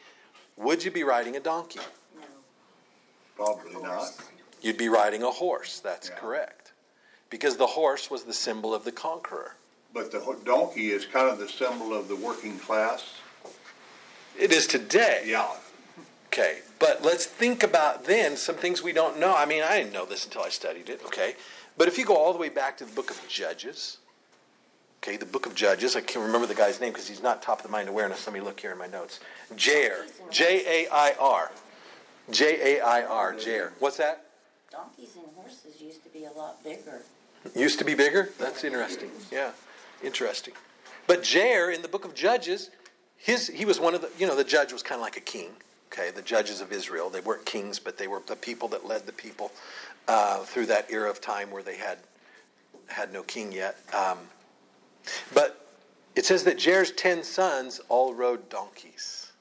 would 0.58 0.84
you 0.84 0.92
be 0.92 1.04
riding 1.04 1.36
a 1.36 1.40
donkey? 1.40 1.80
No. 2.16 2.26
Probably 3.36 3.82
not. 3.82 4.12
You'd 4.62 4.78
be 4.78 4.90
riding 4.90 5.24
a 5.24 5.32
horse. 5.32 5.80
That's 5.80 6.10
Yeah. 6.10 6.16
correct. 6.16 6.72
Because 7.30 7.58
the 7.58 7.68
horse 7.68 8.10
was 8.12 8.24
the 8.24 8.34
symbol 8.34 8.74
of 8.74 8.84
the 8.84 8.92
conqueror. 8.92 9.56
But 9.94 10.12
the 10.12 10.38
donkey 10.46 10.92
is 10.92 11.06
kind 11.06 11.30
of 11.30 11.38
the 11.40 11.50
symbol 11.50 11.94
of 11.94 12.08
the 12.08 12.16
working 12.16 12.60
class. 12.60 13.04
It 14.38 14.52
is 14.52 14.68
today. 14.68 15.24
Yeah. 15.26 15.50
Okay, 16.28 16.60
but 16.80 17.04
let's 17.04 17.26
think 17.26 17.62
about 17.62 18.06
then 18.06 18.38
some 18.38 18.56
things 18.56 18.82
we 18.82 18.94
don't 18.94 19.20
know. 19.20 19.36
I 19.36 19.46
mean, 19.46 19.64
I 19.64 19.78
didn't 19.80 19.92
know 19.92 20.06
this 20.06 20.24
until 20.24 20.44
I 20.44 20.50
studied 20.50 20.88
it, 20.90 21.02
okay? 21.06 21.36
But 21.78 21.90
if 21.90 21.98
you 21.98 22.06
go 22.06 22.16
all 22.16 22.32
the 22.32 22.40
way 22.40 22.48
back 22.48 22.78
to 22.78 22.86
the 22.86 22.92
book 22.94 23.12
of 23.12 23.28
Judges, 23.28 23.98
okay, 25.04 25.18
the 25.18 25.26
book 25.26 25.46
of 25.46 25.56
Judges, 25.56 25.96
I 25.96 26.02
can't 26.02 26.26
remember 26.26 26.46
the 26.46 26.56
guy's 26.56 26.80
name 26.80 26.92
because 26.92 27.08
he's 27.08 27.24
not 27.24 27.42
top 27.42 27.60
of 27.60 27.64
the 27.64 27.70
mind 27.70 27.90
awareness. 27.90 28.26
Let 28.28 28.34
me 28.34 28.40
look 28.40 28.60
here 28.60 28.72
in 28.72 28.78
my 28.78 28.88
notes. 28.88 29.20
Jair, 29.56 30.04
J 30.30 30.86
A 30.86 30.92
I 30.92 31.14
R. 31.20 31.52
J 32.30 32.78
A 32.78 32.82
I 32.82 33.04
R, 33.04 33.34
Jair. 33.34 33.72
What's 33.80 33.98
that? 33.98 34.26
Donkeys 34.72 35.16
and 35.16 35.26
horses 35.36 35.82
used 35.82 36.04
to 36.04 36.10
be 36.10 36.26
a 36.26 36.32
lot 36.32 36.64
bigger. 36.64 37.02
Used 37.56 37.80
to 37.80 37.86
be 37.86 37.96
bigger? 37.96 38.30
That's 38.38 38.64
interesting. 38.64 39.10
Yeah, 39.32 39.52
interesting. 40.04 40.54
But 41.08 41.24
Jair 41.24 41.74
in 41.74 41.82
the 41.82 41.88
book 41.88 42.06
of 42.06 42.14
Judges, 42.14 42.70
his 43.18 43.48
he 43.48 43.66
was 43.66 43.80
one 43.80 43.96
of 43.96 44.02
the 44.02 44.10
you 44.20 44.28
know 44.28 44.36
the 44.36 44.44
judge 44.44 44.72
was 44.72 44.84
kind 44.84 45.00
of 45.00 45.04
like 45.04 45.18
a 45.18 45.22
king. 45.22 45.50
Okay, 45.92 46.12
the 46.12 46.22
judges 46.22 46.62
of 46.62 46.72
Israel. 46.72 47.10
They 47.10 47.20
weren't 47.20 47.46
kings, 47.46 47.80
but 47.80 47.98
they 47.98 48.08
were 48.08 48.22
the 48.26 48.36
people 48.36 48.68
that 48.70 48.86
led 48.86 49.08
the 49.08 49.12
people 49.12 49.52
uh, 50.08 50.40
through 50.44 50.68
that 50.68 50.90
era 50.92 51.10
of 51.10 51.20
time 51.20 51.50
where 51.52 51.64
they 51.64 51.76
had 51.76 51.98
had 52.88 53.12
no 53.12 53.24
king 53.24 53.52
yet. 53.52 53.78
Um, 53.94 54.20
but 55.34 55.66
it 56.16 56.26
says 56.26 56.44
that 56.44 56.64
Jair's 56.64 56.92
ten 56.92 57.24
sons 57.24 57.82
all 57.90 58.14
rode 58.14 58.50
donkeys. 58.50 59.32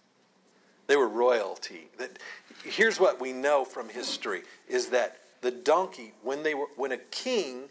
They 0.87 0.97
were 0.97 1.09
royalty. 1.09 1.89
That 1.99 2.19
here's 2.65 2.99
what 2.99 3.21
we 3.21 3.33
know 3.33 3.65
from 3.65 3.89
history 3.89 4.43
is 4.69 4.89
that 4.89 5.19
the 5.41 5.51
donkey, 5.51 6.13
when 6.23 6.43
they 6.43 6.55
were 6.55 6.67
when 6.77 6.93
a 6.93 6.99
king 6.99 7.65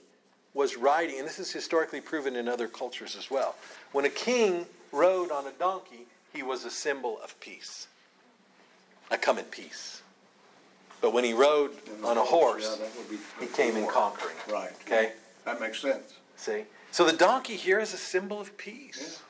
was 0.54 0.78
riding, 0.78 1.20
and 1.20 1.28
this 1.28 1.40
is 1.40 1.52
historically 1.52 2.02
proven 2.02 2.36
in 2.36 2.48
other 2.48 2.68
cultures 2.68 3.16
as 3.16 3.30
well, 3.30 3.56
when 3.92 4.06
a 4.06 4.10
king 4.10 4.66
rode 4.92 5.32
on 5.32 5.46
a 5.46 5.52
donkey, 5.52 6.08
he 6.34 6.42
was 6.42 6.66
a 6.66 6.72
symbol 6.72 7.20
of 7.24 7.40
peace. 7.40 7.88
I 9.12 9.18
come 9.18 9.38
in 9.38 9.46
peace. 9.46 10.02
But 11.02 11.14
when 11.14 11.24
he 11.24 11.34
rode 11.34 11.72
on 12.04 12.18
a 12.18 12.22
Yeah, 12.22 12.26
horse, 12.26 12.82
be 13.10 13.18
he 13.40 13.48
came 13.48 13.78
in 13.78 13.88
conquering. 13.88 14.36
Right. 14.52 14.72
Okay? 14.86 15.14
That 15.46 15.60
makes 15.62 15.82
sense. 15.82 16.16
See? 16.36 16.64
So 16.92 17.06
the 17.06 17.14
donkey 17.14 17.56
here 17.56 17.80
is 17.80 17.94
a 17.94 17.98
symbol 17.98 18.42
of 18.42 18.58
peace. 18.58 19.22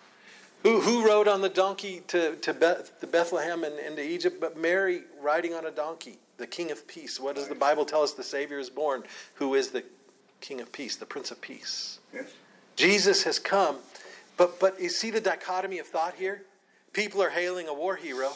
Who, 0.63 0.81
who 0.81 1.05
rode 1.05 1.27
on 1.27 1.41
the 1.41 1.49
donkey 1.49 2.01
to, 2.07 2.35
to, 2.37 2.53
Beth, 2.53 2.99
to 2.99 3.07
Bethlehem 3.07 3.63
and, 3.63 3.79
and 3.79 3.95
to 3.95 4.03
Egypt? 4.03 4.41
But 4.41 4.57
Mary 4.57 5.03
riding 5.21 5.53
on 5.53 5.65
a 5.65 5.71
donkey, 5.71 6.17
the 6.37 6.47
King 6.47 6.71
of 6.71 6.85
Peace. 6.87 7.19
What 7.19 7.35
does 7.35 7.47
the 7.47 7.55
Bible 7.55 7.85
tell 7.85 8.03
us? 8.03 8.13
The 8.13 8.23
Savior 8.23 8.59
is 8.59 8.69
born, 8.69 9.03
who 9.35 9.55
is 9.55 9.69
the 9.69 9.83
King 10.41 10.59
of 10.59 10.71
Peace, 10.71 10.97
the 10.97 11.05
Prince 11.05 11.31
of 11.31 11.39
Peace. 11.39 11.99
Yes. 12.13 12.25
Jesus 12.75 13.23
has 13.23 13.39
come. 13.39 13.77
But, 14.35 14.59
but 14.59 14.81
you 14.81 14.89
see 14.89 15.11
the 15.11 15.21
dichotomy 15.21 15.79
of 15.79 15.87
thought 15.87 16.15
here? 16.15 16.43
People 16.93 17.21
are 17.21 17.29
hailing 17.29 17.67
a 17.67 17.73
war 17.73 17.95
hero. 17.95 18.31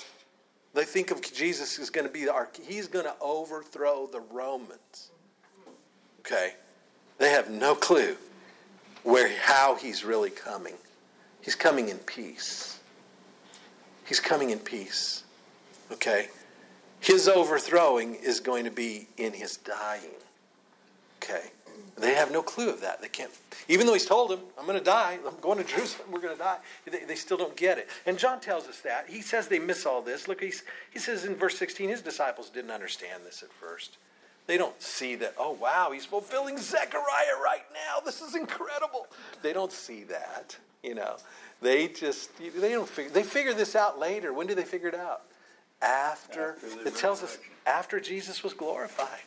They 0.74 0.86
think 0.86 1.12
of 1.12 1.22
Jesus 1.22 1.78
as 1.80 1.90
going 1.90 2.08
to 2.08 2.14
be 2.14 2.28
our, 2.28 2.50
he's 2.66 2.88
going 2.88 3.06
to 3.06 3.16
overthrow 3.22 4.08
the 4.08 4.20
Romans. 4.20 5.12
Okay? 6.22 6.54
They 7.20 7.30
have 7.30 7.50
no 7.50 7.76
clue 7.76 8.16
where 9.04 9.30
how 9.38 9.76
he's 9.76 10.04
really 10.04 10.30
coming. 10.30 10.76
He's 11.42 11.56
coming 11.56 11.90
in 11.90 11.98
peace. 12.00 12.80
He's 14.06 14.20
coming 14.20 14.50
in 14.50 14.60
peace. 14.60 15.24
Okay? 15.92 16.30
His 17.00 17.28
overthrowing 17.28 18.16
is 18.16 18.40
going 18.40 18.64
to 18.64 18.72
be 18.72 19.08
in 19.18 19.34
his 19.34 19.58
dying. 19.58 20.12
Okay? 21.22 21.52
They 21.98 22.14
have 22.16 22.32
no 22.32 22.42
clue 22.42 22.70
of 22.70 22.82
that. 22.82 23.02
They 23.02 23.08
can't, 23.08 23.32
even 23.68 23.86
though 23.86 23.94
he's 23.94 24.06
told 24.06 24.32
them, 24.32 24.40
I'm 24.58 24.66
going 24.66 24.78
to 24.78 24.84
die, 24.84 25.20
I'm 25.26 25.40
going 25.42 25.58
to 25.58 25.64
Jerusalem, 25.64 26.12
we're 26.12 26.22
going 26.22 26.36
to 26.36 26.42
die, 26.42 26.58
they, 26.90 27.06
they 27.06 27.16
still 27.16 27.38
don't 27.38 27.56
get 27.56 27.78
it. 27.78 27.88
And 28.06 28.18
John 28.18 28.40
tells 28.40 28.68
us 28.68 28.80
that. 28.82 29.10
He 29.10 29.22
says 29.22 29.48
they 29.48 29.60
miss 29.60 29.86
all 29.86 30.02
this. 30.02 30.28
Look, 30.28 30.42
he's, 30.42 30.64
he 30.92 31.00
says 31.00 31.26
in 31.26 31.36
verse 31.36 31.58
16, 31.58 31.90
his 31.90 32.02
disciples 32.02 32.50
didn't 32.50 32.72
understand 32.72 33.24
this 33.26 33.44
at 33.44 33.52
first. 33.52 33.98
They 34.46 34.58
don't 34.58 34.80
see 34.82 35.16
that, 35.16 35.36
oh, 35.38 35.52
wow, 35.52 35.92
he's 35.94 36.06
fulfilling 36.06 36.58
Zechariah 36.58 37.40
right 37.42 37.64
now. 37.74 38.02
This 38.04 38.22
is 38.22 38.36
incredible. 38.36 39.08
They 39.42 39.54
don't 39.54 39.72
see 39.72 40.04
that, 40.06 40.58
you 40.84 40.96
know. 40.96 41.16
They 41.62 41.88
just, 41.88 42.30
they 42.38 42.72
don't 42.72 42.90
figure, 42.90 43.12
they 43.12 43.24
figure 43.24 43.54
this 43.54 43.76
out 43.76 44.00
later. 44.00 44.34
When 44.34 44.48
do 44.48 44.54
they 44.54 44.66
figure 44.66 44.90
it 44.90 44.96
out? 44.96 45.22
After, 45.82 46.58
After 46.62 46.88
it 46.88 46.96
tells 46.96 47.24
us, 47.24 47.38
after 47.66 48.02
Jesus 48.02 48.44
was 48.44 48.54
glorified. 48.54 49.22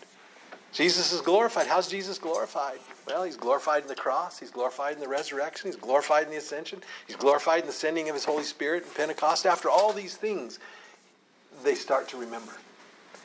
Jesus 0.73 1.13
is 1.13 1.23
glorified. 1.23 1.67
How's 1.67 1.89
Jesus 1.89 2.19
glorified? 2.19 2.79
Well, 3.07 3.25
he's 3.25 3.37
glorified 3.37 3.83
in 3.83 3.89
the 3.89 3.95
cross. 3.95 4.39
He's 4.39 4.51
glorified 4.51 4.95
in 4.95 5.01
the 5.01 5.09
resurrection. 5.09 5.71
He's 5.71 5.81
glorified 5.81 6.25
in 6.25 6.31
the 6.31 6.37
ascension. 6.37 6.83
He's 7.07 7.17
glorified 7.17 7.61
in 7.61 7.67
the 7.67 7.73
sending 7.73 8.11
of 8.11 8.15
his 8.15 8.27
Holy 8.27 8.43
Spirit 8.43 8.83
in 8.83 8.91
Pentecost. 8.91 9.47
After 9.47 9.71
all 9.71 9.95
these 9.95 10.17
things, 10.17 10.59
they 11.65 11.75
start 11.75 12.09
to 12.09 12.19
remember. 12.19 12.53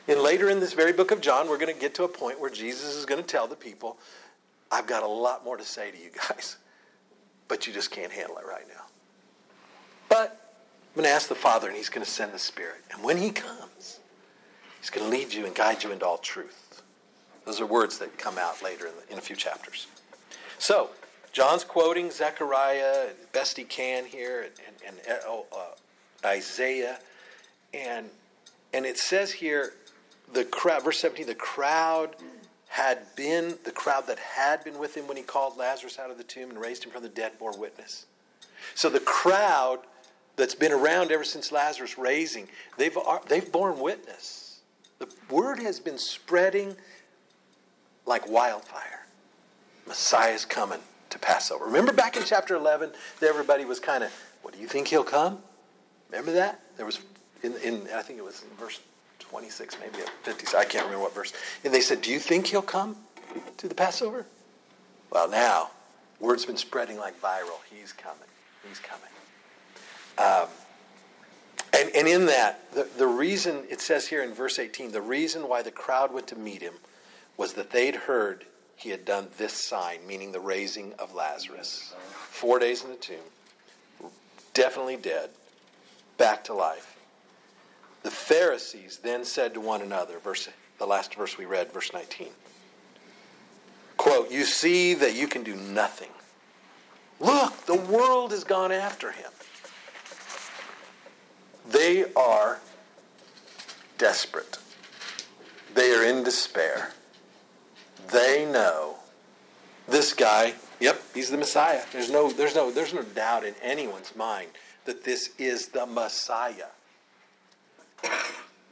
And 0.08 0.20
later 0.20 0.50
in 0.50 0.60
this 0.60 0.72
very 0.72 0.92
book 0.92 1.10
of 1.10 1.20
John, 1.20 1.48
we're 1.48 1.58
going 1.58 1.72
to 1.72 1.80
get 1.80 1.94
to 1.96 2.04
a 2.04 2.08
point 2.08 2.40
where 2.40 2.50
Jesus 2.50 2.96
is 2.96 3.06
going 3.06 3.20
to 3.20 3.26
tell 3.26 3.46
the 3.46 3.56
people, 3.56 3.98
I've 4.70 4.86
got 4.86 5.02
a 5.02 5.08
lot 5.08 5.44
more 5.44 5.56
to 5.56 5.64
say 5.64 5.90
to 5.90 5.96
you 5.96 6.10
guys, 6.28 6.56
but 7.48 7.66
you 7.66 7.72
just 7.72 7.90
can't 7.90 8.10
handle 8.10 8.36
it 8.38 8.46
right 8.46 8.66
now. 8.68 8.84
But 10.08 10.54
I'm 10.94 11.02
going 11.02 11.04
to 11.04 11.14
ask 11.14 11.28
the 11.28 11.34
Father, 11.34 11.68
and 11.68 11.76
he's 11.76 11.88
going 11.88 12.04
to 12.04 12.10
send 12.10 12.32
the 12.32 12.38
Spirit. 12.38 12.82
And 12.92 13.04
when 13.04 13.16
he 13.16 13.30
comes, 13.30 14.00
he's 14.80 14.90
going 14.90 15.08
to 15.08 15.16
lead 15.16 15.32
you 15.32 15.46
and 15.46 15.54
guide 15.54 15.84
you 15.84 15.92
into 15.92 16.04
all 16.04 16.18
truth. 16.18 16.82
Those 17.44 17.60
are 17.60 17.66
words 17.66 17.98
that 17.98 18.18
come 18.18 18.38
out 18.38 18.62
later 18.62 18.86
in, 18.86 18.92
the, 18.94 19.12
in 19.12 19.18
a 19.18 19.22
few 19.22 19.36
chapters. 19.36 19.86
So, 20.58 20.90
John's 21.32 21.64
quoting 21.64 22.10
Zechariah 22.10 23.10
best 23.32 23.56
he 23.56 23.64
can 23.64 24.04
here, 24.04 24.50
and, 24.86 24.96
and, 25.08 25.18
oh, 25.26 25.46
uh, 25.50 26.26
Isaiah, 26.26 26.98
and 27.72 28.10
and 28.74 28.86
it 28.86 28.98
says 28.98 29.32
here, 29.32 29.74
the 30.32 30.44
crowd, 30.44 30.84
verse 30.84 30.98
seventeen, 30.98 31.26
the 31.26 31.34
crowd 31.34 32.16
had 32.68 33.14
been 33.16 33.58
the 33.64 33.70
crowd 33.70 34.06
that 34.06 34.18
had 34.18 34.64
been 34.64 34.78
with 34.78 34.96
him 34.96 35.06
when 35.06 35.16
he 35.16 35.22
called 35.22 35.58
Lazarus 35.58 35.98
out 35.98 36.10
of 36.10 36.16
the 36.16 36.24
tomb 36.24 36.48
and 36.50 36.58
raised 36.58 36.84
him 36.84 36.90
from 36.90 37.02
the 37.02 37.08
dead 37.08 37.32
bore 37.38 37.56
witness. 37.56 38.06
So 38.74 38.88
the 38.88 39.00
crowd 39.00 39.80
that's 40.36 40.54
been 40.54 40.72
around 40.72 41.12
ever 41.12 41.24
since 41.24 41.52
Lazarus 41.52 41.98
raising, 41.98 42.48
they've 42.78 42.96
uh, 42.96 43.18
they've 43.28 43.50
borne 43.50 43.78
witness. 43.78 44.60
The 44.98 45.08
word 45.30 45.58
has 45.58 45.80
been 45.80 45.98
spreading 45.98 46.76
like 48.06 48.28
wildfire. 48.28 49.06
Messiah's 49.86 50.44
coming 50.44 50.80
to 51.10 51.18
Passover. 51.18 51.66
Remember 51.66 51.92
back 51.92 52.16
in 52.16 52.22
chapter 52.24 52.54
11, 52.54 52.92
everybody 53.20 53.64
was 53.64 53.80
kind 53.80 54.04
of, 54.04 54.12
what 54.42 54.54
do 54.54 54.60
you 54.60 54.66
think 54.66 54.88
he'll 54.88 55.04
come? 55.04 55.38
Remember 56.10 56.32
that? 56.32 56.60
There 56.76 56.86
was, 56.86 57.00
in, 57.42 57.54
in 57.56 57.88
I 57.94 58.02
think 58.02 58.18
it 58.18 58.24
was 58.24 58.42
in 58.42 58.56
verse 58.56 58.80
26, 59.22 59.76
maybe 59.80 60.04
50, 60.22 60.56
I 60.56 60.64
can't 60.64 60.84
remember 60.84 61.04
what 61.04 61.14
verse. 61.14 61.32
And 61.64 61.72
they 61.72 61.80
said, 61.80 62.02
do 62.02 62.10
you 62.10 62.18
think 62.18 62.48
he'll 62.48 62.62
come 62.62 62.96
to 63.56 63.68
the 63.68 63.74
Passover? 63.74 64.26
Well, 65.10 65.28
now, 65.28 65.70
Word's 66.20 66.46
been 66.46 66.56
spreading 66.56 66.98
like 66.98 67.20
viral. 67.20 67.58
He's 67.68 67.92
coming. 67.92 68.28
He's 68.68 68.78
coming. 68.78 69.02
Um, 70.18 70.48
and, 71.74 71.90
and 71.96 72.06
in 72.06 72.26
that, 72.26 72.72
the, 72.72 72.88
the 72.96 73.06
reason, 73.06 73.64
it 73.68 73.80
says 73.80 74.06
here 74.06 74.22
in 74.22 74.32
verse 74.32 74.58
18, 74.58 74.92
the 74.92 75.00
reason 75.00 75.48
why 75.48 75.62
the 75.62 75.70
crowd 75.70 76.12
went 76.12 76.28
to 76.28 76.36
meet 76.36 76.62
him 76.62 76.74
was 77.36 77.54
that 77.54 77.70
they'd 77.70 77.96
heard 77.96 78.44
he 78.76 78.90
had 78.90 79.04
done 79.04 79.28
this 79.38 79.52
sign, 79.52 80.06
meaning 80.06 80.32
the 80.32 80.40
raising 80.40 80.92
of 80.94 81.14
Lazarus. 81.14 81.94
Four 82.28 82.58
days 82.58 82.84
in 82.84 82.90
the 82.90 82.96
tomb, 82.96 84.10
definitely 84.54 84.96
dead, 84.96 85.30
back 86.18 86.44
to 86.44 86.54
life. 86.54 86.91
The 88.02 88.10
Pharisees 88.10 88.98
then 89.02 89.24
said 89.24 89.54
to 89.54 89.60
one 89.60 89.80
another, 89.80 90.18
verse, 90.18 90.48
the 90.78 90.86
last 90.86 91.14
verse 91.14 91.38
we 91.38 91.44
read, 91.44 91.72
verse 91.72 91.92
19, 91.92 92.28
quote, 93.96 94.30
You 94.30 94.44
see 94.44 94.94
that 94.94 95.14
you 95.14 95.28
can 95.28 95.42
do 95.42 95.54
nothing. 95.54 96.10
Look, 97.20 97.66
the 97.66 97.76
world 97.76 98.32
has 98.32 98.42
gone 98.42 98.72
after 98.72 99.12
him. 99.12 99.30
They 101.68 102.12
are 102.14 102.60
desperate. 103.98 104.58
They 105.74 105.94
are 105.94 106.04
in 106.04 106.24
despair. 106.24 106.92
They 108.10 108.44
know 108.50 108.96
this 109.88 110.12
guy, 110.12 110.54
yep, 110.80 111.00
he's 111.14 111.30
the 111.30 111.36
Messiah. 111.36 111.82
There's 111.92 112.10
no, 112.10 112.32
there's 112.32 112.54
no, 112.54 112.72
there's 112.72 112.92
no 112.92 113.02
doubt 113.02 113.44
in 113.44 113.54
anyone's 113.62 114.14
mind 114.16 114.50
that 114.84 115.04
this 115.04 115.30
is 115.38 115.68
the 115.68 115.86
Messiah. 115.86 116.66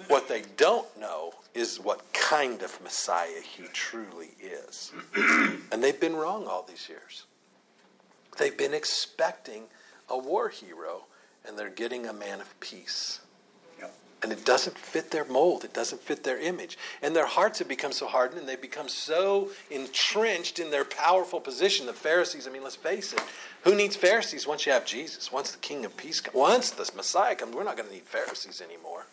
What 0.08 0.28
they 0.28 0.42
don't 0.56 0.88
know 0.98 1.34
is 1.54 1.78
what 1.78 2.12
kind 2.12 2.62
of 2.62 2.80
Messiah 2.82 3.40
he 3.42 3.64
truly 3.72 4.30
is. 4.40 4.92
and 5.72 5.82
they've 5.82 6.00
been 6.00 6.16
wrong 6.16 6.46
all 6.46 6.64
these 6.68 6.88
years. 6.88 7.24
They've 8.38 8.56
been 8.56 8.74
expecting 8.74 9.64
a 10.08 10.18
war 10.18 10.48
hero, 10.48 11.04
and 11.46 11.58
they're 11.58 11.70
getting 11.70 12.06
a 12.06 12.12
man 12.12 12.40
of 12.40 12.58
peace. 12.60 13.20
Yep. 13.78 13.92
And 14.22 14.32
it 14.32 14.44
doesn't 14.44 14.78
fit 14.78 15.10
their 15.10 15.24
mold, 15.24 15.64
it 15.64 15.72
doesn't 15.72 16.02
fit 16.02 16.24
their 16.24 16.40
image. 16.40 16.78
And 17.02 17.14
their 17.14 17.26
hearts 17.26 17.58
have 17.58 17.68
become 17.68 17.92
so 17.92 18.06
hardened 18.06 18.40
and 18.40 18.48
they've 18.48 18.60
become 18.60 18.88
so 18.88 19.50
entrenched 19.70 20.58
in 20.58 20.70
their 20.70 20.84
powerful 20.84 21.40
position. 21.40 21.86
The 21.86 21.92
Pharisees, 21.92 22.46
I 22.46 22.50
mean, 22.50 22.62
let's 22.62 22.76
face 22.76 23.12
it, 23.12 23.22
who 23.62 23.74
needs 23.74 23.96
Pharisees 23.96 24.46
once 24.46 24.66
you 24.66 24.72
have 24.72 24.86
Jesus? 24.86 25.30
Once 25.30 25.52
the 25.52 25.58
King 25.58 25.84
of 25.84 25.96
Peace 25.96 26.20
comes, 26.20 26.34
once 26.34 26.70
the 26.70 26.90
Messiah 26.96 27.34
comes, 27.34 27.54
we're 27.54 27.64
not 27.64 27.76
going 27.76 27.88
to 27.88 27.94
need 27.94 28.04
Pharisees 28.04 28.60
anymore. 28.60 29.06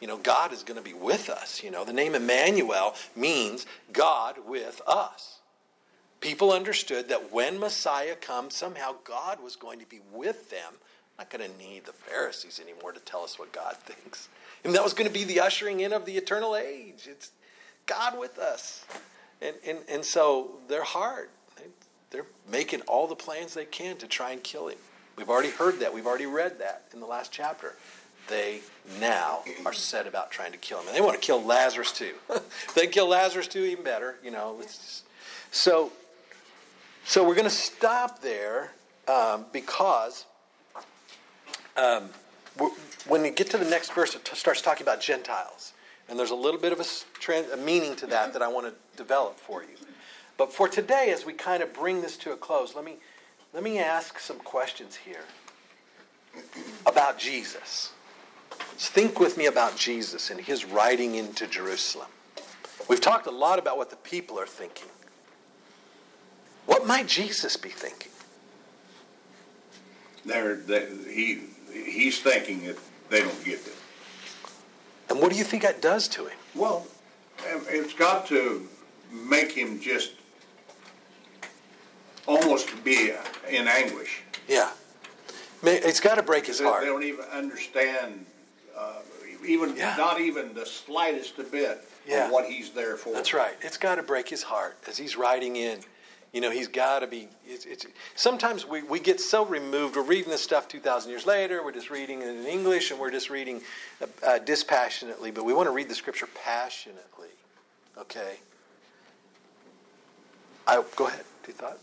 You 0.00 0.08
know, 0.08 0.18
God 0.18 0.52
is 0.52 0.62
going 0.62 0.78
to 0.78 0.84
be 0.84 0.92
with 0.92 1.30
us. 1.30 1.62
You 1.62 1.70
know, 1.70 1.84
the 1.84 1.92
name 1.92 2.14
Emmanuel 2.14 2.94
means 3.16 3.66
God 3.92 4.36
with 4.46 4.82
us. 4.86 5.38
People 6.20 6.52
understood 6.52 7.08
that 7.08 7.32
when 7.32 7.58
Messiah 7.58 8.14
comes, 8.14 8.54
somehow 8.54 8.96
God 9.04 9.42
was 9.42 9.56
going 9.56 9.78
to 9.80 9.86
be 9.86 10.00
with 10.12 10.50
them. 10.50 10.74
Not 11.18 11.30
going 11.30 11.48
to 11.48 11.58
need 11.58 11.84
the 11.84 11.92
Pharisees 11.92 12.60
anymore 12.60 12.92
to 12.92 13.00
tell 13.00 13.22
us 13.22 13.38
what 13.38 13.52
God 13.52 13.76
thinks. 13.84 14.28
And 14.64 14.74
that 14.74 14.82
was 14.82 14.94
going 14.94 15.06
to 15.06 15.12
be 15.12 15.24
the 15.24 15.40
ushering 15.40 15.80
in 15.80 15.92
of 15.92 16.06
the 16.06 16.16
eternal 16.16 16.56
age. 16.56 17.06
It's 17.08 17.30
God 17.86 18.18
with 18.18 18.38
us. 18.38 18.84
And, 19.40 19.54
and, 19.66 19.78
and 19.88 20.04
so 20.04 20.52
they're 20.68 20.82
hard. 20.84 21.28
They're 22.10 22.26
making 22.50 22.80
all 22.82 23.06
the 23.06 23.16
plans 23.16 23.54
they 23.54 23.64
can 23.64 23.96
to 23.98 24.06
try 24.06 24.30
and 24.30 24.42
kill 24.42 24.68
him. 24.68 24.78
We've 25.16 25.28
already 25.28 25.50
heard 25.50 25.80
that. 25.80 25.92
We've 25.92 26.06
already 26.06 26.26
read 26.26 26.58
that 26.60 26.84
in 26.92 27.00
the 27.00 27.06
last 27.06 27.32
chapter. 27.32 27.74
They 28.28 28.60
now 29.00 29.42
are 29.66 29.72
set 29.72 30.06
about 30.06 30.30
trying 30.30 30.52
to 30.52 30.58
kill 30.58 30.80
him. 30.80 30.88
And 30.88 30.96
they 30.96 31.00
want 31.00 31.20
to 31.20 31.24
kill 31.24 31.42
Lazarus 31.42 31.92
too. 31.92 32.14
if 32.30 32.74
they 32.74 32.86
kill 32.86 33.08
Lazarus 33.08 33.48
too, 33.48 33.64
even 33.64 33.84
better. 33.84 34.16
You 34.22 34.30
know, 34.30 34.56
just, 34.62 35.04
so 35.50 35.92
so 37.06 37.26
we're 37.26 37.34
going 37.34 37.44
to 37.44 37.50
stop 37.50 38.22
there 38.22 38.72
um, 39.08 39.44
because 39.52 40.24
um, 41.76 42.08
when 43.06 43.22
we 43.22 43.30
get 43.30 43.50
to 43.50 43.58
the 43.58 43.68
next 43.68 43.92
verse, 43.92 44.14
it 44.14 44.24
t- 44.24 44.34
starts 44.34 44.62
talking 44.62 44.82
about 44.82 45.02
Gentiles. 45.02 45.74
And 46.08 46.18
there's 46.18 46.30
a 46.30 46.36
little 46.36 46.58
bit 46.58 46.72
of 46.72 46.80
a, 46.80 46.84
trans- 47.20 47.50
a 47.50 47.58
meaning 47.58 47.94
to 47.96 48.06
that 48.06 48.32
that 48.32 48.40
I 48.40 48.48
want 48.48 48.66
to 48.66 48.74
develop 48.96 49.38
for 49.38 49.62
you. 49.62 49.76
But 50.38 50.50
for 50.50 50.66
today, 50.66 51.12
as 51.14 51.26
we 51.26 51.34
kind 51.34 51.62
of 51.62 51.74
bring 51.74 52.00
this 52.00 52.16
to 52.18 52.32
a 52.32 52.36
close, 52.36 52.74
let 52.74 52.84
me, 52.84 52.96
let 53.52 53.62
me 53.62 53.78
ask 53.78 54.18
some 54.18 54.38
questions 54.38 54.96
here 54.96 55.24
about 56.86 57.18
Jesus. 57.18 57.92
Think 58.76 59.20
with 59.20 59.36
me 59.36 59.46
about 59.46 59.76
Jesus 59.76 60.30
and 60.30 60.40
his 60.40 60.64
riding 60.64 61.14
into 61.14 61.46
Jerusalem. 61.46 62.08
We've 62.88 63.00
talked 63.00 63.26
a 63.26 63.30
lot 63.30 63.58
about 63.58 63.76
what 63.76 63.90
the 63.90 63.96
people 63.96 64.38
are 64.38 64.46
thinking. 64.46 64.88
What 66.66 66.86
might 66.86 67.06
Jesus 67.06 67.56
be 67.56 67.68
thinking? 67.68 68.10
They're, 70.24 70.56
they, 70.56 70.86
he, 71.12 71.42
he's 71.72 72.20
thinking 72.20 72.64
that 72.66 72.78
they 73.10 73.20
don't 73.20 73.44
get 73.44 73.60
it. 73.60 73.74
And 75.10 75.20
what 75.20 75.30
do 75.30 75.36
you 75.38 75.44
think 75.44 75.62
that 75.62 75.82
does 75.82 76.08
to 76.08 76.26
him? 76.26 76.38
Well, 76.54 76.86
um, 77.52 77.62
it's 77.68 77.92
got 77.94 78.26
to 78.28 78.66
make 79.12 79.52
him 79.52 79.80
just 79.80 80.12
almost 82.26 82.82
be 82.82 83.12
in 83.50 83.68
anguish. 83.68 84.22
Yeah. 84.48 84.70
It's 85.62 86.00
got 86.00 86.16
to 86.16 86.22
break 86.22 86.46
his 86.46 86.58
They, 86.58 86.64
heart. 86.64 86.80
they 86.82 86.86
don't 86.86 87.02
even 87.04 87.24
understand, 87.26 88.24
uh, 88.84 89.46
even 89.46 89.76
Yeah. 89.76 89.96
not 89.96 90.20
even 90.20 90.54
the 90.54 90.66
slightest 90.66 91.36
bit 91.50 91.86
Yeah. 92.06 92.26
of 92.26 92.32
what 92.32 92.46
he's 92.46 92.70
there 92.70 92.96
for. 92.96 93.12
That's 93.12 93.34
right. 93.34 93.56
It's 93.60 93.76
got 93.76 93.96
to 93.96 94.02
break 94.02 94.28
his 94.28 94.42
heart 94.42 94.76
as 94.86 94.96
he's 94.96 95.16
riding 95.16 95.56
in. 95.56 95.80
You 96.32 96.40
know, 96.40 96.50
he's 96.50 96.66
got 96.66 96.98
to 97.00 97.06
be. 97.06 97.28
It's, 97.46 97.64
it's, 97.64 97.86
sometimes 98.16 98.66
we, 98.66 98.82
we 98.82 98.98
get 98.98 99.20
so 99.20 99.44
removed. 99.44 99.94
We're 99.94 100.02
reading 100.02 100.30
this 100.30 100.42
stuff 100.42 100.66
2,000 100.66 101.08
years 101.10 101.26
later. 101.26 101.62
We're 101.62 101.72
just 101.72 101.90
reading 101.90 102.22
it 102.22 102.28
in 102.28 102.44
English 102.46 102.90
and 102.90 102.98
we're 102.98 103.12
just 103.12 103.30
reading 103.30 103.60
uh, 104.02 104.06
uh, 104.26 104.38
dispassionately, 104.40 105.30
but 105.30 105.44
we 105.44 105.54
want 105.54 105.68
to 105.68 105.70
read 105.70 105.88
the 105.88 105.94
scripture 105.94 106.28
passionately. 106.34 107.28
Okay? 107.96 108.38
I, 110.66 110.82
go 110.96 111.06
ahead. 111.06 111.24
Do 111.44 111.52
you 111.52 111.54
thought? 111.54 111.78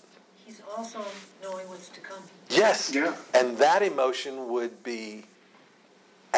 He's 0.45 0.61
also 0.75 0.99
knowing 1.41 1.69
what's 1.69 1.87
to 1.89 2.01
come. 2.01 2.21
Yes. 2.49 2.91
Yeah. 2.93 3.15
And 3.33 3.57
that 3.59 3.81
emotion 3.81 4.49
would 4.49 4.83
be 4.83 5.23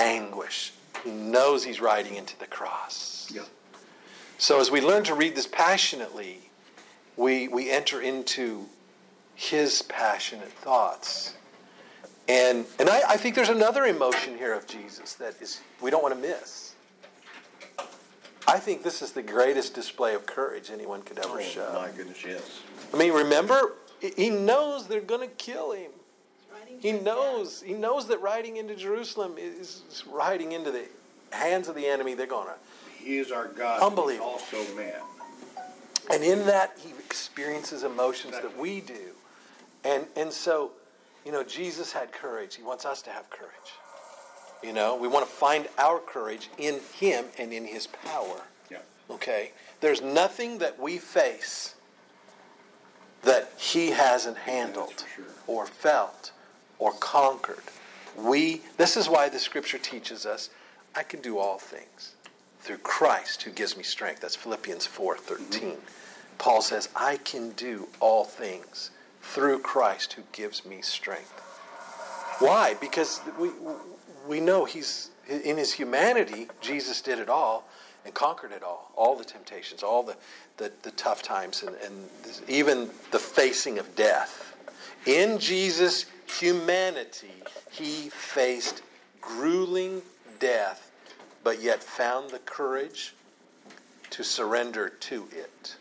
anguish. 0.03 0.73
He 1.03 1.11
knows 1.11 1.63
he's 1.63 1.81
riding 1.81 2.15
into 2.15 2.37
the 2.39 2.47
cross. 2.47 3.29
Yeah. 3.33 3.41
So 4.37 4.59
as 4.59 4.69
we 4.69 4.81
learn 4.81 5.03
to 5.05 5.15
read 5.15 5.35
this 5.35 5.47
passionately, 5.47 6.49
we, 7.17 7.47
we 7.47 7.69
enter 7.71 8.01
into 8.01 8.65
his 9.35 9.81
passionate 9.83 10.51
thoughts. 10.51 11.33
And, 12.27 12.65
and 12.79 12.89
I, 12.89 13.01
I 13.09 13.17
think 13.17 13.35
there's 13.35 13.49
another 13.49 13.85
emotion 13.85 14.37
here 14.37 14.53
of 14.53 14.65
Jesus 14.67 15.13
that 15.15 15.41
is 15.41 15.61
we 15.81 15.91
don't 15.91 16.01
want 16.01 16.15
to 16.15 16.21
miss. 16.21 16.75
I 18.47 18.59
think 18.59 18.83
this 18.83 19.01
is 19.01 19.13
the 19.13 19.23
greatest 19.23 19.73
display 19.73 20.13
of 20.15 20.25
courage 20.25 20.69
anyone 20.69 21.01
could 21.01 21.19
ever 21.19 21.39
oh, 21.39 21.41
show. 21.41 21.69
Oh, 21.71 21.81
my 21.81 21.89
goodness, 21.95 22.23
yes. 22.25 22.61
I 22.93 22.97
mean, 22.97 23.13
remember, 23.13 23.73
he 23.99 24.29
knows 24.29 24.87
they're 24.87 25.01
going 25.01 25.27
to 25.27 25.33
kill 25.35 25.71
him. 25.71 25.91
He 26.83 26.91
knows. 26.91 27.61
He 27.61 27.73
knows 27.73 28.09
that 28.09 28.21
riding 28.21 28.57
into 28.57 28.75
Jerusalem 28.75 29.35
is 29.37 30.03
riding 30.11 30.51
into 30.51 30.69
the 30.69 30.83
hands 31.31 31.69
of 31.69 31.75
the 31.75 31.87
enemy. 31.87 32.13
They're 32.13 32.27
going 32.27 32.47
to. 32.47 32.55
He 33.01 33.19
is 33.19 33.31
our 33.31 33.47
God. 33.47 33.81
Unbelievable. 33.81 34.31
also 34.31 34.57
man. 34.75 34.93
And 36.11 36.21
in 36.25 36.45
that, 36.45 36.77
he 36.77 36.89
experiences 36.89 37.83
emotions 37.83 38.33
that 38.33 38.57
we 38.57 38.81
do. 38.81 39.13
And, 39.85 40.07
and 40.17 40.31
so, 40.33 40.71
you 41.25 41.31
know, 41.31 41.41
Jesus 41.41 41.93
had 41.93 42.11
courage. 42.11 42.55
He 42.55 42.63
wants 42.63 42.85
us 42.85 43.01
to 43.03 43.11
have 43.11 43.29
courage. 43.29 43.53
You 44.61 44.73
know, 44.73 44.97
we 44.97 45.07
want 45.07 45.25
to 45.25 45.31
find 45.31 45.69
our 45.77 45.99
courage 45.99 46.49
in 46.57 46.81
him 46.95 47.25
and 47.37 47.53
in 47.53 47.65
his 47.65 47.87
power. 47.87 48.41
Yeah. 48.69 48.79
Okay? 49.09 49.51
There's 49.79 50.01
nothing 50.01 50.57
that 50.57 50.77
we 50.77 50.97
face 50.97 51.75
that 53.21 53.53
he 53.57 53.91
hasn't 53.91 54.37
handled 54.39 54.99
for 54.99 55.21
sure. 55.21 55.25
or 55.47 55.65
felt 55.65 56.33
or 56.83 56.91
conquered. 56.99 57.63
We 58.17 58.61
this 58.77 58.97
is 58.97 59.07
why 59.07 59.29
the 59.29 59.39
scripture 59.39 59.77
teaches 59.77 60.25
us 60.25 60.49
I 60.95 61.03
can 61.03 61.21
do 61.21 61.39
all 61.39 61.57
things 61.57 62.15
through 62.59 62.79
Christ 62.79 63.43
who 63.43 63.51
gives 63.51 63.77
me 63.77 63.83
strength. 63.83 64.21
That's 64.21 64.35
Philippians 64.35 64.85
4:13. 64.87 65.37
Mm-hmm. 65.37 65.79
Paul 66.37 66.61
says 66.61 66.89
I 66.95 67.17
can 67.17 67.51
do 67.51 67.87
all 67.99 68.25
things 68.25 68.91
through 69.21 69.59
Christ 69.59 70.13
who 70.13 70.23
gives 70.33 70.65
me 70.65 70.81
strength. 70.81 71.39
Why? 72.39 72.73
Because 72.73 73.21
we 73.39 73.49
we 74.27 74.41
know 74.41 74.65
he's 74.65 75.09
in 75.27 75.55
his 75.57 75.71
humanity 75.71 76.47
Jesus 76.59 77.01
did 77.01 77.17
it 77.17 77.29
all 77.29 77.65
and 78.05 78.13
conquered 78.13 78.51
it 78.51 78.63
all, 78.63 78.91
all 78.95 79.15
the 79.15 79.23
temptations, 79.23 79.81
all 79.81 80.03
the, 80.03 80.17
the, 80.57 80.71
the 80.81 80.91
tough 80.91 81.21
times, 81.21 81.63
and, 81.63 81.75
and 81.77 82.09
even 82.49 82.89
the 83.11 83.19
facing 83.19 83.79
of 83.79 83.95
death. 83.95 84.57
In 85.05 85.39
Jesus' 85.39 86.05
humanity, 86.39 87.43
he 87.71 88.09
faced 88.09 88.81
grueling 89.21 90.01
death, 90.39 90.91
but 91.43 91.61
yet 91.61 91.83
found 91.83 92.31
the 92.31 92.39
courage 92.39 93.13
to 94.09 94.23
surrender 94.23 94.89
to 94.89 95.27
it. 95.31 95.75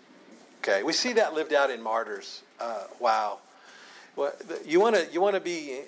Okay, 0.61 0.83
we 0.83 0.93
see 0.93 1.13
that 1.15 1.35
lived 1.35 1.53
out 1.53 1.71
in 1.71 1.83
martyrs. 1.83 2.43
Uh, 2.61 2.85
wow. 3.01 3.41
Well, 4.15 4.33
you 4.65 4.79
want 4.79 4.95
to 4.95 5.07
you 5.13 5.21
want 5.21 5.35
to 5.35 5.41
be 5.41 5.81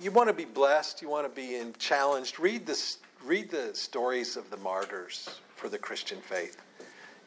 you 0.00 0.10
want 0.10 0.28
to 0.28 0.32
be 0.32 0.44
blessed. 0.44 1.02
You 1.02 1.08
want 1.08 1.26
to 1.28 1.34
be 1.34 1.56
in, 1.56 1.74
challenged. 1.78 2.40
Read 2.40 2.66
this. 2.66 2.98
Read 3.24 3.50
the 3.50 3.74
stories 3.74 4.36
of 4.36 4.50
the 4.50 4.56
martyrs 4.58 5.40
for 5.56 5.68
the 5.68 5.78
Christian 5.78 6.20
faith. 6.20 6.62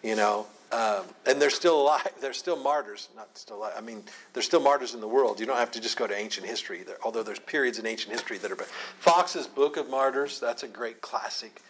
You 0.02 0.16
know, 0.16 0.48
um, 0.72 1.06
and 1.26 1.42
they're 1.42 1.50
still 1.50 1.82
alive. 1.82 2.12
They're 2.22 2.34
still 2.34 2.58
martyrs. 2.58 3.10
Not 3.16 3.38
still 3.38 3.58
alive. 3.58 3.74
I 3.78 3.82
mean, 3.82 4.04
they're 4.34 4.44
still 4.44 4.60
martyrs 4.60 4.94
in 4.94 5.02
the 5.02 5.08
world. 5.08 5.40
You 5.40 5.46
don't 5.46 5.58
have 5.58 5.72
to 5.72 5.82
just 5.82 5.98
go 5.98 6.06
to 6.06 6.16
ancient 6.16 6.46
history. 6.46 6.84
There, 6.84 6.98
although 7.04 7.24
there's 7.24 7.40
periods 7.40 7.80
in 7.80 7.86
ancient 7.86 8.12
history 8.12 8.38
that 8.38 8.52
are. 8.52 8.56
Foxe's 9.00 9.48
Book 9.48 9.78
of 9.78 9.90
Martyrs. 9.90 10.40
That's 10.40 10.64
a 10.64 10.68
great 10.68 11.02
classic 11.02 11.62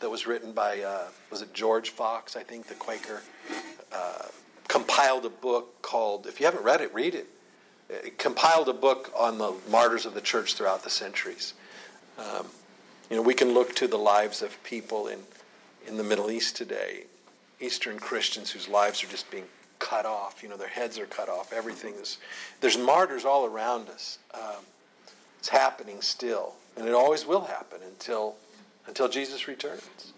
that 0.00 0.10
was 0.10 0.26
written 0.26 0.52
by 0.52 0.80
uh, 0.80 1.08
was 1.30 1.42
it 1.42 1.52
George 1.52 1.90
Fox? 1.90 2.36
I 2.36 2.42
think 2.42 2.66
the 2.66 2.74
Quaker 2.74 3.22
uh, 3.92 4.26
compiled 4.66 5.24
a 5.24 5.30
book 5.30 5.80
called. 5.82 6.26
If 6.26 6.40
you 6.40 6.46
haven't 6.46 6.64
read 6.64 6.80
it, 6.80 6.92
read 6.92 7.14
it. 7.14 7.26
It 7.88 8.18
compiled 8.18 8.68
a 8.68 8.74
book 8.74 9.12
on 9.16 9.38
the 9.38 9.54
martyrs 9.70 10.04
of 10.04 10.14
the 10.14 10.20
church 10.20 10.54
throughout 10.54 10.84
the 10.84 10.90
centuries. 10.90 11.54
Um, 12.18 12.46
you 13.08 13.16
know, 13.16 13.22
we 13.22 13.34
can 13.34 13.54
look 13.54 13.74
to 13.76 13.86
the 13.86 13.96
lives 13.96 14.42
of 14.42 14.62
people 14.62 15.06
in 15.06 15.20
in 15.86 15.96
the 15.96 16.04
Middle 16.04 16.30
East 16.30 16.54
today, 16.56 17.04
Eastern 17.60 17.98
Christians 17.98 18.50
whose 18.50 18.68
lives 18.68 19.02
are 19.02 19.08
just 19.08 19.30
being 19.30 19.44
cut 19.78 20.06
off. 20.06 20.42
You 20.42 20.48
know, 20.48 20.56
their 20.56 20.68
heads 20.68 20.98
are 20.98 21.06
cut 21.06 21.28
off. 21.28 21.52
Everything 21.52 21.94
is. 21.94 22.18
There's 22.60 22.78
martyrs 22.78 23.24
all 23.24 23.46
around 23.46 23.88
us. 23.88 24.18
Um, 24.34 24.64
it's 25.38 25.48
happening 25.48 26.00
still, 26.00 26.54
and 26.76 26.86
it 26.86 26.94
always 26.94 27.26
will 27.26 27.42
happen 27.42 27.80
until 27.86 28.36
until 28.86 29.08
Jesus 29.08 29.46
returns. 29.46 30.12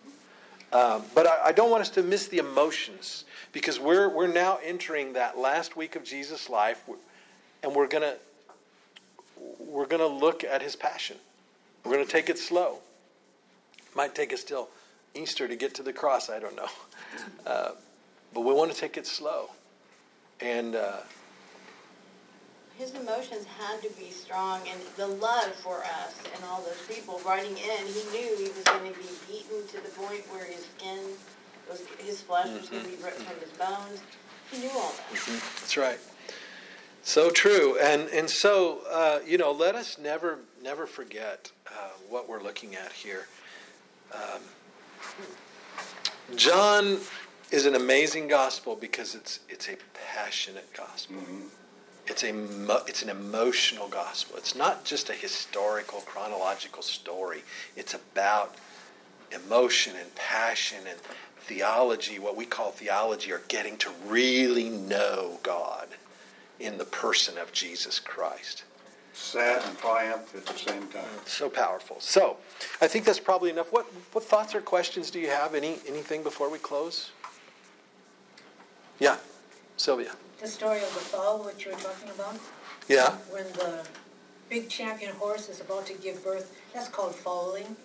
Um, 0.72 1.02
but 1.14 1.26
I, 1.26 1.46
I, 1.46 1.52
don't 1.52 1.70
want 1.70 1.80
us 1.80 1.90
to 1.90 2.02
miss 2.02 2.28
the 2.28 2.38
emotions 2.38 3.24
because 3.52 3.80
we're 3.80 4.08
we're 4.08 4.32
now 4.32 4.60
entering 4.62 5.14
that 5.14 5.36
last 5.36 5.76
week 5.76 5.96
of 5.96 6.04
Jesus' 6.04 6.48
life, 6.48 6.88
and 7.62 7.74
we're 7.74 7.88
gonna 7.88 8.14
we're 9.58 9.86
gonna 9.86 10.06
look 10.06 10.44
at 10.44 10.62
his 10.62 10.76
passion. 10.76 11.16
We're 11.84 11.92
gonna 11.92 12.04
take 12.04 12.30
it 12.30 12.38
slow. 12.38 12.78
Might 13.96 14.14
take 14.14 14.32
us 14.32 14.44
till 14.44 14.68
Easter 15.14 15.48
to 15.48 15.56
get 15.56 15.74
to 15.74 15.82
the 15.82 15.92
cross. 15.92 16.30
I 16.30 16.38
don't 16.38 16.54
know, 16.54 16.68
uh, 17.46 17.70
but 18.32 18.40
we 18.42 18.52
want 18.52 18.72
to 18.72 18.76
take 18.76 18.96
it 18.96 19.06
slow, 19.06 19.50
and. 20.40 20.76
Uh, 20.76 20.98
his 22.80 22.94
emotions 22.94 23.44
had 23.58 23.82
to 23.82 23.90
be 23.98 24.10
strong 24.10 24.62
and 24.66 24.80
the 24.96 25.06
love 25.06 25.52
for 25.56 25.84
us 25.84 26.18
and 26.34 26.42
all 26.46 26.62
those 26.62 26.80
people 26.88 27.20
writing 27.26 27.50
in 27.50 27.86
he 27.86 28.02
knew 28.10 28.36
he 28.38 28.44
was 28.44 28.62
going 28.64 28.90
to 28.90 28.98
be 28.98 29.06
beaten 29.28 29.66
to 29.68 29.74
the 29.82 29.90
point 30.00 30.22
where 30.32 30.46
his 30.46 30.66
skin 30.78 30.98
was 31.68 31.86
his 31.98 32.22
flesh 32.22 32.48
was 32.48 32.62
mm-hmm. 32.62 32.76
going 32.76 32.84
to 32.84 32.96
be 32.96 33.04
ripped 33.04 33.20
from 33.20 33.38
his 33.38 33.50
bones 33.50 34.00
he 34.50 34.60
knew 34.60 34.70
all 34.70 34.92
that 34.92 35.14
mm-hmm. 35.14 35.60
that's 35.60 35.76
right 35.76 35.98
so 37.02 37.28
true 37.28 37.78
and 37.80 38.08
and 38.08 38.30
so 38.30 38.80
uh, 38.90 39.18
you 39.26 39.36
know 39.36 39.52
let 39.52 39.74
us 39.74 39.98
never 39.98 40.38
never 40.62 40.86
forget 40.86 41.52
uh, 41.66 41.90
what 42.08 42.30
we're 42.30 42.42
looking 42.42 42.74
at 42.74 42.92
here 42.92 43.26
um, 44.14 44.40
john 46.36 46.98
is 47.50 47.66
an 47.66 47.74
amazing 47.74 48.28
gospel 48.28 48.76
because 48.76 49.14
it's 49.14 49.40
it's 49.48 49.68
a 49.68 49.76
passionate 50.14 50.72
gospel 50.74 51.16
mm-hmm 51.16 51.46
it's 52.10 52.24
a 52.24 52.34
it's 52.88 53.02
an 53.02 53.08
emotional 53.08 53.88
gospel. 53.88 54.36
It's 54.36 54.56
not 54.56 54.84
just 54.84 55.08
a 55.08 55.14
historical 55.14 56.00
chronological 56.00 56.82
story. 56.82 57.42
It's 57.76 57.94
about 57.94 58.56
emotion 59.32 59.94
and 59.96 60.12
passion 60.16 60.78
and 60.88 60.98
theology, 61.38 62.18
what 62.18 62.36
we 62.36 62.46
call 62.46 62.72
theology, 62.72 63.32
or 63.32 63.42
getting 63.46 63.76
to 63.78 63.90
really 64.04 64.68
know 64.68 65.38
God 65.44 65.88
in 66.58 66.78
the 66.78 66.84
person 66.84 67.38
of 67.38 67.52
Jesus 67.52 68.00
Christ. 68.00 68.64
Sad 69.20 69.62
and 69.64 69.78
triumph 69.78 70.34
at 70.34 70.46
the 70.46 70.58
same 70.58 70.88
time. 70.88 71.04
So 71.26 71.48
powerful. 71.48 71.96
So, 72.00 72.38
I 72.80 72.88
think 72.88 73.04
that's 73.04 73.20
probably 73.20 73.50
enough. 73.50 73.70
What 73.72 73.86
what 74.12 74.24
thoughts 74.24 74.54
or 74.54 74.60
questions 74.60 75.10
do 75.10 75.20
you 75.20 75.28
have? 75.28 75.54
Any 75.54 75.78
anything 75.86 76.22
before 76.22 76.50
we 76.50 76.58
close? 76.58 77.12
Yeah, 78.98 79.18
Sylvia 79.76 80.12
the 80.40 80.48
story 80.48 80.78
of 80.78 80.94
the 80.94 81.00
fall, 81.00 81.44
which 81.44 81.64
you 81.64 81.72
were 81.72 81.78
talking 81.78 82.08
about? 82.10 82.38
Yeah. 82.88 83.10
When 83.30 83.44
the 83.52 83.86
big 84.48 84.68
champion 84.68 85.14
horse 85.16 85.48
is 85.48 85.60
about 85.60 85.86
to 85.86 85.94
give 85.94 86.24
birth, 86.24 86.56
that's 86.72 86.88
called 86.88 87.14
falling. 87.14 87.76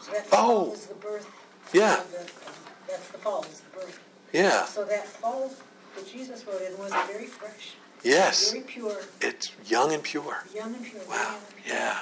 So 0.00 0.12
that 0.12 0.26
fall 0.26 0.70
oh. 0.70 0.72
is 0.72 0.86
the 0.86 0.94
birth. 0.94 1.30
Yeah. 1.72 2.02
The, 2.10 2.20
um, 2.20 2.54
that's 2.88 3.08
the 3.08 3.18
fall, 3.18 3.44
is 3.44 3.60
the 3.60 3.78
birth. 3.78 4.00
Yeah. 4.32 4.64
So 4.64 4.84
that 4.84 5.06
fall 5.06 5.52
that 5.96 6.08
Jesus 6.08 6.44
rode 6.46 6.62
in 6.62 6.76
was 6.78 6.90
very 7.06 7.26
fresh. 7.26 7.74
Yes. 8.02 8.52
Very 8.52 8.64
pure. 8.64 8.96
It's 9.20 9.52
young 9.66 9.92
and 9.92 10.02
pure. 10.02 10.44
Young 10.54 10.74
and 10.74 10.84
pure. 10.84 11.02
Wow. 11.08 11.36
And 11.36 11.64
pure. 11.64 11.76
Yeah. 11.76 11.98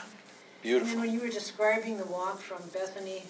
Beautiful. 0.62 0.88
And 0.88 1.02
then 1.02 1.06
when 1.06 1.14
you 1.14 1.20
were 1.20 1.32
describing 1.32 1.98
the 1.98 2.06
walk 2.06 2.40
from 2.40 2.62
Bethany 2.72 3.24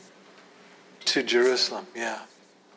to, 1.00 1.06
to 1.06 1.22
Jerusalem, 1.22 1.86
yeah. 1.94 2.20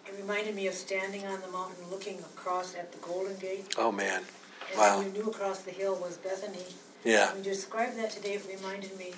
It 0.05 0.13
reminded 0.17 0.55
me 0.55 0.67
of 0.67 0.73
standing 0.73 1.25
on 1.25 1.41
the 1.41 1.47
mountain 1.47 1.89
looking 1.89 2.19
across 2.19 2.75
at 2.75 2.91
the 2.91 2.97
Golden 2.99 3.37
Gate. 3.37 3.75
Oh, 3.77 3.91
man. 3.91 4.23
And 4.71 4.79
wow. 4.79 5.01
you 5.01 5.09
knew 5.09 5.29
across 5.29 5.59
the 5.59 5.71
hill 5.71 5.95
was 5.95 6.17
Bethany. 6.17 6.65
Yeah. 7.03 7.33
When 7.33 7.43
you 7.43 7.51
described 7.51 7.97
that 7.97 8.11
today, 8.11 8.33
it 8.33 8.45
reminded 8.47 8.97
me 8.97 9.13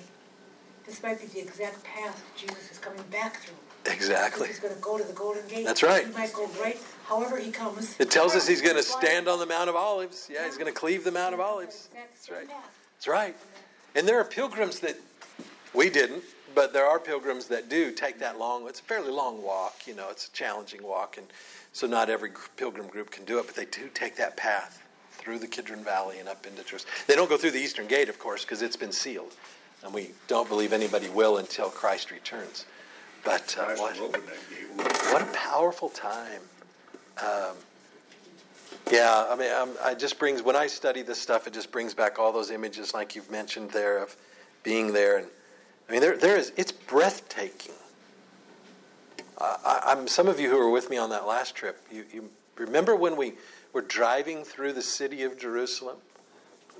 this 0.86 1.02
might 1.02 1.20
be 1.20 1.26
the 1.26 1.40
exact 1.40 1.82
path 1.82 2.22
Jesus 2.36 2.70
is 2.70 2.78
coming 2.78 3.02
back 3.10 3.40
through. 3.40 3.56
Exactly. 3.86 4.48
He's 4.48 4.60
going 4.60 4.74
to 4.74 4.80
go 4.80 4.98
to 4.98 5.04
the 5.04 5.12
Golden 5.12 5.46
Gate. 5.48 5.64
That's 5.64 5.82
right. 5.82 6.06
He 6.06 6.12
might 6.12 6.32
go 6.32 6.48
right, 6.60 6.78
however 7.06 7.38
he 7.38 7.50
comes. 7.50 7.98
It 7.98 8.10
tells 8.10 8.34
us 8.34 8.46
he's 8.46 8.62
going 8.62 8.76
to 8.76 8.82
stand 8.82 9.28
on 9.28 9.38
the 9.38 9.46
Mount 9.46 9.68
of 9.68 9.76
Olives. 9.76 10.28
Yeah, 10.32 10.44
he's 10.44 10.56
going 10.56 10.72
to 10.72 10.78
cleave 10.78 11.04
the 11.04 11.12
Mount 11.12 11.34
of 11.34 11.40
Olives. 11.40 11.88
That's 11.94 12.30
right. 12.30 12.48
That's 12.48 13.08
right. 13.08 13.36
And 13.94 14.08
there 14.08 14.18
are 14.18 14.24
pilgrims 14.24 14.80
that 14.80 14.96
we 15.72 15.90
didn't, 15.90 16.24
but 16.54 16.72
there 16.72 16.86
are 16.86 16.98
pilgrims 16.98 17.46
that 17.46 17.68
do 17.68 17.92
take 17.92 18.18
that 18.20 18.38
long. 18.38 18.66
It's 18.68 18.80
a 18.80 18.84
fairly 18.84 19.10
long 19.10 19.42
walk. 19.42 19.86
You 19.86 19.94
know, 19.94 20.08
it's 20.10 20.28
a 20.28 20.32
challenging 20.32 20.82
walk, 20.82 21.16
and 21.16 21.26
so 21.72 21.86
not 21.86 22.10
every 22.10 22.30
pilgrim 22.56 22.88
group 22.88 23.10
can 23.10 23.24
do 23.24 23.38
it. 23.38 23.46
But 23.46 23.56
they 23.56 23.66
do 23.66 23.88
take 23.92 24.16
that 24.16 24.36
path 24.36 24.82
through 25.12 25.38
the 25.38 25.46
Kidron 25.46 25.84
Valley 25.84 26.18
and 26.18 26.28
up 26.28 26.46
into 26.46 26.62
Jerusalem. 26.64 26.92
They 27.06 27.14
don't 27.14 27.30
go 27.30 27.36
through 27.36 27.52
the 27.52 27.60
Eastern 27.60 27.86
Gate, 27.86 28.08
of 28.08 28.18
course, 28.18 28.44
because 28.44 28.62
it's 28.62 28.76
been 28.76 28.92
sealed, 28.92 29.34
and 29.82 29.94
we 29.94 30.10
don't 30.28 30.48
believe 30.48 30.72
anybody 30.72 31.08
will 31.08 31.38
until 31.38 31.70
Christ 31.70 32.10
returns. 32.10 32.66
But 33.24 33.56
uh, 33.58 33.74
what, 33.76 33.96
what 33.96 35.22
a 35.22 35.32
powerful 35.32 35.88
time! 35.88 36.42
Um, 37.22 37.56
yeah, 38.90 39.26
I 39.30 39.36
mean, 39.36 39.52
um, 39.52 39.70
it 39.86 39.98
just 39.98 40.18
brings 40.18 40.42
when 40.42 40.56
I 40.56 40.66
study 40.66 41.02
this 41.02 41.18
stuff, 41.18 41.46
it 41.46 41.54
just 41.54 41.70
brings 41.72 41.94
back 41.94 42.18
all 42.18 42.32
those 42.32 42.50
images, 42.50 42.92
like 42.92 43.14
you've 43.14 43.30
mentioned 43.30 43.70
there, 43.70 44.02
of 44.02 44.16
being 44.62 44.92
there 44.92 45.18
and 45.18 45.26
I 45.88 45.92
mean, 45.92 46.00
there, 46.00 46.16
there 46.16 46.36
is, 46.36 46.52
it's 46.56 46.72
breathtaking. 46.72 47.74
I, 49.38 49.92
am 49.92 50.08
some 50.08 50.28
of 50.28 50.40
you 50.40 50.48
who 50.48 50.58
were 50.58 50.70
with 50.70 50.88
me 50.88 50.96
on 50.96 51.10
that 51.10 51.26
last 51.26 51.54
trip. 51.54 51.78
You, 51.92 52.04
you 52.12 52.30
remember 52.56 52.94
when 52.96 53.16
we 53.16 53.34
were 53.72 53.82
driving 53.82 54.44
through 54.44 54.72
the 54.72 54.82
city 54.82 55.24
of 55.24 55.38
Jerusalem? 55.38 55.96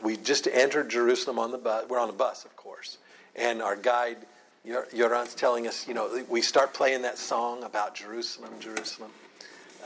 We 0.02 0.16
just 0.16 0.46
entered 0.46 0.88
Jerusalem 0.88 1.38
on 1.38 1.50
the 1.50 1.58
bus. 1.58 1.86
We're 1.88 1.98
on 1.98 2.08
a 2.08 2.14
bus, 2.14 2.44
of 2.44 2.56
course, 2.56 2.98
and 3.34 3.60
our 3.60 3.76
guide 3.76 4.18
Yoran's 4.66 5.34
telling 5.34 5.66
us. 5.66 5.86
You 5.86 5.94
know, 5.94 6.24
we 6.28 6.40
start 6.40 6.72
playing 6.72 7.02
that 7.02 7.18
song 7.18 7.62
about 7.64 7.94
Jerusalem, 7.94 8.52
Jerusalem, 8.60 9.10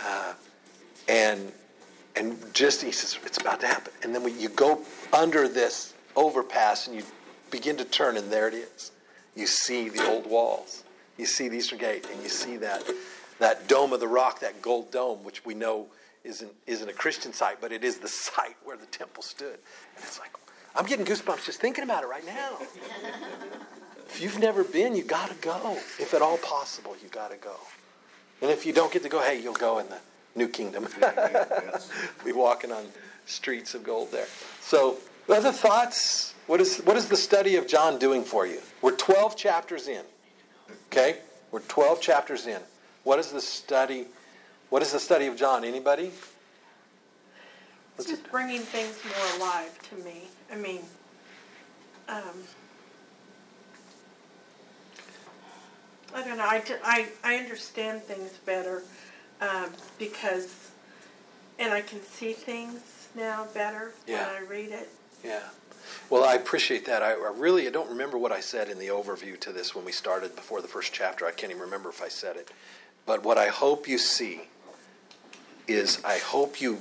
uh, 0.03 0.35
and 1.09 1.53
and 2.17 2.37
just 2.53 2.83
he 2.83 2.91
says 2.91 3.19
it's 3.25 3.39
about 3.39 3.61
to 3.61 3.67
happen, 3.67 3.93
and 4.03 4.15
then 4.15 4.23
we, 4.23 4.33
you 4.33 4.49
go 4.49 4.81
under 5.13 5.49
this 5.49 5.95
overpass 6.17 6.87
and 6.89 6.97
you 6.97 7.05
begin 7.51 7.77
to 7.77 7.85
turn, 7.85 8.17
and 8.17 8.31
there 8.31 8.49
it 8.49 8.55
is 8.55 8.91
you 9.39 9.47
see 9.47 9.89
the 9.89 10.07
old 10.11 10.29
walls. 10.29 10.83
You 11.17 11.25
see 11.25 11.49
the 11.49 11.57
Eastern 11.57 11.79
Gate, 11.79 12.07
and 12.13 12.23
you 12.23 12.29
see 12.29 12.57
that, 12.59 12.85
that 13.39 13.69
dome 13.69 13.93
of 13.93 14.01
the 14.01 14.09
rock, 14.09 14.41
that 14.41 14.61
gold 14.61 14.91
dome, 14.91 15.25
which 15.25 15.45
we 15.45 15.55
know 15.55 15.87
isn't, 16.25 16.53
isn't 16.67 16.89
a 16.89 16.93
Christian 16.93 17.33
site, 17.33 17.61
but 17.61 17.73
it 17.73 17.85
is 17.85 17.99
the 17.99 18.09
site 18.09 18.57
where 18.65 18.77
the 18.77 18.87
temple 18.87 19.23
stood. 19.23 19.55
And 19.97 20.05
it's 20.05 20.19
like, 20.19 20.33
I'm 20.75 20.87
getting 20.87 21.07
goosebumps 21.07 21.47
just 21.47 21.61
thinking 21.61 21.85
about 21.85 22.03
it 22.03 22.09
right 22.09 22.27
now. 22.27 22.59
if 24.07 24.21
you've 24.21 24.39
never 24.39 24.65
been, 24.65 24.95
you 24.95 25.05
got 25.05 25.31
to 25.31 25.37
go. 25.37 25.79
If 25.99 26.15
at 26.15 26.23
all 26.23 26.39
possible, 26.39 26.97
you 27.03 27.09
got 27.09 27.31
to 27.31 27.37
go. 27.37 27.57
And 28.41 28.51
if 28.51 28.65
you 28.65 28.73
don't 28.73 28.93
get 28.93 29.03
to 29.03 29.09
go, 29.09 29.21
hey, 29.21 29.41
you'll 29.41 29.55
go 29.55 29.79
in 29.79 29.89
the 29.89 29.99
new 30.35 30.49
kingdom. 30.49 30.87
Be 32.25 32.33
walking 32.33 32.73
on 32.73 32.87
streets 33.27 33.75
of 33.75 33.85
gold 33.85 34.11
there. 34.13 34.27
So, 34.61 34.99
other 35.29 35.53
thoughts? 35.53 36.35
What 36.47 36.61
is, 36.61 36.79
what 36.79 36.97
is 36.97 37.09
the 37.09 37.17
study 37.17 37.57
of 37.57 37.67
John 37.67 37.99
doing 37.99 38.25
for 38.25 38.47
you? 38.47 38.61
We're 38.81 38.97
12 38.97 39.37
chapters 39.37 39.87
in. 39.87 40.03
Okay? 40.91 41.19
We're 41.51 41.61
12 41.61 42.01
chapters 42.01 42.47
in. 42.47 42.61
What 43.05 43.19
is 43.19 43.31
the 43.31 43.41
study? 43.41 44.07
What 44.71 44.83
is 44.83 44.93
the 44.93 44.99
study 44.99 45.27
of 45.27 45.37
John? 45.37 45.65
Anybody? 45.65 46.11
It's 47.97 48.07
just 48.07 48.31
bringing 48.31 48.61
things 48.61 48.99
more 49.05 49.41
alive 49.41 49.79
to 49.91 49.97
me. 50.05 50.29
I 50.53 50.57
mean, 50.57 50.81
um, 52.09 52.23
I 56.15 56.25
don't 56.25 56.39
know. 56.39 56.45
I, 56.45 56.63
I, 56.85 57.09
I 57.23 57.37
understand 57.37 58.03
things 58.03 58.33
better 58.45 58.83
um, 59.41 59.71
because, 59.99 60.71
and 61.59 61.73
I 61.73 61.81
can 61.81 62.03
see 62.03 62.33
things 62.33 63.09
now 63.15 63.47
better 63.55 63.93
yeah. 64.07 64.27
when 64.27 64.43
I 64.43 64.47
read 64.47 64.71
it 64.71 64.89
Yeah. 65.25 65.41
Well, 66.11 66.25
I 66.25 66.35
appreciate 66.35 66.87
that. 66.87 67.03
I, 67.03 67.13
I 67.13 67.33
really 67.35 67.67
I 67.67 67.71
don't 67.71 67.89
remember 67.89 68.19
what 68.19 68.33
I 68.33 68.41
said 68.41 68.69
in 68.69 68.79
the 68.79 68.89
overview 68.89 69.39
to 69.41 69.53
this 69.53 69.75
when 69.75 69.85
we 69.85 69.93
started 69.93 70.35
before 70.37 70.61
the 70.61 70.69
first 70.69 70.93
chapter. 70.93 71.27
I 71.27 71.31
can't 71.31 71.51
even 71.51 71.63
remember 71.63 71.89
if 71.89 72.03
I 72.03 72.09
said 72.09 72.37
it. 72.37 72.51
But 73.07 73.25
what 73.25 73.39
I 73.39 73.49
hope 73.49 73.89
you 73.89 73.99
see 73.99 74.43
is 75.67 76.03
I 76.05 76.19
hope 76.19 76.61
you, 76.61 76.79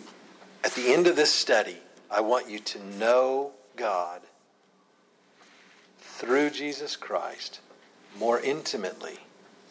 at 0.63 0.71
the 0.71 0.93
end 0.93 1.07
of 1.07 1.15
this 1.15 1.31
study, 1.31 1.77
I 2.09 2.21
want 2.21 2.49
you 2.49 2.59
to 2.59 2.85
know 2.97 3.51
God 3.75 4.21
through 5.99 6.49
Jesus 6.49 6.95
Christ 6.95 7.59
more 8.19 8.39
intimately 8.39 9.19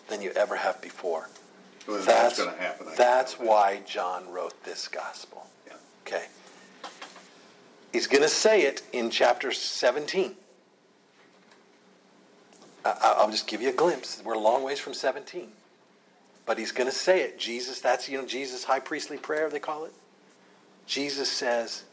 than 0.08 0.22
you 0.22 0.30
ever 0.32 0.56
have 0.56 0.80
before. 0.80 1.28
Well, 1.86 1.96
that's 1.98 2.06
That's, 2.06 2.38
gonna 2.38 2.56
happen. 2.56 2.86
I 2.88 2.94
that's 2.96 3.38
why 3.38 3.80
John 3.86 4.28
wrote 4.30 4.64
this 4.64 4.88
gospel. 4.88 5.46
Yeah. 5.66 5.74
Okay. 6.06 6.26
He's 7.92 8.06
going 8.06 8.22
to 8.22 8.28
say 8.28 8.62
it 8.62 8.82
in 8.92 9.08
chapter 9.10 9.52
17. 9.52 10.36
I- 12.84 12.90
I- 12.90 13.12
I'll 13.18 13.30
just 13.30 13.46
give 13.46 13.62
you 13.62 13.70
a 13.70 13.72
glimpse. 13.72 14.20
We're 14.24 14.34
a 14.34 14.38
long 14.38 14.62
ways 14.62 14.78
from 14.80 14.92
17. 14.94 15.50
But 16.44 16.58
he's 16.58 16.72
going 16.72 16.88
to 16.90 16.94
say 16.96 17.22
it. 17.22 17.38
Jesus, 17.38 17.80
that's, 17.80 18.08
you 18.08 18.18
know, 18.18 18.26
Jesus' 18.26 18.64
high 18.64 18.80
priestly 18.80 19.16
prayer, 19.16 19.48
they 19.48 19.58
call 19.60 19.84
it. 19.84 19.92
Jesus 20.86 21.30
says, 21.30 21.84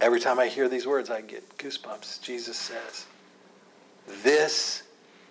every 0.00 0.20
time 0.20 0.38
I 0.38 0.48
hear 0.48 0.68
these 0.68 0.86
words, 0.86 1.08
I 1.10 1.20
get 1.20 1.56
goosebumps. 1.58 2.20
Jesus 2.20 2.56
says, 2.58 3.06
This 4.22 4.82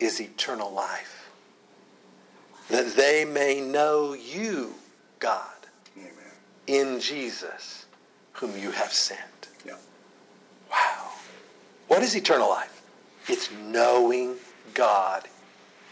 is 0.01 0.19
eternal 0.19 0.71
life, 0.71 1.29
that 2.69 2.95
they 2.95 3.23
may 3.23 3.61
know 3.61 4.13
you, 4.13 4.73
God, 5.19 5.67
Amen. 5.95 6.11
in 6.67 6.99
Jesus, 6.99 7.85
whom 8.33 8.57
you 8.57 8.71
have 8.71 8.91
sent. 8.91 9.49
Yeah. 9.65 9.75
Wow. 10.71 11.11
What 11.87 12.01
is 12.01 12.15
eternal 12.15 12.49
life? 12.49 12.81
It's 13.27 13.51
knowing 13.51 14.35
God 14.73 15.27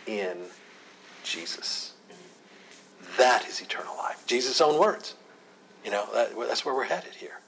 in 0.08 0.38
Jesus. 1.24 1.94
That 3.18 3.48
is 3.48 3.62
eternal 3.62 3.96
life. 3.98 4.26
Jesus' 4.26 4.62
own 4.62 4.80
words. 4.80 5.16
You 5.84 5.92
know, 5.92 6.08
that, 6.14 6.32
that's 6.48 6.66
where 6.66 6.74
we're 6.74 6.86
headed 6.86 7.16
here 7.16 7.40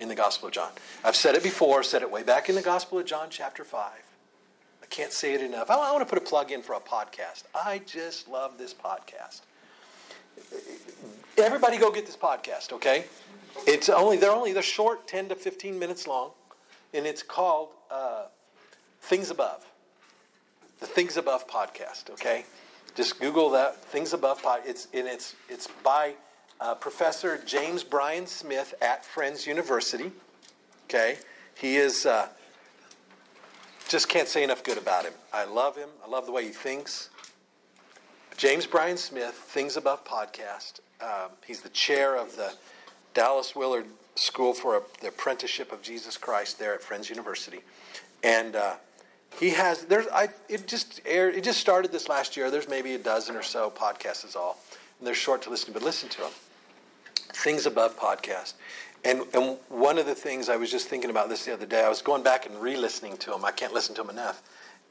in 0.00 0.08
the 0.08 0.14
Gospel 0.14 0.48
of 0.48 0.54
John. 0.54 0.70
I've 1.02 1.16
said 1.16 1.34
it 1.34 1.42
before, 1.42 1.82
said 1.82 2.02
it 2.02 2.10
way 2.10 2.22
back 2.22 2.48
in 2.48 2.54
the 2.54 2.62
Gospel 2.62 2.98
of 2.98 3.06
John, 3.06 3.28
chapter 3.30 3.64
5. 3.64 3.90
I 4.84 4.86
can't 4.88 5.12
say 5.12 5.32
it 5.32 5.40
enough. 5.40 5.70
I, 5.70 5.76
I 5.76 5.92
want 5.92 6.06
to 6.06 6.14
put 6.14 6.22
a 6.22 6.26
plug 6.26 6.52
in 6.52 6.60
for 6.60 6.74
a 6.74 6.80
podcast. 6.80 7.44
I 7.54 7.80
just 7.86 8.28
love 8.28 8.58
this 8.58 8.74
podcast. 8.74 9.40
Everybody 11.38 11.78
go 11.78 11.90
get 11.90 12.04
this 12.04 12.18
podcast, 12.18 12.70
okay? 12.70 13.06
It's 13.66 13.88
only 13.88 14.18
they're 14.18 14.30
only 14.30 14.52
they're 14.52 14.62
short, 14.62 15.08
10 15.08 15.30
to 15.30 15.36
15 15.36 15.78
minutes 15.78 16.06
long, 16.06 16.32
and 16.92 17.06
it's 17.06 17.22
called 17.22 17.70
uh, 17.90 18.26
Things 19.00 19.30
Above. 19.30 19.64
The 20.80 20.86
Things 20.86 21.16
Above 21.16 21.48
podcast, 21.48 22.10
okay? 22.10 22.44
Just 22.94 23.18
Google 23.18 23.48
that 23.50 23.82
Things 23.86 24.12
Above. 24.12 24.44
It's 24.66 24.86
and 24.92 25.08
it's 25.08 25.34
it's 25.48 25.66
by 25.82 26.12
uh, 26.60 26.74
Professor 26.74 27.40
James 27.46 27.82
Bryan 27.82 28.26
Smith 28.26 28.74
at 28.82 29.02
Friends 29.02 29.46
University. 29.46 30.12
Okay, 30.90 31.16
he 31.54 31.76
is. 31.76 32.04
Uh, 32.04 32.28
just 33.88 34.08
can't 34.08 34.28
say 34.28 34.42
enough 34.42 34.64
good 34.64 34.78
about 34.78 35.04
him. 35.04 35.12
I 35.32 35.44
love 35.44 35.76
him. 35.76 35.88
I 36.04 36.08
love 36.08 36.26
the 36.26 36.32
way 36.32 36.44
he 36.44 36.50
thinks. 36.50 37.10
James 38.36 38.66
Bryan 38.66 38.96
Smith, 38.96 39.34
Things 39.34 39.76
Above 39.76 40.04
podcast. 40.04 40.80
Um, 41.00 41.30
he's 41.46 41.60
the 41.60 41.68
chair 41.68 42.16
of 42.16 42.36
the 42.36 42.52
Dallas 43.12 43.54
Willard 43.54 43.86
School 44.16 44.54
for 44.54 44.82
the 45.00 45.08
Apprenticeship 45.08 45.72
of 45.72 45.82
Jesus 45.82 46.16
Christ 46.16 46.58
there 46.58 46.74
at 46.74 46.82
Friends 46.82 47.08
University, 47.08 47.60
and 48.22 48.56
uh, 48.56 48.74
he 49.38 49.50
has 49.50 49.84
there's 49.84 50.06
I 50.12 50.28
it 50.48 50.66
just 50.66 51.00
aired 51.04 51.34
it 51.34 51.44
just 51.44 51.60
started 51.60 51.92
this 51.92 52.08
last 52.08 52.36
year. 52.36 52.50
There's 52.50 52.68
maybe 52.68 52.94
a 52.94 52.98
dozen 52.98 53.36
or 53.36 53.42
so 53.42 53.70
podcasts 53.70 54.24
is 54.24 54.36
all, 54.36 54.58
and 54.98 55.06
they're 55.06 55.14
short 55.14 55.42
to 55.42 55.50
listen 55.50 55.66
to, 55.68 55.72
but 55.72 55.82
listen 55.82 56.08
to 56.10 56.22
them. 56.22 56.30
Things 57.34 57.66
Above 57.66 57.98
podcast. 57.98 58.54
And, 59.04 59.22
and 59.34 59.58
one 59.68 59.98
of 59.98 60.06
the 60.06 60.14
things 60.14 60.48
I 60.48 60.56
was 60.56 60.70
just 60.70 60.88
thinking 60.88 61.10
about 61.10 61.28
this 61.28 61.44
the 61.44 61.52
other 61.52 61.66
day, 61.66 61.84
I 61.84 61.88
was 61.88 62.00
going 62.00 62.22
back 62.22 62.46
and 62.46 62.58
re 62.60 62.76
listening 62.76 63.16
to 63.18 63.34
him. 63.34 63.44
I 63.44 63.50
can't 63.50 63.74
listen 63.74 63.94
to 63.96 64.02
him 64.02 64.10
enough. 64.10 64.42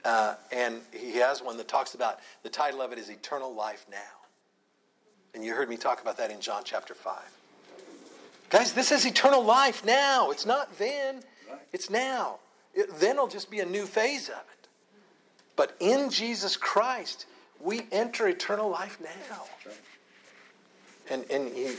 Uh, 0.05 0.35
and 0.51 0.81
he 0.91 1.17
has 1.17 1.41
one 1.41 1.57
that 1.57 1.67
talks 1.67 1.95
about 1.95 2.19
the 2.43 2.49
title 2.49 2.81
of 2.81 2.91
it 2.91 2.99
is 2.99 3.09
Eternal 3.09 3.53
Life 3.53 3.85
Now. 3.89 3.97
And 5.33 5.43
you 5.43 5.55
heard 5.55 5.69
me 5.69 5.77
talk 5.77 6.01
about 6.01 6.17
that 6.17 6.29
in 6.29 6.41
John 6.41 6.61
chapter 6.63 6.93
5. 6.93 7.15
Guys, 8.49 8.73
this 8.73 8.91
is 8.91 9.05
eternal 9.05 9.43
life 9.43 9.83
now. 9.83 10.29
It's 10.29 10.45
not 10.45 10.77
then, 10.77 11.23
it's 11.71 11.89
now. 11.89 12.37
Then 12.75 12.83
It, 12.85 12.99
then 12.99 13.17
will 13.17 13.27
just 13.27 13.49
be 13.49 13.61
a 13.61 13.65
new 13.65 13.87
phase 13.87 14.29
of 14.29 14.35
it. 14.35 14.67
But 15.55 15.75
in 15.79 16.11
Jesus 16.11 16.55
Christ, 16.55 17.25
we 17.59 17.87
enter 17.91 18.27
eternal 18.27 18.69
life 18.69 18.99
now. 19.01 19.71
And, 21.09 21.25
and 21.29 21.53
he, 21.53 21.75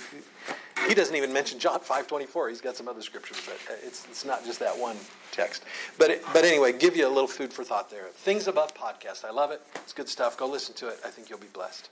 he 0.86 0.94
doesn't 0.94 1.16
even 1.16 1.32
mention 1.32 1.58
John 1.58 1.80
5.24. 1.80 2.50
He's 2.50 2.60
got 2.60 2.76
some 2.76 2.88
other 2.88 3.02
scriptures, 3.02 3.40
but 3.46 3.58
it's, 3.84 4.06
it's 4.06 4.24
not 4.24 4.44
just 4.44 4.60
that 4.60 4.78
one 4.78 4.96
text. 5.32 5.64
But, 5.98 6.10
it, 6.10 6.24
but 6.32 6.44
anyway, 6.44 6.72
give 6.72 6.96
you 6.96 7.06
a 7.06 7.08
little 7.08 7.26
food 7.26 7.52
for 7.52 7.64
thought 7.64 7.90
there. 7.90 8.08
Things 8.12 8.48
Above 8.48 8.74
podcast. 8.74 9.24
I 9.24 9.30
love 9.30 9.50
it. 9.50 9.62
It's 9.76 9.92
good 9.92 10.08
stuff. 10.08 10.36
Go 10.36 10.46
listen 10.46 10.74
to 10.76 10.88
it. 10.88 10.98
I 11.04 11.08
think 11.08 11.30
you'll 11.30 11.38
be 11.38 11.46
blessed. 11.52 11.88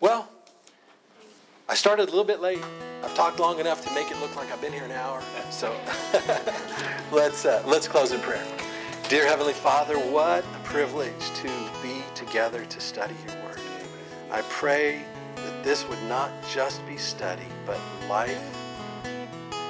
Well, 0.00 0.28
I 1.68 1.74
started 1.74 2.04
a 2.04 2.10
little 2.10 2.24
bit 2.24 2.40
late. 2.40 2.62
I've 3.02 3.14
talked 3.14 3.40
long 3.40 3.58
enough 3.58 3.84
to 3.86 3.94
make 3.94 4.10
it 4.10 4.18
look 4.20 4.34
like 4.36 4.50
I've 4.52 4.60
been 4.60 4.72
here 4.72 4.84
an 4.84 4.92
hour. 4.92 5.22
So 5.50 5.74
let's, 7.12 7.44
uh, 7.44 7.62
let's 7.66 7.88
close 7.88 8.12
in 8.12 8.20
prayer. 8.20 8.46
Dear 9.08 9.26
Heavenly 9.26 9.52
Father, 9.52 9.98
what 9.98 10.44
a 10.44 10.64
privilege 10.64 11.12
to 11.36 11.48
be 11.82 12.02
together 12.14 12.64
to 12.64 12.80
study 12.80 13.14
your 13.26 13.44
word. 13.44 13.60
I 14.30 14.42
pray 14.42 15.04
this 15.66 15.88
would 15.88 16.02
not 16.04 16.30
just 16.48 16.86
be 16.86 16.96
study, 16.96 17.48
but 17.66 17.80
life 18.08 18.40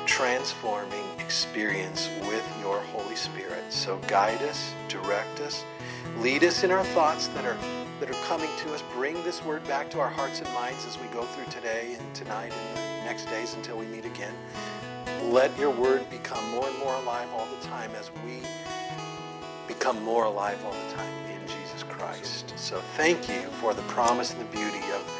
transforming 0.05 1.07
experience 1.18 2.11
with 2.28 2.47
your 2.61 2.80
Holy 2.80 3.16
Spirit. 3.16 3.72
So 3.72 3.97
guide 4.07 4.42
us, 4.42 4.74
direct 4.88 5.40
us, 5.40 5.64
lead 6.18 6.44
us 6.44 6.64
in 6.64 6.70
our 6.70 6.84
thoughts 6.84 7.28
that 7.28 7.47
are 7.47 7.57
that 8.01 8.11
are 8.11 8.24
coming 8.24 8.51
to 8.59 8.74
us. 8.74 8.82
Bring 8.92 9.14
this 9.24 9.42
word 9.42 9.66
back 9.66 9.88
to 9.92 9.99
our 9.99 10.11
hearts 10.11 10.40
and 10.40 10.53
minds 10.53 10.84
as 10.84 10.99
we 11.01 11.07
go 11.07 11.22
through 11.22 11.47
today 11.47 11.97
and 11.99 12.14
tonight 12.14 12.53
and 12.53 12.76
the 12.76 13.05
next 13.07 13.24
days 13.30 13.55
until 13.55 13.78
we 13.78 13.86
meet 13.86 14.05
again. 14.05 14.34
Let 15.22 15.59
your 15.59 15.70
word 15.70 16.11
become 16.11 16.47
more 16.51 16.68
and 16.68 16.78
more 16.78 16.94
alive 16.94 17.28
all 17.32 17.47
the 17.59 17.66
time 17.68 17.90
as 17.99 18.11
we 18.22 18.42
become 19.66 20.03
more 20.03 20.24
alive 20.24 20.62
all 20.62 20.74
the 20.74 20.94
time 20.94 21.14
in 21.30 21.40
Jesus 21.47 21.84
Christ. 21.84 22.53
So 22.59 22.80
thank 22.99 23.30
you 23.30 23.40
for 23.62 23.72
the 23.72 23.82
promise 23.82 24.32
and 24.32 24.40
the 24.42 24.57
beauty 24.57 24.84
of, 24.92 25.11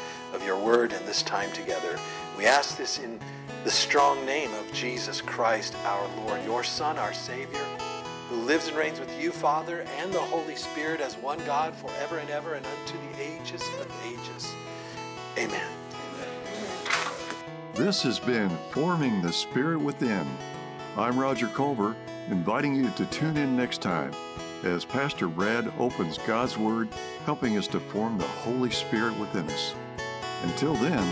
your 0.47 0.57
word 0.57 0.93
and 0.93 1.05
this 1.05 1.21
time 1.21 1.51
together. 1.51 1.99
We 2.37 2.45
ask 2.45 2.77
this 2.77 2.99
in 2.99 3.19
the 3.65 3.69
strong 3.69 4.25
name 4.25 4.53
of 4.53 4.71
Jesus 4.71 5.19
Christ, 5.19 5.75
our 5.83 6.07
Lord, 6.19 6.41
your 6.45 6.63
Son, 6.63 6.97
our 6.97 7.13
Savior, 7.13 7.65
who 8.29 8.37
lives 8.37 8.69
and 8.69 8.77
reigns 8.77 8.97
with 8.97 9.11
you, 9.21 9.31
Father, 9.31 9.81
and 9.99 10.13
the 10.13 10.19
Holy 10.19 10.55
Spirit 10.55 11.01
as 11.01 11.17
one 11.17 11.37
God 11.45 11.75
forever 11.75 12.19
and 12.19 12.29
ever 12.29 12.53
and 12.53 12.65
unto 12.65 12.93
the 12.97 13.21
ages 13.21 13.61
of 13.81 13.91
ages. 14.05 14.49
Amen. 15.37 15.69
This 17.73 18.01
has 18.03 18.17
been 18.17 18.49
Forming 18.71 19.21
the 19.21 19.33
Spirit 19.33 19.81
Within. 19.81 20.25
I'm 20.95 21.19
Roger 21.19 21.47
Culver, 21.47 21.93
inviting 22.29 22.73
you 22.73 22.89
to 22.91 23.05
tune 23.07 23.35
in 23.35 23.57
next 23.57 23.81
time 23.81 24.13
as 24.63 24.85
Pastor 24.85 25.27
Brad 25.27 25.73
opens 25.77 26.17
God's 26.19 26.57
Word, 26.57 26.87
helping 27.25 27.57
us 27.57 27.67
to 27.67 27.81
form 27.81 28.17
the 28.17 28.23
Holy 28.23 28.71
Spirit 28.71 29.19
within 29.19 29.45
us. 29.49 29.75
Until 30.43 30.73
then, 30.75 31.05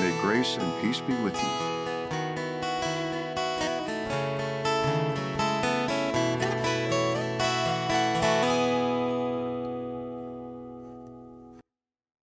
may 0.00 0.16
grace 0.20 0.56
and 0.56 0.82
peace 0.82 1.00
be 1.00 1.14
with 1.22 1.36
you. 1.42 1.71